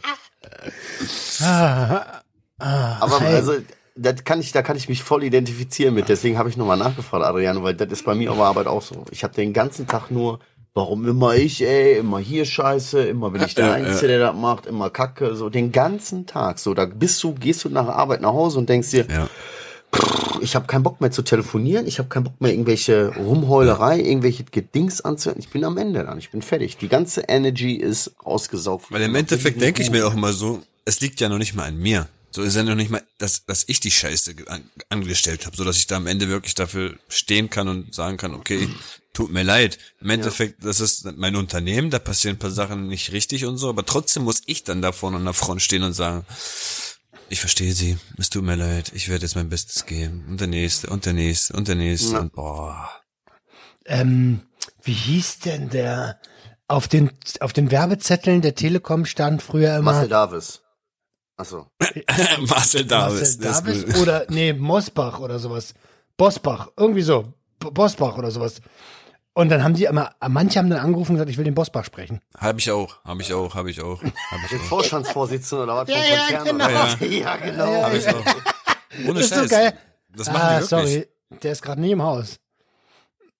Ah, 1.41 2.21
ah, 2.59 2.97
Aber 3.01 3.19
hey. 3.19 3.35
also, 3.35 3.55
das 3.95 4.23
kann 4.23 4.39
ich, 4.39 4.53
da 4.53 4.61
kann 4.61 4.77
ich 4.77 4.87
mich 4.87 5.03
voll 5.03 5.23
identifizieren 5.23 5.93
mit. 5.93 6.07
Deswegen 6.07 6.37
habe 6.37 6.49
ich 6.49 6.55
nochmal 6.55 6.77
nachgefragt, 6.77 7.25
Adriano, 7.25 7.63
weil 7.63 7.73
das 7.73 7.91
ist 7.91 8.05
bei 8.05 8.15
mir 8.15 8.31
auf 8.31 8.37
der 8.37 8.45
Arbeit 8.45 8.67
auch 8.67 8.81
so. 8.81 9.03
Ich 9.11 9.23
habe 9.23 9.33
den 9.33 9.51
ganzen 9.51 9.85
Tag 9.87 10.11
nur 10.11 10.39
Warum 10.77 11.07
immer 11.07 11.33
ich, 11.33 11.63
ey, 11.63 11.97
immer 11.97 12.19
hier 12.19 12.45
Scheiße, 12.45 13.01
immer 13.01 13.31
bin 13.31 13.41
ich 13.41 13.55
der 13.55 13.73
Einzige, 13.73 14.09
der 14.09 14.19
das 14.19 14.35
macht, 14.35 14.67
immer 14.67 14.91
Kacke, 14.91 15.35
so 15.35 15.49
den 15.49 15.71
ganzen 15.71 16.27
Tag. 16.27 16.59
So, 16.59 16.75
da 16.75 16.85
bist 16.85 17.23
du, 17.23 17.33
gehst 17.33 17.63
du 17.63 17.69
nach 17.69 17.87
Arbeit 17.87 18.21
nach 18.21 18.33
Hause 18.33 18.59
und 18.59 18.69
denkst 18.69 18.91
dir, 18.91 19.07
ja. 19.09 19.27
ich 20.39 20.55
habe 20.55 20.67
keinen 20.67 20.83
Bock 20.83 21.01
mehr 21.01 21.09
zu 21.09 21.23
telefonieren, 21.23 21.87
ich 21.87 21.97
habe 21.97 22.09
keinen 22.09 22.25
Bock 22.25 22.39
mehr 22.39 22.51
irgendwelche 22.51 23.07
Rumheulerei, 23.15 23.99
irgendwelche 23.99 24.43
Gedings 24.43 25.01
anzuhören. 25.01 25.39
Ich 25.39 25.49
bin 25.49 25.63
am 25.63 25.79
Ende 25.79 26.03
dann, 26.03 26.19
ich 26.19 26.29
bin 26.29 26.43
fertig. 26.43 26.77
Die 26.77 26.89
ganze 26.89 27.21
Energy 27.21 27.73
ist 27.73 28.11
ausgesaugt. 28.19 28.91
Weil 28.91 29.01
im 29.01 29.15
Endeffekt 29.15 29.59
denke 29.59 29.81
ich 29.81 29.89
mir 29.89 30.05
auch 30.05 30.13
immer 30.13 30.31
so, 30.31 30.61
es 30.85 30.99
liegt 30.99 31.19
ja 31.19 31.27
noch 31.27 31.39
nicht 31.39 31.55
mal 31.55 31.63
an 31.65 31.79
mir. 31.79 32.07
So 32.29 32.43
ist 32.43 32.55
ja 32.55 32.61
noch 32.61 32.75
nicht 32.75 32.91
mal, 32.91 33.01
dass, 33.17 33.47
dass 33.47 33.63
ich 33.65 33.79
die 33.79 33.89
Scheiße 33.89 34.35
an, 34.45 34.69
angestellt 34.89 35.47
habe, 35.47 35.57
so 35.57 35.63
dass 35.63 35.77
ich 35.77 35.87
da 35.87 35.95
am 35.95 36.05
Ende 36.05 36.29
wirklich 36.29 36.53
dafür 36.53 36.93
stehen 37.09 37.49
kann 37.49 37.67
und 37.67 37.95
sagen 37.95 38.17
kann, 38.17 38.35
okay, 38.35 38.69
tut 39.17 39.31
mir 39.31 39.41
leid. 39.41 39.79
Im 39.99 40.11
Endeffekt, 40.11 40.61
ja. 40.61 40.67
das 40.67 40.79
ist 40.79 41.17
mein 41.17 41.35
Unternehmen, 41.35 41.89
da 41.89 41.97
passieren 41.97 42.35
ein 42.35 42.39
paar 42.39 42.51
Sachen 42.51 42.87
nicht 42.87 43.13
richtig 43.13 43.45
und 43.45 43.57
so, 43.57 43.67
aber 43.67 43.83
trotzdem 43.83 44.23
muss 44.23 44.43
ich 44.45 44.63
dann 44.63 44.83
da 44.83 44.91
vorne 44.91 45.17
an 45.17 45.25
der 45.25 45.33
Front 45.33 45.63
stehen 45.63 45.81
und 45.81 45.93
sagen, 45.93 46.23
ich 47.27 47.39
verstehe 47.39 47.73
sie, 47.73 47.97
es 48.19 48.29
tut 48.29 48.43
mir 48.43 48.55
leid, 48.55 48.91
ich 48.93 49.09
werde 49.09 49.23
jetzt 49.23 49.35
mein 49.35 49.49
Bestes 49.49 49.87
geben. 49.87 50.25
Und 50.29 50.39
der 50.39 50.47
nächste, 50.47 50.91
und 50.91 51.07
der 51.07 51.13
nächste, 51.13 51.53
und 51.53 51.67
der 51.67 51.73
nächste, 51.73 52.13
ja. 52.13 52.19
und 52.19 52.33
boah. 52.33 52.89
ähm, 53.85 54.41
wie 54.83 54.93
hieß 54.93 55.39
denn 55.39 55.71
der, 55.71 56.21
auf 56.67 56.87
den, 56.87 57.09
auf 57.39 57.53
den 57.53 57.71
Werbezetteln 57.71 58.43
der 58.43 58.53
Telekom 58.53 59.05
stand 59.05 59.41
früher 59.41 59.77
immer 59.77 59.93
Marcel 59.93 60.09
Davis. 60.09 60.61
Achso. 61.37 61.71
Marcel 62.41 62.85
Davis. 62.85 63.39
Marcel 63.39 63.73
Davis 63.73 63.99
oder, 63.99 64.27
nee, 64.29 64.53
Mosbach 64.53 65.19
oder 65.19 65.39
sowas. 65.39 65.73
Bosbach, 66.17 66.67
irgendwie 66.77 67.01
so. 67.01 67.33
B 67.59 67.71
Bosbach 67.71 68.15
oder 68.19 68.29
sowas. 68.29 68.61
Und 69.37 69.49
dann 69.49 69.63
haben 69.63 69.75
die 69.75 69.83
immer, 69.85 70.09
manche 70.27 70.57
haben 70.57 70.69
dann 70.71 70.79
angerufen 70.79 71.11
und 71.11 71.15
gesagt, 71.17 71.29
ich 71.29 71.37
will 71.37 71.45
den 71.45 71.53
Bosbach 71.53 71.85
sprechen. 71.85 72.21
Hab 72.37 72.57
ich 72.57 72.71
auch, 72.71 73.03
hab 73.03 73.19
ich 73.19 73.31
auch, 73.33 73.53
hab 73.53 73.67
ich 73.67 73.79
auch. 73.81 74.01
Hab 74.01 74.09
ich 74.43 74.49
Den 74.49 74.59
auch. 74.59 74.63
Vorstandsvorsitzenden 74.63 75.63
oder 75.69 75.75
was 75.75 75.89
Ja, 75.89 75.95
vom 75.95 76.03
ja, 76.11 76.37
Konzern? 76.39 76.57
genau. 76.57 76.65
oder 76.65 76.97
Ja? 77.05 77.19
Ja, 77.19 77.35
genau. 77.37 77.71
Ja, 77.71 77.93
ich 77.93 78.07
auch. 78.07 78.25
Ohne 79.07 79.13
Das 79.19 79.23
ist 79.23 79.29
so 79.29 79.35
Scheiß. 79.41 79.49
geil. 79.49 79.73
Das 80.15 80.27
machen 80.27 80.41
Ah, 80.41 80.59
die 80.59 80.69
wirklich. 80.69 80.69
sorry, 80.69 81.07
der 81.43 81.51
ist 81.51 81.61
gerade 81.61 81.81
nie 81.81 81.91
im 81.91 82.01
Haus. 82.01 82.37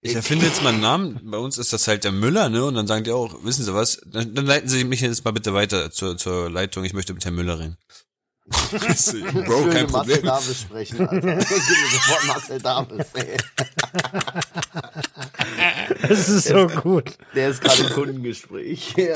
Ich 0.02 0.14
erfinde 0.14 0.46
jetzt 0.46 0.62
mal 0.62 0.70
einen 0.70 0.82
Namen. 0.82 1.20
Bei 1.24 1.40
uns 1.40 1.58
ist 1.58 1.74
das 1.74 1.88
halt 1.88 2.04
der 2.04 2.12
Müller, 2.12 2.50
ne? 2.50 2.64
Und 2.64 2.76
dann 2.76 2.86
sagen 2.86 3.04
die 3.04 3.12
auch, 3.12 3.44
wissen 3.44 3.64
Sie 3.66 3.74
was? 3.74 4.00
Dann, 4.06 4.36
dann 4.36 4.46
leiten 4.46 4.70
Sie 4.70 4.84
mich 4.84 5.02
jetzt 5.02 5.26
mal 5.26 5.32
bitte 5.32 5.56
weiter 5.56 5.90
zur, 5.90 6.16
zur 6.16 6.52
Leitung. 6.52 6.84
Ich 6.84 6.94
möchte 6.94 7.16
mit 7.16 7.26
Herrn 7.26 7.34
Müller 7.34 7.58
reden. 7.60 7.78
Bro, 8.50 8.68
Ich 8.72 9.14
will 9.14 9.44
kein 9.44 9.84
mit 9.84 9.92
Marcel 9.92 10.16
Problem. 10.16 10.22
Davis 10.24 10.62
sprechen, 10.62 11.08
Alter. 11.08 11.36
Gib 11.38 11.50
mir 11.50 11.90
sofort 11.92 12.28
Marcel 12.28 12.62
Davis, 12.62 13.08
ey. 13.14 13.38
Das 16.08 16.30
ist 16.30 16.48
so 16.48 16.68
gut. 16.68 17.18
Der 17.36 17.50
ist 17.50 17.62
gerade 17.62 17.82
im 17.84 17.90
Kundengespräch. 17.90 18.96
Ja. 19.08 19.14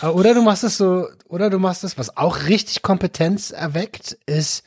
Ah, 0.00 0.10
Oder 0.10 0.32
du 0.34 0.42
machst 0.42 0.64
es 0.64 0.76
so, 0.78 1.08
oder 1.28 1.50
du 1.50 1.58
machst 1.58 1.84
es, 1.84 1.98
was 1.98 2.16
auch 2.16 2.44
richtig 2.46 2.82
Kompetenz 2.82 3.50
erweckt, 3.50 4.16
ist, 4.26 4.64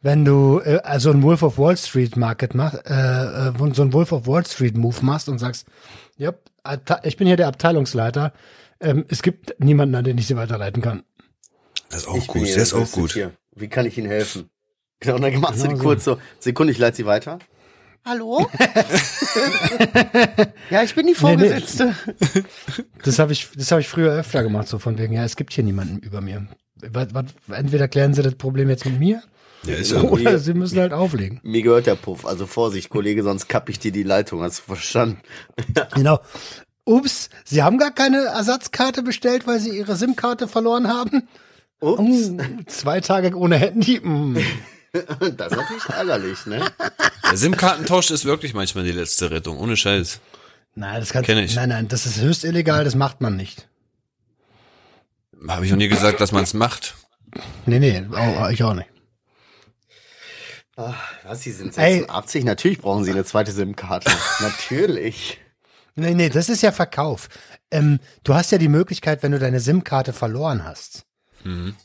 wenn 0.00 0.24
du 0.24 0.60
äh, 0.64 0.78
also 0.82 1.10
ein 1.10 1.22
Wolf 1.22 1.42
of 1.42 1.58
Wall 1.58 1.76
Street 1.76 2.16
Market 2.16 2.54
machst, 2.54 2.80
äh, 2.86 3.48
äh, 3.48 3.74
so 3.74 3.82
ein 3.82 3.92
Wolf 3.92 4.12
of 4.12 4.26
Wall 4.26 4.46
Street 4.46 4.76
Move 4.76 4.96
machst 5.02 5.28
und 5.28 5.38
sagst, 5.38 5.66
ja, 6.16 6.32
ich 7.02 7.16
bin 7.16 7.26
hier 7.26 7.36
der 7.36 7.48
Abteilungsleiter. 7.48 8.32
Ähm, 8.80 9.04
es 9.08 9.22
gibt 9.22 9.54
niemanden, 9.58 9.94
an 9.94 10.04
den 10.04 10.16
ich 10.18 10.26
sie 10.26 10.36
weiterleiten 10.36 10.82
kann. 10.82 11.02
Das 11.90 12.02
ist 12.02 12.08
auch 12.08 12.16
Ich 12.16 12.26
gut, 12.26 12.46
hier 12.46 12.54
der 12.54 12.62
ist 12.62 12.72
auch 12.72 12.90
gut. 12.90 13.12
Hier. 13.12 13.32
Wie 13.54 13.68
kann 13.68 13.84
ich 13.84 13.98
Ihnen 13.98 14.08
helfen? 14.08 14.48
Genau, 15.00 15.16
und 15.16 15.22
dann 15.22 15.38
machst 15.40 15.58
du 15.58 15.62
Genau 15.64 15.72
die 15.74 15.78
so. 15.78 15.82
kurz 15.82 16.04
so, 16.04 16.18
Sekunde, 16.38 16.72
ich 16.72 16.78
leite 16.78 16.96
sie 16.98 17.06
weiter. 17.06 17.38
Hallo? 18.04 18.46
ja, 20.70 20.82
ich 20.82 20.94
bin 20.94 21.06
die 21.06 21.12
Nee, 21.12 21.12
nee. 21.12 21.14
Vorgesetzte. 21.14 21.94
Das 23.04 23.18
habe 23.18 23.32
ich, 23.32 23.48
das 23.56 23.70
habe 23.70 23.80
ich 23.82 23.88
früher 23.88 24.12
öfter 24.12 24.42
gemacht, 24.42 24.68
so 24.68 24.78
von 24.78 24.96
wegen, 24.98 25.12
ja, 25.12 25.24
es 25.24 25.36
gibt 25.36 25.52
hier 25.52 25.64
niemanden 25.64 25.98
über 25.98 26.20
mir. 26.20 26.46
Entweder 27.50 27.88
klären 27.88 28.14
sie 28.14 28.22
das 28.22 28.36
Problem 28.36 28.70
jetzt 28.70 28.86
mit 28.86 28.98
mir 28.98 29.22
Ja, 29.64 29.74
ist 29.74 29.92
ja 29.92 30.00
oder 30.02 30.38
sie 30.38 30.54
müssen 30.54 30.78
halt 30.78 30.94
auflegen. 30.94 31.40
Mir 31.42 31.62
gehört 31.62 31.86
der 31.86 31.96
Puff, 31.96 32.24
also 32.24 32.46
Vorsicht, 32.46 32.88
Kollege, 32.88 33.22
sonst 33.22 33.48
kapp 33.48 33.68
ich 33.68 33.78
dir 33.78 33.92
die 33.92 34.02
Leitung, 34.02 34.42
hast 34.42 34.60
du 34.60 34.62
verstanden? 34.64 35.20
Genau. 35.94 36.20
Ups, 36.86 37.28
Sie 37.44 37.62
haben 37.62 37.76
gar 37.78 37.92
keine 37.92 38.24
Ersatzkarte 38.24 39.02
bestellt, 39.02 39.46
weil 39.46 39.60
Sie 39.60 39.76
Ihre 39.76 39.94
SIM-Karte 39.96 40.48
verloren 40.48 40.88
haben? 40.88 41.28
Ups, 41.80 42.28
Mm, 42.30 42.40
zwei 42.66 43.00
Tage 43.00 43.34
ohne 43.36 43.56
Handy. 43.56 44.00
Mm. 44.00 44.36
das 44.92 45.52
ist 45.52 45.58
natürlich 45.58 45.84
ärgerlich, 45.88 46.46
ne? 46.46 46.64
Der 47.30 47.36
SIM-Kartentausch 47.36 48.10
ist 48.10 48.24
wirklich 48.24 48.54
manchmal 48.54 48.84
die 48.84 48.92
letzte 48.92 49.30
Rettung, 49.30 49.58
ohne 49.58 49.76
Scheiß. 49.76 50.20
Nein, 50.74 51.00
das 51.00 51.10
kann 51.12 51.24
Kenn 51.24 51.38
ich. 51.38 51.54
Nein, 51.54 51.68
nein, 51.70 51.88
das 51.88 52.06
ist 52.06 52.20
höchst 52.20 52.44
illegal, 52.44 52.84
das 52.84 52.94
macht 52.94 53.20
man 53.20 53.36
nicht. 53.36 53.68
Habe 55.48 55.64
ich 55.64 55.70
noch 55.70 55.78
nie 55.78 55.88
gesagt, 55.88 56.20
dass 56.20 56.32
man 56.32 56.42
es 56.44 56.54
macht. 56.54 56.94
Nee, 57.66 57.78
nee, 57.78 58.04
auch, 58.14 58.50
ich 58.50 58.62
auch 58.62 58.74
nicht. 58.74 58.88
Ach, 60.76 60.94
was, 61.24 61.42
Sie 61.42 61.52
sind 61.52 61.76
Ey. 61.78 61.98
86? 62.00 62.44
Natürlich 62.44 62.78
brauchen 62.78 63.04
Sie 63.04 63.10
eine 63.10 63.24
zweite 63.24 63.52
SIM-Karte. 63.52 64.10
Natürlich. 64.40 65.38
Nee, 65.94 66.14
nee, 66.14 66.28
das 66.28 66.48
ist 66.48 66.62
ja 66.62 66.72
Verkauf. 66.72 67.28
Ähm, 67.70 68.00
du 68.24 68.34
hast 68.34 68.52
ja 68.52 68.58
die 68.58 68.68
Möglichkeit, 68.68 69.22
wenn 69.22 69.32
du 69.32 69.38
deine 69.38 69.60
SIM-Karte 69.60 70.12
verloren 70.12 70.64
hast, 70.64 71.04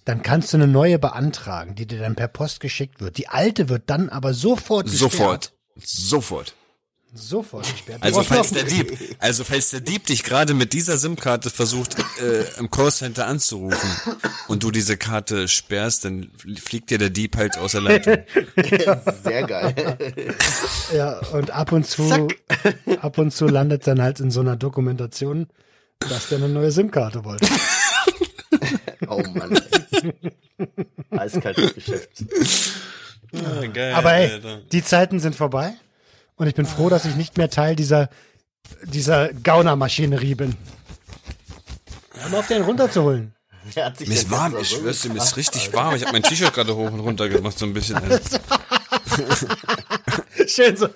dann 0.05 0.21
kannst 0.21 0.53
du 0.53 0.57
eine 0.57 0.67
neue 0.67 0.99
beantragen, 0.99 1.75
die 1.75 1.85
dir 1.85 1.99
dann 1.99 2.15
per 2.15 2.27
Post 2.27 2.59
geschickt 2.59 2.99
wird. 3.01 3.17
Die 3.17 3.29
alte 3.29 3.69
wird 3.69 3.83
dann 3.87 4.09
aber 4.09 4.33
sofort 4.33 4.85
gesperrt. 4.85 5.11
Sofort. 5.11 5.53
Sofort. 5.83 6.55
Sofort 7.17 7.65
gesperrt. 7.71 8.03
Also 8.03 8.23
falls 8.23 8.51
der 8.51 8.63
Dieb, 8.63 8.97
also 9.19 9.45
falls 9.45 9.69
der 9.69 9.79
Dieb 9.79 10.05
dich 10.05 10.23
gerade 10.23 10.53
mit 10.53 10.73
dieser 10.73 10.97
SIM-Karte 10.97 11.49
versucht, 11.49 11.95
äh, 12.21 12.43
im 12.59 12.69
Callcenter 12.69 13.25
anzurufen 13.25 13.89
und 14.49 14.63
du 14.63 14.69
diese 14.69 14.97
Karte 14.97 15.47
sperrst, 15.47 16.03
dann 16.03 16.29
fliegt 16.61 16.89
dir 16.89 16.97
der 16.97 17.09
Dieb 17.11 17.37
halt 17.37 17.57
aus 17.57 17.71
der 17.71 17.81
Leitung. 17.81 18.17
Sehr 19.23 19.43
geil. 19.43 19.97
Ja, 20.93 21.19
und 21.31 21.51
ab 21.51 21.71
und 21.71 21.87
zu, 21.87 22.27
ab 22.99 23.17
und 23.17 23.31
zu 23.31 23.47
landet 23.47 23.87
dann 23.87 24.01
halt 24.01 24.19
in 24.19 24.29
so 24.29 24.41
einer 24.41 24.57
Dokumentation, 24.57 25.47
dass 25.99 26.27
der 26.27 26.39
eine 26.39 26.49
neue 26.49 26.71
SIM-Karte 26.71 27.23
wollte. 27.23 27.47
Oh 29.07 29.23
Mann. 29.33 29.59
ey. 29.91 30.13
Eiskaltes 31.11 31.73
Geschäft. 31.73 32.25
Ja, 33.31 33.67
geil, 33.67 33.93
Aber 33.93 34.11
hey, 34.11 34.39
die 34.71 34.83
Zeiten 34.83 35.19
sind 35.19 35.35
vorbei 35.35 35.73
und 36.35 36.47
ich 36.47 36.55
bin 36.55 36.65
froh, 36.65 36.89
dass 36.89 37.05
ich 37.05 37.15
nicht 37.15 37.37
mehr 37.37 37.49
Teil 37.49 37.75
dieser, 37.75 38.09
dieser 38.83 39.33
Gaunermaschinerie 39.33 40.35
bin. 40.35 40.55
Hör 42.13 42.29
mal 42.29 42.39
auf, 42.39 42.47
den 42.47 42.61
runterzuholen. 42.61 43.33
Mir 43.75 43.93
ist 43.99 44.29
warm, 44.29 44.53
so 44.53 44.59
ich 44.59 44.69
schwör's 44.69 45.01
dir, 45.01 45.09
mir 45.09 45.17
ist 45.17 45.37
richtig 45.37 45.73
warm. 45.73 45.95
Ich 45.95 46.03
habe 46.03 46.13
mein 46.13 46.23
T-Shirt 46.23 46.53
gerade 46.53 46.75
hoch 46.75 46.91
und 46.91 46.99
runter 46.99 47.27
gemacht, 47.27 47.57
so 47.57 47.65
ein 47.65 47.73
bisschen. 47.73 47.97
Schön 50.47 50.77
so. 50.77 50.87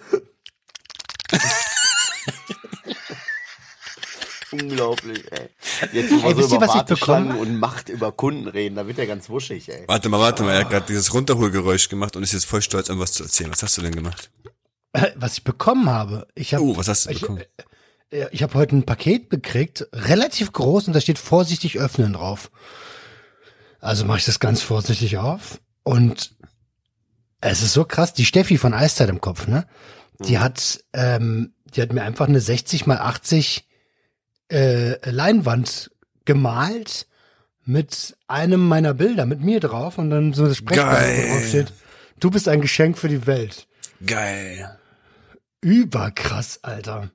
Unglaublich, 4.51 5.23
ey. 5.31 5.49
Jetzt, 5.93 6.11
wisst 6.11 6.49
so 6.49 6.55
über 6.55 6.65
ich 6.65 6.73
Warteschlangen 6.73 7.37
und 7.37 7.57
Macht 7.59 7.89
über 7.89 8.11
Kunden 8.11 8.47
reden, 8.47 8.75
da 8.75 8.87
wird 8.87 8.97
er 8.99 9.07
ganz 9.07 9.29
wuschig, 9.29 9.69
ey. 9.69 9.83
warte 9.87 10.09
mal, 10.09 10.19
warte 10.19 10.43
mal, 10.43 10.53
er 10.53 10.61
hat 10.61 10.69
gerade 10.69 10.85
dieses 10.87 11.13
Runterholgeräusch 11.13 11.89
gemacht 11.89 12.15
und 12.15 12.23
ist 12.23 12.33
jetzt 12.33 12.45
voll 12.45 12.61
stolz, 12.61 12.89
an 12.89 12.99
was 12.99 13.11
zu 13.13 13.23
erzählen. 13.23 13.51
Was 13.51 13.61
hast 13.63 13.77
du 13.77 13.81
denn 13.81 13.93
gemacht? 13.93 14.31
Was 15.15 15.33
ich 15.33 15.43
bekommen 15.43 15.87
habe. 15.89 16.27
Ich 16.33 16.53
habe 16.53 16.63
Oh, 16.63 16.75
was 16.77 16.87
hast 16.87 17.05
du 17.05 17.11
ich, 17.11 17.21
bekommen? 17.21 17.43
äh, 18.09 18.25
ich 18.31 18.41
habe 18.41 18.55
heute 18.55 18.75
ein 18.75 18.85
Paket 18.85 19.29
gekriegt, 19.29 19.87
relativ 19.93 20.51
groß 20.51 20.87
und 20.87 20.93
da 20.93 21.01
steht 21.01 21.19
vorsichtig 21.19 21.77
öffnen 21.79 22.13
drauf. 22.13 22.49
Also 23.79 24.03
mache 24.05 24.17
ich 24.17 24.25
das 24.25 24.39
ganz 24.39 24.61
vorsichtig 24.61 25.17
auf 25.19 25.61
und 25.83 26.31
es 27.39 27.61
ist 27.61 27.73
so 27.73 27.85
krass, 27.85 28.13
die 28.13 28.25
Steffi 28.25 28.57
von 28.57 28.73
Eiszeit 28.73 29.09
im 29.09 29.21
Kopf, 29.21 29.47
ne? 29.47 29.65
Die 30.21 30.39
hat 30.39 30.83
ähm, 30.91 31.53
die 31.75 31.81
hat 31.81 31.93
mir 31.93 32.01
einfach 32.01 32.27
eine 32.27 32.41
60 32.41 32.87
mal 32.87 32.97
80 32.97 33.68
äh, 34.49 35.09
Leinwand 35.09 35.91
gemalt 36.25 37.07
mit 37.65 38.17
einem 38.27 38.67
meiner 38.67 38.93
Bilder 38.93 39.25
mit 39.25 39.41
mir 39.41 39.59
drauf 39.59 39.97
und 39.97 40.09
dann 40.09 40.33
so 40.33 40.47
das 40.47 40.57
Sprechblatt, 40.57 41.29
drauf 41.29 41.47
steht, 41.47 41.73
du 42.19 42.31
bist 42.31 42.47
ein 42.47 42.61
Geschenk 42.61 42.97
für 42.97 43.09
die 43.09 43.27
Welt. 43.27 43.67
Geil. 44.05 44.77
Überkrass, 45.61 46.63
Alter. 46.63 47.11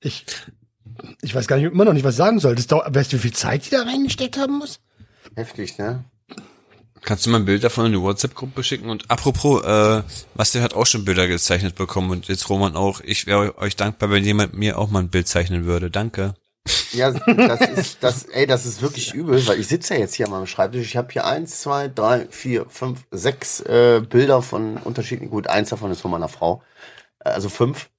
Ich, 0.00 0.24
ich 1.22 1.34
weiß 1.34 1.46
gar 1.46 1.56
nicht, 1.56 1.72
immer 1.72 1.84
noch 1.84 1.92
nicht, 1.92 2.04
was 2.04 2.14
ich 2.14 2.18
sagen 2.18 2.38
soll. 2.38 2.54
Das 2.54 2.66
dauert, 2.66 2.94
weißt 2.94 3.12
du, 3.12 3.16
wie 3.16 3.22
viel 3.22 3.32
Zeit 3.32 3.66
die 3.66 3.70
da 3.70 3.82
reingesteckt 3.82 4.36
haben 4.36 4.58
muss? 4.58 4.80
Heftig, 5.34 5.78
ne? 5.78 6.04
Kannst 7.00 7.26
du 7.26 7.30
mal 7.30 7.38
ein 7.38 7.44
Bild 7.44 7.64
davon 7.64 7.86
in 7.86 7.92
die 7.92 8.00
WhatsApp-Gruppe 8.00 8.62
schicken? 8.62 8.88
Und 8.88 9.10
apropos, 9.10 9.62
äh, 9.64 10.02
Basti 10.34 10.60
hat 10.60 10.74
auch 10.74 10.86
schon 10.86 11.04
Bilder 11.04 11.26
gezeichnet 11.26 11.74
bekommen 11.74 12.10
und 12.10 12.28
jetzt 12.28 12.48
Roman 12.48 12.76
auch. 12.76 13.00
Ich 13.00 13.26
wäre 13.26 13.58
euch 13.58 13.76
dankbar, 13.76 14.10
wenn 14.10 14.24
jemand 14.24 14.54
mir 14.54 14.78
auch 14.78 14.90
mal 14.90 15.00
ein 15.00 15.10
Bild 15.10 15.28
zeichnen 15.28 15.66
würde. 15.66 15.90
Danke. 15.90 16.34
Ja, 16.94 17.10
das 17.10 17.60
ist, 17.60 17.98
das, 18.02 18.24
ey, 18.26 18.46
das 18.46 18.66
ist 18.66 18.82
wirklich 18.82 19.12
übel, 19.14 19.46
weil 19.46 19.58
ich 19.58 19.68
sitze 19.68 19.94
ja 19.94 20.00
jetzt 20.00 20.14
hier 20.14 20.26
an 20.26 20.32
meinem 20.32 20.46
Schreibtisch. 20.46 20.86
Ich 20.86 20.96
habe 20.96 21.12
hier 21.12 21.26
eins, 21.26 21.60
zwei, 21.60 21.88
drei, 21.88 22.26
vier, 22.30 22.66
fünf, 22.68 23.04
sechs 23.10 23.60
äh, 23.60 24.00
Bilder 24.08 24.42
von 24.42 24.76
unterschiedlichen, 24.78 25.30
gut, 25.30 25.46
eins 25.46 25.70
davon 25.70 25.90
ist 25.90 26.00
von 26.00 26.10
meiner 26.10 26.28
Frau. 26.28 26.62
Also 27.20 27.48
fünf 27.48 27.90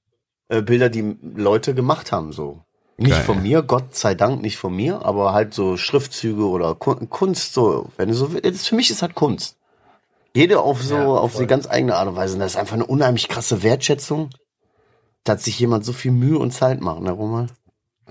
äh, 0.48 0.62
Bilder, 0.62 0.88
die 0.88 1.16
Leute 1.34 1.74
gemacht 1.74 2.12
haben, 2.12 2.32
so. 2.32 2.62
Nicht 2.98 3.10
Geil. 3.10 3.24
von 3.24 3.42
mir, 3.42 3.62
Gott 3.62 3.94
sei 3.94 4.14
Dank 4.14 4.40
nicht 4.40 4.56
von 4.56 4.74
mir, 4.74 5.04
aber 5.04 5.34
halt 5.34 5.52
so 5.52 5.76
Schriftzüge 5.76 6.46
oder 6.46 6.74
Kun- 6.74 7.10
Kunst, 7.10 7.52
so, 7.52 7.90
wenn 7.98 8.08
du 8.08 8.14
so 8.14 8.32
willst. 8.32 8.68
Für 8.68 8.74
mich 8.74 8.90
ist 8.90 9.02
halt 9.02 9.14
Kunst. 9.14 9.56
Jede 10.34 10.60
auf 10.60 10.82
so, 10.82 10.94
Ja, 10.94 11.04
auf 11.06 11.36
die 11.36 11.46
ganz 11.46 11.68
eigene 11.68 11.94
Art 11.96 12.08
und 12.08 12.16
Weise. 12.16 12.34
Und 12.34 12.40
das 12.40 12.52
ist 12.52 12.56
einfach 12.56 12.74
eine 12.74 12.86
unheimlich 12.86 13.28
krasse 13.28 13.62
Wertschätzung. 13.62 14.30
Da 15.24 15.32
hat 15.32 15.42
sich 15.42 15.58
jemand 15.58 15.84
so 15.84 15.92
viel 15.92 16.10
Mühe 16.12 16.38
und 16.38 16.52
Zeit 16.52 16.80
machen, 16.80 17.04
ne, 17.04 17.10
Roman? 17.10 17.50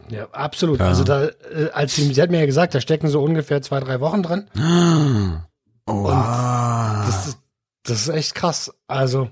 Ja, 0.09 0.27
absolut. 0.31 0.79
Ja. 0.79 0.87
Also 0.87 1.03
da, 1.03 1.25
äh, 1.25 1.69
als 1.73 1.95
sie, 1.95 2.13
sie 2.13 2.21
hat 2.21 2.29
mir 2.29 2.39
ja 2.39 2.45
gesagt, 2.45 2.75
da 2.75 2.81
stecken 2.81 3.07
so 3.07 3.23
ungefähr 3.23 3.61
zwei, 3.61 3.79
drei 3.79 3.99
Wochen 3.99 4.23
dran. 4.23 4.49
Oh. 5.87 6.07
Das 6.09 7.27
ist, 7.27 7.37
das 7.83 8.01
ist 8.01 8.09
echt 8.09 8.33
krass. 8.33 8.73
Also 8.87 9.29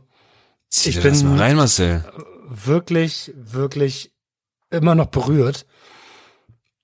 Zieh 0.69 0.89
ich 0.89 1.01
bin- 1.01 1.29
mal 1.29 1.39
rein, 1.39 1.55
Marcel. 1.55 2.03
wirklich, 2.47 3.31
wirklich 3.35 4.11
immer 4.69 4.93
noch 4.93 5.07
berührt. 5.07 5.65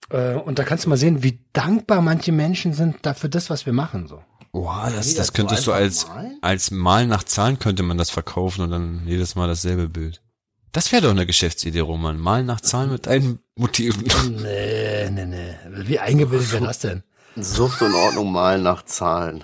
Äh, 0.09 0.33
und 0.33 0.57
da 0.57 0.63
kannst 0.63 0.85
du 0.85 0.89
mal 0.89 0.97
sehen, 0.97 1.21
wie 1.21 1.45
dankbar 1.53 2.01
manche 2.01 2.31
Menschen 2.31 2.73
sind 2.73 3.05
dafür 3.05 3.29
das, 3.29 3.51
was 3.51 3.67
wir 3.67 3.73
machen. 3.73 4.07
So. 4.07 4.23
Wow, 4.53 4.85
das, 4.85 5.05
das 5.05 5.15
das 5.15 5.33
könntest 5.33 5.67
du 5.67 5.71
als, 5.71 6.07
malen? 6.07 6.37
als 6.41 6.71
Mal 6.71 7.05
nach 7.05 7.23
Zahlen 7.23 7.59
könnte 7.59 7.83
man 7.83 7.99
das 7.99 8.09
verkaufen 8.09 8.61
und 8.63 8.71
dann 8.71 9.03
jedes 9.05 9.35
Mal 9.35 9.47
dasselbe 9.47 9.87
Bild. 9.87 10.23
Das 10.72 10.91
wäre 10.91 11.01
doch 11.03 11.11
eine 11.11 11.26
Geschäftsidee, 11.26 11.80
Roman. 11.80 12.20
Malen 12.20 12.45
nach 12.45 12.61
Zahlen 12.61 12.91
mit 12.91 13.07
deinen 13.07 13.39
Motiven. 13.55 14.03
Nee, 14.41 15.09
nee, 15.09 15.26
nee. 15.26 15.55
Wie 15.70 15.99
eingebildet 15.99 16.51
wäre 16.51 16.65
das 16.65 16.80
denn? 16.80 17.03
Sucht 17.36 17.82
und 17.82 17.93
Ordnung 17.93 18.32
malen 18.32 18.63
nach 18.63 18.84
Zahlen. 18.86 19.43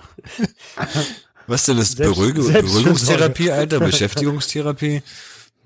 Was 1.46 1.64
denn 1.66 1.76
das? 1.78 1.92
Selbst- 1.92 2.14
Beruhigung. 2.14 2.52
Beruhigungstherapie, 2.52 3.50
Alter, 3.50 3.80
Beschäftigungstherapie, 3.80 5.02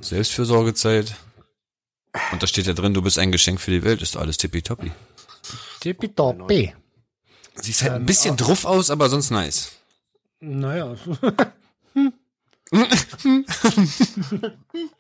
Selbstfürsorgezeit. 0.01 1.15
Und 2.33 2.43
da 2.43 2.47
steht 2.47 2.67
ja 2.67 2.73
drin, 2.73 2.95
du 2.95 3.03
bist 3.03 3.19
ein 3.19 3.33
Geschenk 3.33 3.61
für 3.61 3.71
die 3.71 3.85
Welt, 3.85 4.03
ist 4.03 4.17
alles 4.17 4.37
tippitoppi. 4.39 4.93
Tippitoppi. 5.81 6.75
Siehst 7.57 7.83
halt 7.83 7.93
ein 7.93 8.07
bisschen 8.07 8.37
druff 8.37 8.65
aus, 8.65 8.91
aber 8.91 9.09
sonst 9.09 9.31
nice. 9.31 9.73
Naja. 10.41 10.95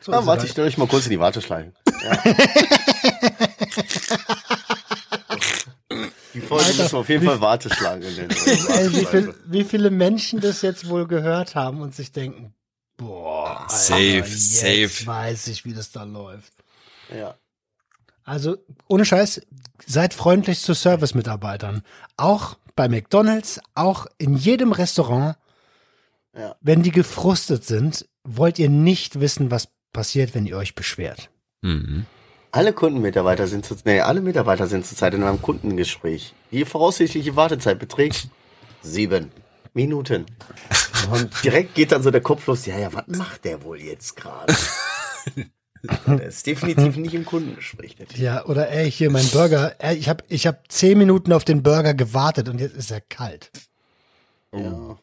so 0.00 0.10
Na, 0.12 0.24
warte, 0.26 0.44
ich 0.46 0.52
stelle 0.52 0.66
euch 0.68 0.78
mal 0.78 0.86
kurz 0.88 1.04
in 1.06 1.10
die 1.10 1.20
Warteschleife. 1.20 1.72
Ja. 2.02 2.22
Die 6.34 6.40
Folge 6.40 6.64
Alter, 6.64 6.82
müssen 6.84 6.92
wir 6.94 6.98
auf 7.00 7.08
jeden 7.08 7.22
wie- 7.22 7.26
Fall 7.26 7.40
Warteschlange 7.40 8.10
nennen. 8.10 8.30
Ey, 8.68 8.92
wie, 8.92 9.04
viel, 9.04 9.34
wie 9.44 9.64
viele 9.64 9.90
Menschen 9.90 10.40
das 10.40 10.62
jetzt 10.62 10.88
wohl 10.88 11.06
gehört 11.06 11.54
haben 11.54 11.82
und 11.82 11.94
sich 11.94 12.12
denken, 12.12 12.54
boah, 12.96 13.60
Alter, 13.62 13.74
Safe, 13.76 14.00
jetzt 14.16 14.58
safe. 14.60 15.06
weiß 15.06 15.48
ich, 15.48 15.64
wie 15.66 15.74
das 15.74 15.92
da 15.92 16.04
läuft. 16.04 16.52
Ja. 17.14 17.34
Also, 18.24 18.56
ohne 18.88 19.04
Scheiß, 19.04 19.42
seid 19.86 20.14
freundlich 20.14 20.60
zu 20.60 20.72
Service-Mitarbeitern. 20.74 21.82
Auch 22.16 22.56
bei 22.76 22.88
McDonalds, 22.88 23.60
auch 23.74 24.06
in 24.16 24.34
jedem 24.36 24.72
Restaurant. 24.72 25.36
Ja. 26.34 26.56
Wenn 26.62 26.82
die 26.82 26.92
gefrustet 26.92 27.64
sind, 27.66 28.06
wollt 28.24 28.58
ihr 28.58 28.68
nicht 28.68 29.20
wissen, 29.20 29.50
was 29.50 29.68
passiert, 29.92 30.34
wenn 30.34 30.46
ihr 30.46 30.56
euch 30.56 30.74
beschwert. 30.74 31.30
Mhm. 31.62 32.06
Alle 32.50 32.72
Kundenmitarbeiter 32.72 33.46
sind 33.46 33.64
zu, 33.64 33.76
nee, 33.84 34.00
alle 34.00 34.20
Mitarbeiter 34.20 34.66
sind 34.66 34.84
zurzeit 34.84 35.14
in 35.14 35.22
einem 35.22 35.40
Kundengespräch. 35.40 36.34
Die 36.50 36.64
voraussichtliche 36.64 37.34
Wartezeit 37.34 37.78
beträgt 37.78 38.28
sieben 38.82 39.30
Minuten. 39.72 40.26
Und 41.10 41.30
direkt 41.42 41.74
geht 41.74 41.92
dann 41.92 42.02
so 42.02 42.10
der 42.10 42.20
Kopf 42.20 42.46
los, 42.46 42.66
ja, 42.66 42.78
ja, 42.78 42.92
was 42.92 43.06
macht 43.06 43.44
der 43.44 43.62
wohl 43.62 43.80
jetzt 43.80 44.16
gerade? 44.16 44.54
Der 46.06 46.26
ist 46.26 46.46
definitiv 46.46 46.96
nicht 46.96 47.12
im 47.12 47.24
Kundengespräch. 47.24 47.96
Ja, 48.14 48.44
oder 48.46 48.70
ey, 48.70 48.88
hier 48.88 49.10
mein 49.10 49.26
Burger. 49.30 49.74
Ey, 49.80 49.96
ich 49.96 50.08
habe 50.08 50.22
ich 50.28 50.46
hab 50.46 50.70
zehn 50.70 50.96
Minuten 50.96 51.32
auf 51.32 51.44
den 51.44 51.64
Burger 51.64 51.92
gewartet 51.92 52.48
und 52.48 52.60
jetzt 52.60 52.76
ist 52.76 52.92
er 52.92 53.00
kalt. 53.00 53.50
Ja. 54.54 54.96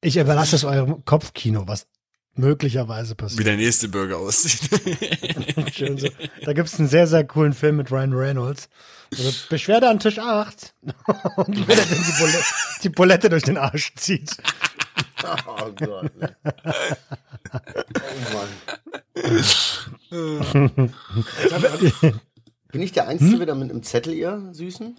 Ich 0.00 0.16
überlasse 0.16 0.54
es 0.54 0.64
eurem 0.64 1.04
Kopfkino, 1.04 1.66
was 1.66 1.88
möglicherweise 2.34 3.12
Wie 3.12 3.16
passiert. 3.16 3.46
der 3.46 3.56
nächste 3.56 3.88
Burger 3.88 4.18
aussieht. 4.18 4.70
Schön 5.74 5.98
so. 5.98 6.08
Da 6.44 6.52
gibt's 6.52 6.78
einen 6.78 6.88
sehr, 6.88 7.06
sehr 7.06 7.24
coolen 7.24 7.52
Film 7.52 7.76
mit 7.76 7.90
Ryan 7.90 8.12
Reynolds. 8.14 8.68
Also 9.16 9.32
Beschwerde 9.48 9.88
an 9.88 9.98
Tisch 9.98 10.18
8. 10.18 10.74
und 11.36 11.56
wie 11.56 11.64
der 11.64 11.76
dann 11.76 11.88
die, 11.98 12.12
Bulette, 12.20 12.44
die 12.82 12.88
Bulette 12.88 13.28
durch 13.28 13.42
den 13.42 13.58
Arsch 13.58 13.92
zieht. 13.96 14.36
Oh 15.46 15.70
Gott. 15.76 16.10
Ne. 16.18 16.36
Oh 17.52 17.58
Mann. 18.32 18.48
Bin 22.72 22.82
ich 22.82 22.92
der 22.92 23.08
Einzige 23.08 23.40
wieder 23.40 23.54
mit 23.54 23.70
einem 23.70 23.82
Zettel, 23.82 24.14
ihr 24.14 24.48
Süßen? 24.52 24.96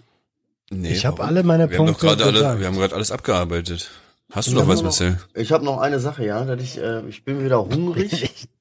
Nee, 0.70 0.92
Ich 0.92 1.06
hab 1.06 1.18
warum? 1.18 1.28
alle 1.30 1.42
meine 1.42 1.70
wir 1.70 1.78
haben 1.78 1.86
doch 1.86 1.98
Punkte 1.98 2.06
gerade 2.06 2.24
alle, 2.24 2.32
gesagt. 2.34 2.60
Wir 2.60 2.66
haben 2.66 2.76
gerade 2.76 2.94
alles 2.94 3.10
abgearbeitet. 3.10 3.90
Hast 4.32 4.48
du 4.48 4.54
noch 4.54 4.66
was, 4.66 4.76
noch- 4.78 4.84
Marcel? 4.84 5.18
Ich 5.34 5.52
habe 5.52 5.64
noch 5.64 5.78
eine 5.78 6.00
Sache, 6.00 6.24
ja, 6.26 6.44
dass 6.44 6.60
ich, 6.60 6.78
äh, 6.78 7.06
ich 7.08 7.24
bin 7.24 7.44
wieder 7.44 7.64
hungrig. 7.64 8.48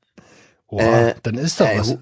Oh, 0.73 0.79
Äh, 0.79 1.15
dann 1.23 1.35
ist 1.35 1.59
doch 1.59 1.67
Äh, 1.67 1.79
was. 1.79 1.97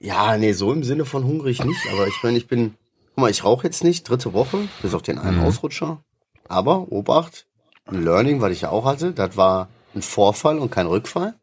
ja, 0.00 0.38
nee, 0.38 0.52
so 0.54 0.72
im 0.72 0.82
Sinne 0.84 1.04
von 1.04 1.22
hungrig 1.24 1.62
nicht, 1.62 1.80
aber 1.92 2.08
ich 2.08 2.14
meine, 2.22 2.38
ich 2.38 2.46
bin, 2.46 2.74
guck 3.14 3.18
mal, 3.18 3.30
ich 3.30 3.44
rauche 3.44 3.66
jetzt 3.66 3.84
nicht, 3.84 4.08
dritte 4.08 4.32
Woche, 4.32 4.68
bis 4.80 4.94
auf 4.94 5.02
den 5.02 5.18
einen 5.18 5.36
Mhm. 5.36 5.42
Ausrutscher. 5.44 6.02
Aber, 6.48 6.90
Obacht, 6.90 7.44
ein 7.84 8.02
Learning, 8.02 8.40
was 8.40 8.52
ich 8.52 8.62
ja 8.62 8.70
auch 8.70 8.86
hatte, 8.86 9.12
das 9.12 9.36
war 9.36 9.68
ein 9.94 10.00
Vorfall 10.00 10.58
und 10.58 10.70
kein 10.70 10.86
Rückfall. 10.86 11.34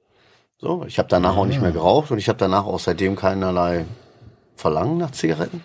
So, 0.58 0.84
ich 0.88 0.98
habe 0.98 1.08
danach 1.10 1.38
auch 1.38 1.46
nicht 1.46 1.62
mehr 1.62 1.72
geraucht 1.72 2.10
und 2.10 2.18
ich 2.18 2.28
habe 2.28 2.40
danach 2.40 2.66
auch 2.66 2.80
seitdem 2.80 3.16
keinerlei 3.16 3.86
Verlangen 4.56 4.98
nach 4.98 5.12
Zigaretten. 5.12 5.64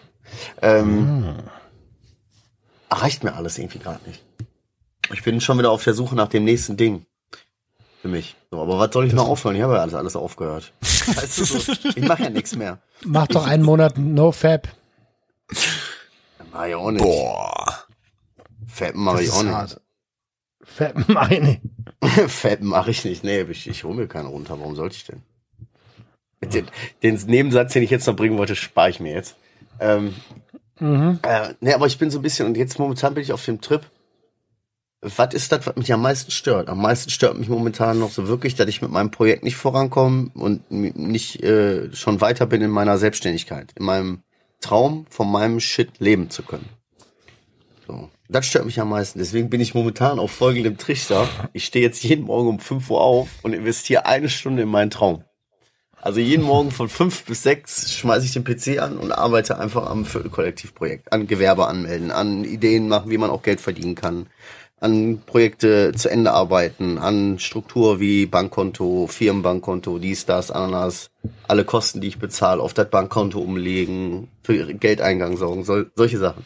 Ähm, 0.60 1.36
Reicht 2.90 3.24
mir 3.24 3.34
alles 3.34 3.56
irgendwie 3.56 3.78
gerade 3.78 4.06
nicht. 4.06 4.22
Ich 5.12 5.22
bin 5.22 5.40
schon 5.40 5.58
wieder 5.58 5.70
auf 5.70 5.84
der 5.84 5.94
Suche 5.94 6.14
nach 6.14 6.28
dem 6.28 6.44
nächsten 6.44 6.76
Ding. 6.76 7.06
Für 8.02 8.08
mich. 8.08 8.36
So, 8.50 8.60
aber 8.60 8.78
was 8.78 8.92
soll 8.92 9.06
ich 9.06 9.12
noch 9.12 9.28
aufhören? 9.28 9.56
Ich 9.56 9.62
habe 9.62 9.74
ja 9.74 9.80
alles, 9.80 9.94
alles 9.94 10.16
aufgehört. 10.16 10.72
Weißt 10.80 11.38
du, 11.38 11.44
so, 11.44 11.72
ich 11.96 12.02
mache 12.06 12.24
ja 12.24 12.30
nichts 12.30 12.54
mehr. 12.54 12.78
Mach 13.04 13.26
doch 13.26 13.46
einen 13.46 13.64
Monat 13.64 13.98
No-Fab. 13.98 14.68
Mach 16.52 16.66
ich 16.66 16.74
auch 16.74 16.90
nicht. 16.90 17.02
Boah. 17.02 17.84
Fappen 18.66 19.02
mache 19.02 19.22
ich 19.22 19.32
auch 19.32 19.42
nicht. 19.42 19.80
Fab 20.62 20.94
mach 21.08 21.30
ich 21.30 21.40
nicht. 21.40 21.60
Fappen 22.30 22.68
mache 22.68 22.90
ich 22.90 23.04
nicht. 23.04 23.24
Nee, 23.24 23.42
ich, 23.42 23.66
ich 23.68 23.84
hole 23.84 23.94
mir 23.94 24.06
keine 24.06 24.28
runter. 24.28 24.58
Warum 24.60 24.76
sollte 24.76 24.96
ich 24.96 25.04
denn? 25.04 25.22
Den, 26.40 26.66
den 27.02 27.14
Nebensatz, 27.26 27.72
den 27.72 27.82
ich 27.82 27.90
jetzt 27.90 28.06
noch 28.06 28.14
bringen 28.14 28.38
wollte, 28.38 28.54
spare 28.54 28.90
ich 28.90 29.00
mir 29.00 29.12
jetzt. 29.12 29.36
Ähm, 29.80 30.14
Mhm. 30.80 31.18
äh, 31.22 31.54
nee, 31.60 31.72
aber 31.72 31.88
ich 31.88 31.98
bin 31.98 32.08
so 32.08 32.20
ein 32.20 32.22
bisschen, 32.22 32.46
und 32.46 32.56
jetzt 32.56 32.78
momentan 32.78 33.12
bin 33.14 33.24
ich 33.24 33.32
auf 33.32 33.44
dem 33.44 33.60
Trip. 33.60 33.84
Was 35.00 35.32
ist 35.32 35.52
das, 35.52 35.64
was 35.66 35.76
mich 35.76 35.92
am 35.92 36.02
meisten 36.02 36.32
stört? 36.32 36.68
Am 36.68 36.82
meisten 36.82 37.10
stört 37.10 37.38
mich 37.38 37.48
momentan 37.48 38.00
noch 38.00 38.10
so 38.10 38.26
wirklich, 38.26 38.56
dass 38.56 38.68
ich 38.68 38.82
mit 38.82 38.90
meinem 38.90 39.12
Projekt 39.12 39.44
nicht 39.44 39.56
vorankomme 39.56 40.30
und 40.34 40.70
nicht 40.70 41.42
äh, 41.42 41.94
schon 41.94 42.20
weiter 42.20 42.46
bin 42.46 42.62
in 42.62 42.70
meiner 42.70 42.98
Selbstständigkeit, 42.98 43.72
in 43.76 43.84
meinem 43.84 44.22
Traum, 44.60 45.06
von 45.08 45.30
meinem 45.30 45.60
Shit 45.60 46.00
leben 46.00 46.30
zu 46.30 46.42
können. 46.42 46.68
So. 47.86 48.10
Das 48.28 48.46
stört 48.46 48.66
mich 48.66 48.80
am 48.80 48.90
meisten. 48.90 49.20
Deswegen 49.20 49.48
bin 49.48 49.60
ich 49.60 49.74
momentan 49.74 50.18
auf 50.18 50.32
folgendem 50.32 50.76
Trichter. 50.76 51.28
Ich 51.54 51.64
stehe 51.64 51.84
jetzt 51.84 52.02
jeden 52.02 52.24
Morgen 52.24 52.48
um 52.48 52.58
5 52.58 52.90
Uhr 52.90 53.00
auf 53.00 53.28
und 53.42 53.54
investiere 53.54 54.04
eine 54.04 54.28
Stunde 54.28 54.62
in 54.62 54.68
meinen 54.68 54.90
Traum. 54.90 55.24
Also 56.00 56.20
jeden 56.20 56.44
Morgen 56.44 56.70
von 56.70 56.88
5 56.88 57.24
bis 57.24 57.42
6 57.44 57.92
schmeiße 57.92 58.26
ich 58.26 58.32
den 58.32 58.44
PC 58.44 58.80
an 58.80 58.98
und 58.98 59.12
arbeite 59.12 59.58
einfach 59.58 59.88
am 59.90 60.04
Viertelkollektivprojekt, 60.04 61.12
an 61.12 61.26
Gewerbe 61.26 61.66
anmelden, 61.66 62.10
an 62.10 62.44
Ideen 62.44 62.88
machen, 62.88 63.10
wie 63.10 63.18
man 63.18 63.30
auch 63.30 63.42
Geld 63.42 63.60
verdienen 63.60 63.94
kann, 63.94 64.26
an 64.80 65.20
Projekte 65.26 65.92
zu 65.94 66.10
Ende 66.10 66.32
arbeiten, 66.32 66.98
an 66.98 67.38
Struktur 67.38 68.00
wie 68.00 68.26
Bankkonto, 68.26 69.06
Firmenbankkonto, 69.08 69.98
dies, 69.98 70.26
das, 70.26 70.50
Ananas, 70.50 71.10
alle 71.46 71.64
Kosten, 71.64 72.00
die 72.00 72.08
ich 72.08 72.18
bezahle, 72.18 72.62
auf 72.62 72.74
das 72.74 72.88
Bankkonto 72.88 73.40
umlegen, 73.40 74.28
für 74.42 74.72
Geldeingang 74.74 75.36
sorgen, 75.36 75.64
sol 75.64 75.90
solche 75.94 76.18
Sachen. 76.18 76.44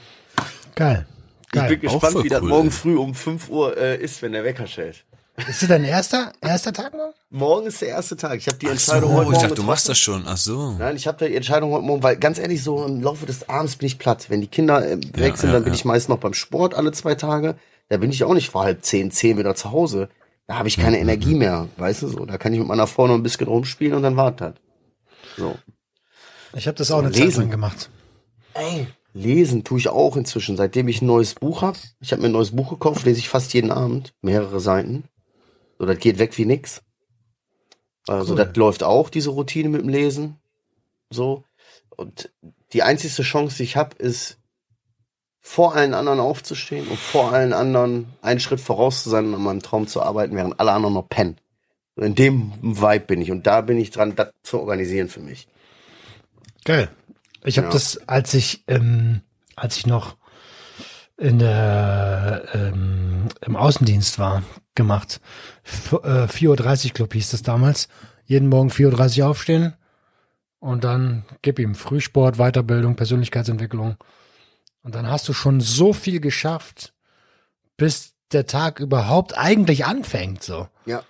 Geil. 0.74 1.06
Ich 1.46 1.52
bin 1.52 1.68
Geil. 1.68 1.76
gespannt, 1.78 2.24
wie 2.24 2.28
das 2.28 2.42
cool, 2.42 2.48
morgen 2.48 2.68
ey. 2.68 2.72
früh 2.72 2.96
um 2.96 3.14
5 3.14 3.50
Uhr 3.50 3.76
äh, 3.76 4.02
ist, 4.02 4.22
wenn 4.22 4.32
der 4.32 4.44
Wecker 4.44 4.66
schellt. 4.66 5.04
Ist 5.36 5.62
das 5.62 5.68
dein 5.68 5.84
erster, 5.84 6.32
erster 6.42 6.72
Tag 6.72 6.92
noch? 6.92 7.14
Morgen 7.30 7.66
ist 7.66 7.80
der 7.80 7.88
erste 7.88 8.16
Tag. 8.16 8.36
Ich 8.38 8.46
habe 8.48 8.58
die 8.58 8.66
Ach 8.66 8.70
so, 8.78 8.92
Entscheidung 8.92 9.12
heute 9.12 9.22
ich 9.22 9.30
Morgen 9.32 9.42
dachte, 9.42 9.54
du 9.54 9.62
machst 9.62 9.88
das 9.88 9.98
schon. 9.98 10.24
Ach 10.26 10.36
so. 10.36 10.72
Nein, 10.78 10.94
ich 10.96 11.06
habe 11.06 11.26
die 11.26 11.34
Entscheidung 11.34 11.72
heute 11.72 11.84
Morgen, 11.84 12.02
weil 12.02 12.16
ganz 12.16 12.38
ehrlich, 12.38 12.62
so 12.62 12.84
im 12.84 13.00
Laufe 13.02 13.24
des 13.24 13.48
Abends 13.48 13.76
bin 13.76 13.86
ich 13.86 13.98
platt. 13.98 14.28
Wenn 14.28 14.42
die 14.42 14.46
Kinder 14.48 14.86
äh, 14.86 14.98
weg 14.98 15.14
Ja, 15.16 15.36
sind, 15.36 15.48
ja, 15.48 15.54
dann 15.54 15.64
bin 15.64 15.72
ja. 15.72 15.78
ich 15.78 15.84
meist 15.86 16.10
noch 16.10 16.18
beim 16.18 16.34
Sport 16.34 16.74
alle 16.74 16.92
zwei 16.92 17.14
Tage. 17.14 17.56
Da 17.88 17.96
bin 17.96 18.10
ich 18.10 18.24
auch 18.24 18.34
nicht 18.34 18.50
vor 18.50 18.64
halb 18.64 18.84
zehn, 18.84 19.10
zehn 19.10 19.38
wieder 19.38 19.54
zu 19.54 19.72
Hause. 19.72 20.10
Da 20.46 20.58
habe 20.58 20.68
ich 20.68 20.76
keine 20.76 20.96
Mhm. 20.96 21.02
Energie 21.02 21.34
mehr, 21.34 21.68
weißt 21.78 22.02
du 22.02 22.08
so. 22.08 22.26
Da 22.26 22.36
kann 22.36 22.52
ich 22.52 22.58
mit 22.58 22.68
meiner 22.68 22.86
Frau 22.86 23.06
noch 23.06 23.14
ein 23.14 23.22
bisschen 23.22 23.46
rumspielen 23.48 23.94
und 23.94 24.02
dann 24.02 24.16
wartet 24.16 24.40
das. 24.40 24.54
So. 25.38 25.56
Ich 26.54 26.66
habe 26.66 26.76
das 26.76 26.90
auch 26.90 26.98
eine 26.98 27.10
Zeit 27.10 27.24
lesen. 27.24 27.40
lang 27.42 27.50
gemacht. 27.50 27.88
Ey, 28.52 28.86
lesen 29.14 29.64
tue 29.64 29.78
ich 29.78 29.88
auch 29.88 30.16
inzwischen, 30.16 30.58
seitdem 30.58 30.88
ich 30.88 31.00
ein 31.00 31.06
neues 31.06 31.34
Buch 31.34 31.62
habe. 31.62 31.78
Ich 32.00 32.12
habe 32.12 32.20
mir 32.20 32.28
ein 32.28 32.32
neues 32.32 32.50
Buch 32.54 32.68
gekauft, 32.68 33.06
lese 33.06 33.18
ich 33.18 33.30
fast 33.30 33.54
jeden 33.54 33.70
Abend, 33.70 34.12
mehrere 34.20 34.60
Seiten. 34.60 35.04
So, 35.78 35.86
das 35.86 35.98
geht 35.98 36.18
weg 36.18 36.36
wie 36.38 36.44
nix. 36.46 36.82
Also, 38.06 38.32
Cool. 38.34 38.44
das 38.44 38.56
läuft 38.56 38.82
auch, 38.82 39.10
diese 39.10 39.30
Routine 39.30 39.68
mit 39.68 39.80
dem 39.82 39.88
Lesen. 39.88 40.38
So. 41.10 41.44
Und 41.96 42.30
die 42.72 42.82
einzigste 42.82 43.22
Chance, 43.22 43.56
die 43.58 43.62
ich 43.64 43.76
habe, 43.76 43.96
ist, 43.96 44.38
vor 45.44 45.74
allen 45.74 45.92
anderen 45.94 46.20
aufzustehen 46.20 46.86
und 46.86 46.98
vor 46.98 47.32
allen 47.32 47.52
anderen 47.52 48.06
einen 48.22 48.38
Schritt 48.40 48.60
voraus 48.60 49.02
zu 49.02 49.10
sein 49.10 49.26
und 49.26 49.34
an 49.34 49.42
meinem 49.42 49.62
Traum 49.62 49.88
zu 49.88 50.00
arbeiten, 50.00 50.36
während 50.36 50.58
alle 50.60 50.70
anderen 50.72 50.94
noch 50.94 51.08
pennen. 51.08 51.36
So, 51.96 52.02
In 52.02 52.14
dem 52.14 52.52
Vibe 52.62 53.06
bin 53.06 53.20
ich 53.20 53.30
und 53.32 53.46
da 53.46 53.60
bin 53.60 53.76
ich 53.76 53.90
dran, 53.90 54.14
das 54.14 54.30
zu 54.44 54.60
organisieren 54.60 55.08
für 55.08 55.20
mich. 55.20 55.48
Geil. 56.64 56.88
Ich 57.44 57.58
habe 57.58 57.66
Ja. 57.66 57.72
das, 57.72 58.08
als 58.08 58.34
ich, 58.34 58.62
ähm, 58.68 59.20
als 59.56 59.76
ich 59.76 59.86
noch 59.86 60.16
in 61.22 61.38
der, 61.38 62.48
ähm, 62.52 63.28
im 63.46 63.56
Außendienst 63.56 64.18
war, 64.18 64.42
gemacht. 64.74 65.20
F 65.62 65.92
äh, 65.92 66.26
4.30 66.26 66.86
Uhr 66.86 66.92
Club 66.94 67.12
hieß 67.12 67.30
das 67.30 67.42
damals. 67.42 67.88
Jeden 68.24 68.48
Morgen 68.48 68.70
4.30 68.70 69.20
Uhr 69.20 69.28
aufstehen 69.28 69.74
und 70.58 70.82
dann 70.82 71.24
gib 71.42 71.60
ihm 71.60 71.76
Frühsport, 71.76 72.38
Weiterbildung, 72.38 72.96
Persönlichkeitsentwicklung. 72.96 73.96
Und 74.82 74.96
dann 74.96 75.08
hast 75.08 75.28
du 75.28 75.32
schon 75.32 75.60
so 75.60 75.92
viel 75.92 76.18
geschafft, 76.18 76.92
bis 77.76 78.14
der 78.32 78.46
Tag 78.46 78.80
überhaupt 78.80 79.38
eigentlich 79.38 79.84
anfängt, 79.84 80.42
so. 80.42 80.68
Ja. 80.86 81.04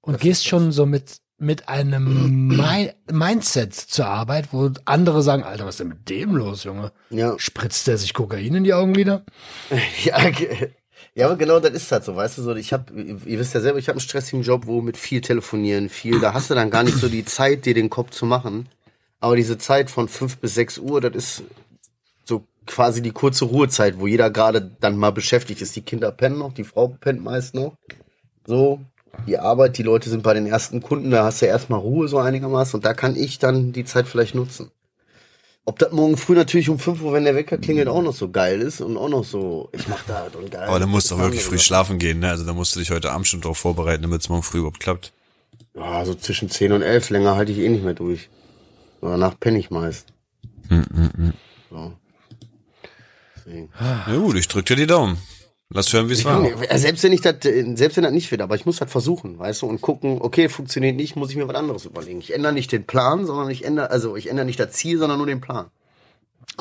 und 0.00 0.20
gehst 0.20 0.46
schon 0.46 0.70
so 0.70 0.86
mit, 0.86 1.18
mit 1.38 1.68
einem 1.68 2.48
Mi 2.56 2.90
Mindset 3.10 3.74
zur 3.74 4.06
Arbeit, 4.06 4.52
wo 4.52 4.70
andere 4.84 5.22
sagen, 5.22 5.42
Alter, 5.42 5.64
was 5.66 5.74
ist 5.74 5.80
denn 5.80 5.88
mit 5.88 6.08
dem 6.08 6.34
los, 6.34 6.64
Junge? 6.64 6.92
Ja. 7.10 7.38
Spritzt 7.38 7.86
der 7.86 7.98
sich 7.98 8.14
Kokain 8.14 8.54
in 8.54 8.64
die 8.64 8.74
Augenlider? 8.74 9.24
Ja, 10.04 10.18
ja, 11.14 11.26
aber 11.26 11.36
genau 11.36 11.60
das 11.60 11.72
ist 11.72 11.90
halt 11.90 12.04
so, 12.04 12.14
weißt 12.14 12.36
du, 12.36 12.42
so, 12.42 12.54
ich 12.54 12.74
habe, 12.74 12.92
ihr 12.92 13.38
wisst 13.38 13.54
ja 13.54 13.60
selber, 13.62 13.78
ich 13.78 13.88
habe 13.88 13.96
einen 13.96 14.06
stressigen 14.06 14.42
Job, 14.42 14.66
wo 14.66 14.82
mit 14.82 14.98
viel 14.98 15.22
telefonieren, 15.22 15.88
viel, 15.88 16.20
da 16.20 16.34
hast 16.34 16.50
du 16.50 16.54
dann 16.54 16.70
gar 16.70 16.82
nicht 16.82 16.98
so 16.98 17.08
die 17.08 17.24
Zeit, 17.24 17.64
dir 17.64 17.72
den 17.72 17.88
Kopf 17.88 18.10
zu 18.10 18.26
machen. 18.26 18.68
Aber 19.18 19.34
diese 19.34 19.56
Zeit 19.56 19.90
von 19.90 20.08
fünf 20.08 20.36
bis 20.36 20.52
sechs 20.54 20.76
Uhr, 20.76 21.00
das 21.00 21.14
ist 21.14 21.42
so 22.24 22.44
quasi 22.66 23.00
die 23.00 23.12
kurze 23.12 23.46
Ruhezeit, 23.46 23.98
wo 23.98 24.06
jeder 24.06 24.30
gerade 24.30 24.70
dann 24.80 24.98
mal 24.98 25.10
beschäftigt 25.10 25.62
ist. 25.62 25.74
Die 25.74 25.80
Kinder 25.80 26.12
pennen 26.12 26.38
noch, 26.38 26.52
die 26.52 26.64
Frau 26.64 26.88
pennt 26.88 27.24
meist 27.24 27.54
noch. 27.54 27.76
So, 28.46 28.80
die 29.26 29.38
Arbeit, 29.38 29.78
die 29.78 29.82
Leute 29.82 30.10
sind 30.10 30.22
bei 30.22 30.34
den 30.34 30.46
ersten 30.46 30.82
Kunden, 30.82 31.10
da 31.10 31.24
hast 31.24 31.40
du 31.40 31.46
ja 31.46 31.52
erstmal 31.52 31.80
Ruhe 31.80 32.08
so 32.08 32.18
einigermaßen 32.18 32.78
und 32.78 32.84
da 32.84 32.94
kann 32.94 33.16
ich 33.16 33.38
dann 33.38 33.72
die 33.72 33.84
Zeit 33.84 34.08
vielleicht 34.08 34.34
nutzen. 34.34 34.70
Ob 35.64 35.80
das 35.80 35.90
morgen 35.90 36.16
früh 36.16 36.34
natürlich 36.34 36.68
um 36.68 36.78
5 36.78 37.02
Uhr, 37.02 37.12
wenn 37.12 37.24
der 37.24 37.34
Wecker 37.34 37.58
klingelt, 37.58 37.88
auch 37.88 38.02
noch 38.02 38.14
so 38.14 38.30
geil 38.30 38.60
ist 38.60 38.80
und 38.80 38.96
auch 38.96 39.08
noch 39.08 39.24
so, 39.24 39.68
ich 39.72 39.88
mach 39.88 40.04
das 40.04 40.32
und 40.36 40.50
geil. 40.50 40.68
Aber 40.68 40.78
dann 40.78 40.88
musst 40.88 41.10
du 41.10 41.16
auch 41.16 41.18
wirklich 41.18 41.42
früh 41.42 41.58
schlafen 41.58 41.98
gehen, 41.98 42.20
ne? 42.20 42.30
Also 42.30 42.44
da 42.44 42.52
musst 42.52 42.76
du 42.76 42.78
dich 42.78 42.92
heute 42.92 43.10
Abend 43.10 43.26
schon 43.26 43.40
drauf 43.40 43.58
vorbereiten, 43.58 44.02
damit 44.02 44.20
es 44.20 44.28
morgen 44.28 44.44
früh 44.44 44.58
überhaupt 44.58 44.78
klappt. 44.78 45.12
Ja, 45.74 46.04
so 46.04 46.14
zwischen 46.14 46.50
10 46.50 46.70
und 46.72 46.82
11 46.82 47.10
länger 47.10 47.34
halte 47.34 47.50
ich 47.50 47.58
eh 47.58 47.68
nicht 47.68 47.82
mehr 47.82 47.94
durch. 47.94 48.28
Danach 49.00 49.38
penne 49.40 49.58
ich 49.58 49.70
meist. 49.70 50.06
So. 51.70 51.92
Deswegen. 53.36 53.68
Na 53.80 54.16
gut, 54.16 54.36
ich 54.36 54.46
drück 54.48 54.66
dir 54.66 54.76
die 54.76 54.86
Daumen. 54.86 55.18
Lass 55.68 55.92
hören, 55.92 56.08
wie 56.08 56.12
es 56.12 56.24
war. 56.24 56.44
Ja, 56.44 56.78
Selbst 56.78 57.02
wenn 57.02 57.12
ich 57.12 57.22
das, 57.22 57.36
selbst 57.42 57.96
wenn 57.96 58.04
das 58.04 58.12
nicht 58.12 58.30
wird, 58.30 58.40
aber 58.40 58.54
ich 58.54 58.66
muss 58.66 58.80
halt 58.80 58.90
versuchen, 58.90 59.38
weißt 59.38 59.62
du, 59.62 59.66
und 59.66 59.80
gucken, 59.80 60.18
okay, 60.20 60.48
funktioniert 60.48 60.94
nicht, 60.94 61.16
muss 61.16 61.30
ich 61.30 61.36
mir 61.36 61.48
was 61.48 61.56
anderes 61.56 61.84
überlegen. 61.84 62.20
Ich 62.20 62.32
ändere 62.32 62.52
nicht 62.52 62.70
den 62.70 62.86
Plan, 62.86 63.26
sondern 63.26 63.50
ich 63.50 63.64
ändere, 63.64 63.90
also 63.90 64.16
ich 64.16 64.28
ändere 64.30 64.46
nicht 64.46 64.60
das 64.60 64.72
Ziel, 64.72 64.98
sondern 64.98 65.18
nur 65.18 65.26
den 65.26 65.40
Plan. 65.40 65.66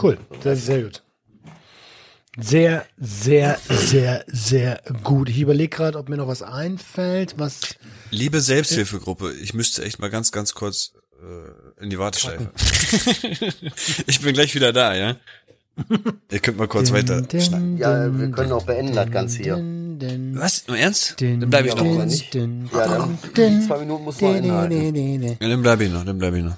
Cool, 0.02 0.18
das 0.44 0.60
ist 0.60 0.66
sehr 0.66 0.82
gut. 0.82 1.04
Sehr, 2.38 2.86
sehr, 2.98 3.60
sehr, 3.70 4.26
sehr 4.28 4.82
gut. 5.04 5.30
Ich 5.30 5.40
überlege 5.40 5.70
gerade, 5.70 5.98
ob 5.98 6.10
mir 6.10 6.18
noch 6.18 6.28
was 6.28 6.42
einfällt, 6.42 7.36
was. 7.38 7.76
Liebe 8.12 8.42
Selbsthilfegruppe, 8.42 9.34
ich 9.34 9.54
müsste 9.54 9.86
echt 9.86 10.00
mal 10.00 10.10
ganz, 10.10 10.34
ganz 10.34 10.54
kurz 10.54 10.94
äh, 11.22 11.84
in 11.84 11.90
die 11.90 11.98
Warteschleife. 11.98 12.52
ich 14.08 14.20
bin 14.20 14.34
gleich 14.34 14.54
wieder 14.54 14.74
da, 14.74 14.96
ja? 14.96 15.16
Ihr 16.32 16.40
könnt 16.40 16.58
mal 16.58 16.68
kurz 16.68 16.92
weiter. 16.92 17.24
schneiden. 17.40 17.78
Ja, 17.78 18.18
wir 18.18 18.32
können 18.32 18.52
auch 18.54 18.64
beenden 18.66 18.96
das 18.96 19.12
Ganze 19.12 19.44
hier. 19.44 19.58
Was? 20.34 20.60
Im 20.68 20.76
Ernst? 20.76 21.22
Dann 21.22 21.50
bleib 21.50 21.66
ich 21.66 21.76
noch. 21.76 21.86
Ja, 21.86 22.86
Ja, 22.88 23.10
dann 23.36 23.62
zwei 23.62 23.78
Minuten 23.80 24.04
muss 24.04 24.20
man 24.22 24.36
einhalten. 24.36 25.38
dann 25.40 25.62
bleib 25.62 25.82
ich 25.82 25.92
noch, 25.92 26.04
dann 26.06 26.18
bleib 26.18 26.34
ich 26.36 26.44
noch. 26.44 26.58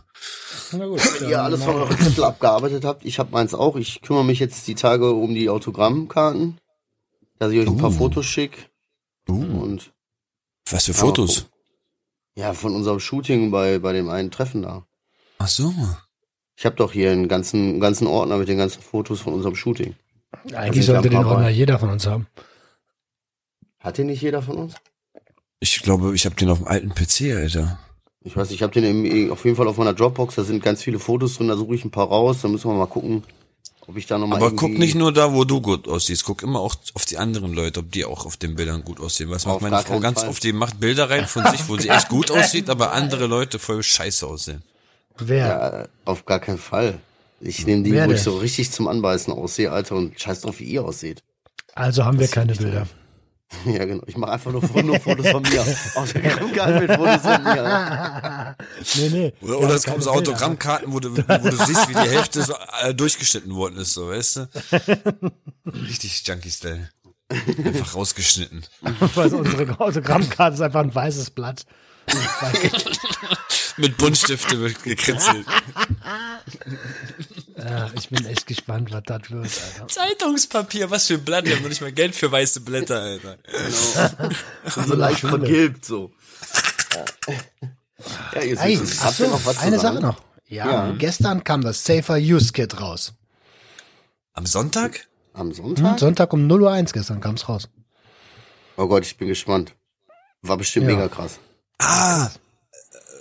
Na 0.73 0.85
gut. 0.85 1.01
ihr 1.21 1.41
alles 1.41 1.63
von 1.63 1.75
eurem 1.75 1.97
Zettel 1.99 2.23
abgearbeitet 2.23 2.83
habt. 2.83 3.05
Ich 3.05 3.19
habe 3.19 3.31
meins 3.31 3.53
auch. 3.53 3.75
Ich 3.75 4.01
kümmere 4.01 4.25
mich 4.25 4.39
jetzt 4.39 4.67
die 4.67 4.75
Tage 4.75 5.11
um 5.13 5.33
die 5.33 5.49
Autogrammkarten, 5.49 6.57
dass 7.39 7.51
ich 7.51 7.59
euch 7.59 7.67
ein 7.67 7.77
paar 7.77 7.91
Uh. 7.91 7.93
Fotos 7.93 8.25
schicke. 8.25 8.57
Uh, 9.29 9.33
Und 9.61 9.91
was 10.69 10.85
für 10.85 10.93
Fotos? 10.93 11.45
ja, 12.35 12.53
von 12.53 12.75
unserem 12.75 12.99
Shooting 12.99 13.51
bei, 13.51 13.79
bei 13.79 13.93
dem 13.93 14.09
einen 14.09 14.29
Treffen 14.31 14.61
da. 14.63 14.85
Ach 15.39 15.47
so. 15.47 15.73
Ich 16.57 16.65
habe 16.65 16.75
doch 16.75 16.91
hier 16.91 17.11
einen 17.11 17.27
ganzen, 17.27 17.69
einen 17.69 17.79
ganzen 17.79 18.07
Ordner 18.07 18.37
mit 18.37 18.47
den 18.47 18.57
ganzen 18.57 18.81
Fotos 18.81 19.21
von 19.21 19.33
unserem 19.33 19.55
Shooting. 19.55 19.95
Eigentlich 20.55 20.85
sind 20.87 20.95
sollte 20.95 21.09
den 21.09 21.23
Ordner 21.23 21.49
jeder 21.49 21.77
von 21.77 21.89
uns 21.91 22.07
haben. 22.07 22.25
Hat 23.79 23.99
den 23.99 24.07
nicht 24.07 24.23
jeder 24.23 24.41
von 24.41 24.57
uns? 24.57 24.73
Ich 25.59 25.83
glaube, 25.83 26.15
ich 26.15 26.25
habe 26.25 26.35
den 26.35 26.49
auf 26.49 26.57
dem 26.57 26.67
alten 26.67 26.95
PC, 26.95 27.35
Alter. 27.35 27.79
Ich 28.23 28.35
weiß, 28.35 28.49
ich 28.49 28.63
habe 28.63 28.73
den 28.73 28.83
im, 28.83 29.31
auf 29.31 29.45
jeden 29.45 29.55
Fall 29.55 29.67
auf 29.67 29.77
meiner 29.77 29.93
Dropbox. 29.93 30.33
Da 30.33 30.43
sind 30.43 30.63
ganz 30.63 30.81
viele 30.81 30.97
Fotos 30.97 31.37
drin. 31.37 31.47
Da 31.47 31.55
suche 31.55 31.75
ich 31.75 31.85
ein 31.85 31.91
paar 31.91 32.07
raus. 32.07 32.41
Da 32.41 32.47
müssen 32.47 32.69
wir 32.71 32.75
mal 32.75 32.87
gucken, 32.87 33.23
ob 33.85 33.95
ich 33.95 34.07
da 34.07 34.17
nochmal. 34.17 34.41
Aber 34.41 34.51
guck 34.51 34.71
nicht 34.71 34.95
nur 34.95 35.13
da, 35.13 35.35
wo 35.35 35.43
du 35.43 35.61
gut 35.61 35.87
aussiehst. 35.87 36.25
Guck 36.25 36.41
immer 36.41 36.59
auch 36.59 36.75
auf 36.95 37.05
die 37.05 37.17
anderen 37.17 37.53
Leute, 37.53 37.81
ob 37.81 37.91
die 37.91 38.03
auch 38.03 38.25
auf 38.25 38.35
den 38.35 38.55
Bildern 38.55 38.83
gut 38.83 38.99
aussehen. 38.99 39.29
Was 39.29 39.45
macht 39.45 39.61
meine 39.61 39.77
Frau 39.83 39.99
ganz 39.99 40.21
Fall. 40.21 40.29
oft? 40.29 40.43
Die 40.43 40.53
macht 40.53 40.79
Bilder 40.79 41.07
rein 41.07 41.27
von 41.27 41.45
sich, 41.51 41.69
wo 41.69 41.77
sie 41.77 41.89
echt 41.89 42.09
gut 42.09 42.31
aussieht, 42.37 42.67
aber 42.71 42.93
andere 42.93 43.27
Leute 43.27 43.59
voll 43.59 43.83
scheiße 43.83 44.25
aussehen. 44.25 44.63
Wer? 45.19 45.47
Ja, 45.47 45.87
auf 46.05 46.25
gar 46.25 46.39
keinen 46.39 46.57
Fall. 46.57 46.99
Ich 47.39 47.65
nehme 47.65 47.83
die, 47.83 47.91
Wer 47.93 48.05
wo 48.05 48.07
denn? 48.09 48.17
ich 48.17 48.23
so 48.23 48.37
richtig 48.37 48.71
zum 48.71 48.87
Anbeißen 48.87 49.31
aussehe, 49.33 49.71
Alter, 49.71 49.95
und 49.95 50.19
scheiß 50.19 50.41
drauf, 50.41 50.59
wie 50.59 50.65
ihr 50.65 50.83
aussieht. 50.83 51.23
Also 51.75 52.03
haben 52.05 52.17
wir 52.19 52.25
Das 52.25 52.33
keine 52.33 52.53
sieht 52.53 52.61
nicht 52.61 52.71
Bilder. 52.71 52.87
Ja, 53.65 53.85
genau. 53.85 54.03
Ich 54.07 54.17
mache 54.17 54.33
einfach 54.33 54.51
nur, 54.51 54.61
nur 54.83 54.99
Fotos 54.99 55.29
von 55.29 55.41
mir. 55.41 55.61
Autogrammkarten 55.95 56.79
mit 56.79 56.91
Fotos 56.91 57.21
von 57.21 57.43
mir. 57.43 58.55
nee, 58.95 59.09
nee. 59.09 59.33
Oder, 59.39 59.51
Wir 59.51 59.59
oder 59.59 59.75
es 59.75 59.83
kommen 59.85 60.01
so 60.01 60.09
keine. 60.09 60.19
Autogrammkarten, 60.21 60.91
wo 60.91 60.99
du, 60.99 61.15
wo 61.17 61.21
du 61.49 61.55
siehst, 61.65 61.87
wie 61.87 61.93
die 61.93 61.99
Hälfte 62.09 62.43
so 62.43 62.53
äh, 62.81 62.93
durchgeschnitten 62.93 63.55
worden 63.55 63.77
ist, 63.77 63.93
so, 63.93 64.09
weißt 64.09 64.35
du? 64.35 64.49
Richtig 65.65 66.27
Junkie-Style. 66.27 66.89
Einfach 67.29 67.95
rausgeschnitten. 67.95 68.65
Weil 69.15 69.33
unsere 69.33 69.79
Autogrammkarte 69.79 70.55
ist 70.55 70.61
einfach 70.61 70.81
ein 70.81 70.93
weißes 70.93 71.29
Blatt. 71.31 71.65
Mit 73.77 73.97
Buntstifte 73.97 74.59
wird 74.59 74.83
gekritzelt. 74.83 75.45
Ja, 77.57 77.89
ich 77.95 78.09
bin 78.09 78.25
echt 78.25 78.45
gespannt, 78.47 78.91
was 78.91 79.03
das 79.05 79.29
wird, 79.29 79.43
Alter. 79.45 79.87
Zeitungspapier, 79.87 80.89
was 80.91 81.07
für 81.07 81.15
ein 81.15 81.25
Blatt. 81.25 81.45
Wir 81.45 81.55
haben 81.55 81.63
noch 81.63 81.69
nicht 81.69 81.81
mal 81.81 81.91
Geld 81.91 82.15
für 82.15 82.31
weiße 82.31 82.61
Blätter, 82.61 83.01
Alter. 83.01 83.37
So 84.65 84.93
leicht 84.95 85.19
vergilbt, 85.21 85.85
so. 85.85 86.11
Ja, 88.33 88.41
ihr 88.41 88.57
ach 88.59 89.19
noch 89.19 89.45
was 89.45 89.55
zu 89.57 89.61
eine 89.61 89.79
sagen? 89.79 89.95
Sache 89.97 90.05
noch. 90.05 90.21
Ja, 90.47 90.69
Ja. 90.87 90.91
gestern 90.97 91.43
kam 91.43 91.61
das 91.61 91.83
Safer 91.83 92.15
Use 92.17 92.51
Kit 92.53 92.79
raus. 92.79 93.13
Am 94.33 94.45
Sonntag? 94.45 95.07
Am 95.33 95.47
Hm, 95.47 95.53
Sonntag? 95.53 95.99
Sonntag 95.99 96.33
um 96.33 96.47
0.01 96.47 96.87
Uhr 96.87 96.93
gestern 96.93 97.19
kam 97.21 97.35
es 97.35 97.49
raus. 97.49 97.69
Oh 98.77 98.87
Gott, 98.87 99.03
ich 99.05 99.17
bin 99.17 99.27
gespannt. 99.27 99.73
War 100.43 100.57
bestimmt 100.57 100.87
Ja. 100.87 100.95
mega 100.95 101.07
krass. 101.09 101.39
Ah, 101.79 102.29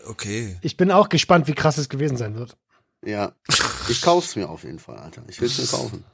okay. 0.09 0.57
Ich 0.63 0.77
bin 0.77 0.91
auch 0.91 1.09
gespannt, 1.09 1.47
wie 1.47 1.55
krass 1.55 1.79
es 1.79 1.89
gewesen 1.89 2.17
sein 2.17 2.37
wird. 2.37 2.57
Ja. 3.05 3.33
Ich 3.89 4.03
kauf's 4.03 4.37
mir 4.37 4.49
auf 4.49 4.65
jeden 4.65 4.79
Fall, 4.79 4.99
Alter. 4.99 5.23
Ich 5.29 5.41
will's 5.41 5.59
mir 5.59 5.67
kaufen. 5.67 6.05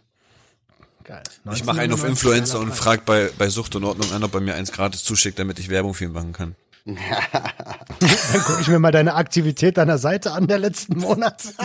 Geil. 1.04 1.22
Ich 1.52 1.64
mache 1.64 1.80
einen 1.80 1.92
auf 1.92 2.04
Influencer 2.04 2.60
und 2.60 2.74
frag 2.74 3.04
bei, 3.04 3.30
bei 3.36 3.48
Sucht 3.48 3.74
und 3.74 3.84
Ordnung 3.84 4.12
an, 4.12 4.22
ob 4.22 4.34
er 4.34 4.40
mir 4.40 4.54
eins 4.54 4.70
gratis 4.72 5.02
zuschickt, 5.02 5.38
damit 5.38 5.58
ich 5.58 5.68
Werbung 5.68 5.94
für 5.94 6.04
ihn 6.04 6.12
machen 6.12 6.32
kann. 6.32 6.54
Dann 6.84 8.42
gucke 8.44 8.60
ich 8.60 8.66
mir 8.66 8.80
mal 8.80 8.90
deine 8.90 9.14
Aktivität 9.14 9.76
deiner 9.76 9.98
Seite 9.98 10.32
an 10.32 10.48
der 10.48 10.58
letzten 10.58 10.98
Monat. 10.98 11.44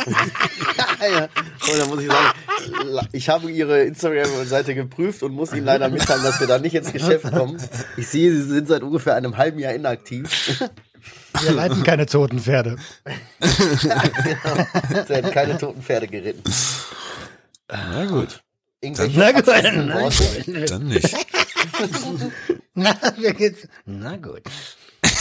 ja. 1.01 1.23
Und 1.23 1.80
da 1.80 1.86
muss 1.88 2.01
ich 2.01 2.07
sagen, 2.07 3.07
ich 3.11 3.28
habe 3.28 3.51
ihre 3.51 3.82
Instagram-Seite 3.84 4.75
geprüft 4.75 5.23
und 5.23 5.34
muss 5.34 5.53
ihnen 5.53 5.65
leider 5.65 5.89
mitteilen, 5.89 6.23
dass 6.23 6.39
wir 6.39 6.45
da 6.45 6.59
nicht 6.59 6.75
ins 6.75 6.93
Geschäft 6.93 7.32
kommen. 7.32 7.57
Ich 7.97 8.07
sehe, 8.07 8.32
sie 8.32 8.43
sind 8.43 8.67
seit 8.67 8.84
ungefähr 8.84 9.15
einem 9.15 9.38
halben 9.38 9.57
Jahr 9.57 9.73
inaktiv. 9.73 10.30
Wir 11.41 11.58
reiten 11.58 11.84
keine 11.84 12.05
toten 12.05 12.39
Pferde. 12.39 12.78
sie 13.39 13.89
hat 13.91 15.32
keine 15.32 15.58
toten 15.58 15.82
Pferde 15.82 16.08
geritten. 16.08 16.43
Na 17.70 18.05
gut. 18.05 18.43
Irgendwelche 18.82 19.20
Na 19.20 19.32
gut. 19.32 19.47
Na? 19.47 20.66
Dann 20.66 20.88
nicht. 20.88 21.16
Na, 22.74 22.95
wir 23.18 23.34
geht's. 23.34 23.68
Na 23.86 24.16
gut. 24.18 24.43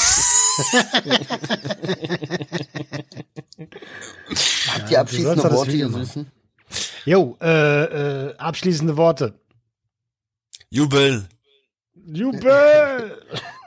Habt 4.69 4.91
ihr 4.91 5.01
abschließende 5.01 5.43
das 5.43 5.53
Worte, 5.53 5.73
ihr. 5.73 5.89
Süßen? 5.89 6.31
Jo, 7.05 7.37
äh, 7.41 8.29
äh, 8.29 8.37
abschließende 8.37 8.97
Worte. 8.97 9.35
Jubel. 10.71 11.29
Jubel! 11.95 13.23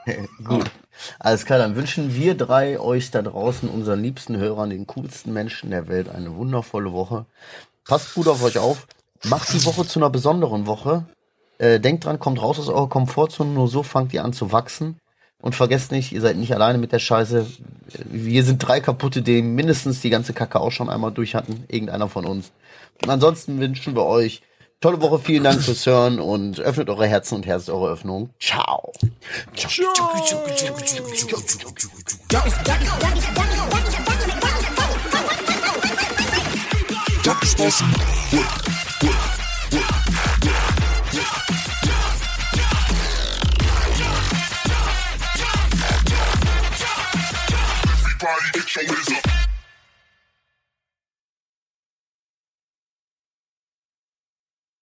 Gut. 0.44 0.70
Alles 1.18 1.44
klar, 1.44 1.58
dann 1.58 1.76
wünschen 1.76 2.14
wir 2.14 2.36
drei 2.36 2.78
euch 2.78 3.10
da 3.10 3.22
draußen, 3.22 3.68
unseren 3.68 4.02
liebsten 4.02 4.36
Hörern, 4.36 4.70
den 4.70 4.86
coolsten 4.86 5.32
Menschen 5.32 5.70
der 5.70 5.88
Welt, 5.88 6.08
eine 6.08 6.34
wundervolle 6.36 6.92
Woche. 6.92 7.26
Passt 7.84 8.14
gut 8.14 8.28
auf 8.28 8.42
euch 8.42 8.58
auf. 8.58 8.86
Macht 9.24 9.52
die 9.52 9.64
Woche 9.64 9.86
zu 9.86 9.98
einer 9.98 10.10
besonderen 10.10 10.66
Woche. 10.66 11.04
Äh, 11.58 11.78
denkt 11.78 12.04
dran, 12.04 12.18
kommt 12.18 12.40
raus 12.40 12.58
aus 12.58 12.68
eurer 12.68 12.88
Komfortzone, 12.88 13.50
nur 13.50 13.68
so 13.68 13.82
fangt 13.82 14.14
ihr 14.14 14.24
an 14.24 14.32
zu 14.32 14.52
wachsen. 14.52 14.98
Und 15.42 15.54
vergesst 15.54 15.90
nicht, 15.90 16.12
ihr 16.12 16.20
seid 16.20 16.36
nicht 16.36 16.54
alleine 16.54 16.78
mit 16.78 16.92
der 16.92 16.98
Scheiße. 16.98 17.46
Wir 18.04 18.44
sind 18.44 18.58
drei 18.58 18.80
kaputte, 18.80 19.22
die 19.22 19.42
mindestens 19.42 20.00
die 20.00 20.10
ganze 20.10 20.32
Kacke 20.34 20.60
auch 20.60 20.70
schon 20.70 20.90
einmal 20.90 21.12
durch 21.12 21.34
hatten. 21.34 21.64
Irgendeiner 21.68 22.08
von 22.08 22.26
uns. 22.26 22.52
Und 23.02 23.10
ansonsten 23.10 23.58
wünschen 23.58 23.94
wir 23.94 24.04
euch 24.04 24.42
tolle 24.80 25.00
Woche. 25.00 25.18
Vielen 25.18 25.44
Dank 25.44 25.62
fürs 25.62 25.86
Hören 25.86 26.20
und 26.20 26.60
öffnet 26.60 26.88
eure 26.88 27.06
Herzen 27.06 27.36
und 27.36 27.46
Herz 27.46 27.68
eure 27.68 27.90
Öffnung. 27.90 28.30
Ciao. 28.40 28.92
Put 48.52 48.76
your 48.76 48.84
hands. 48.84 49.39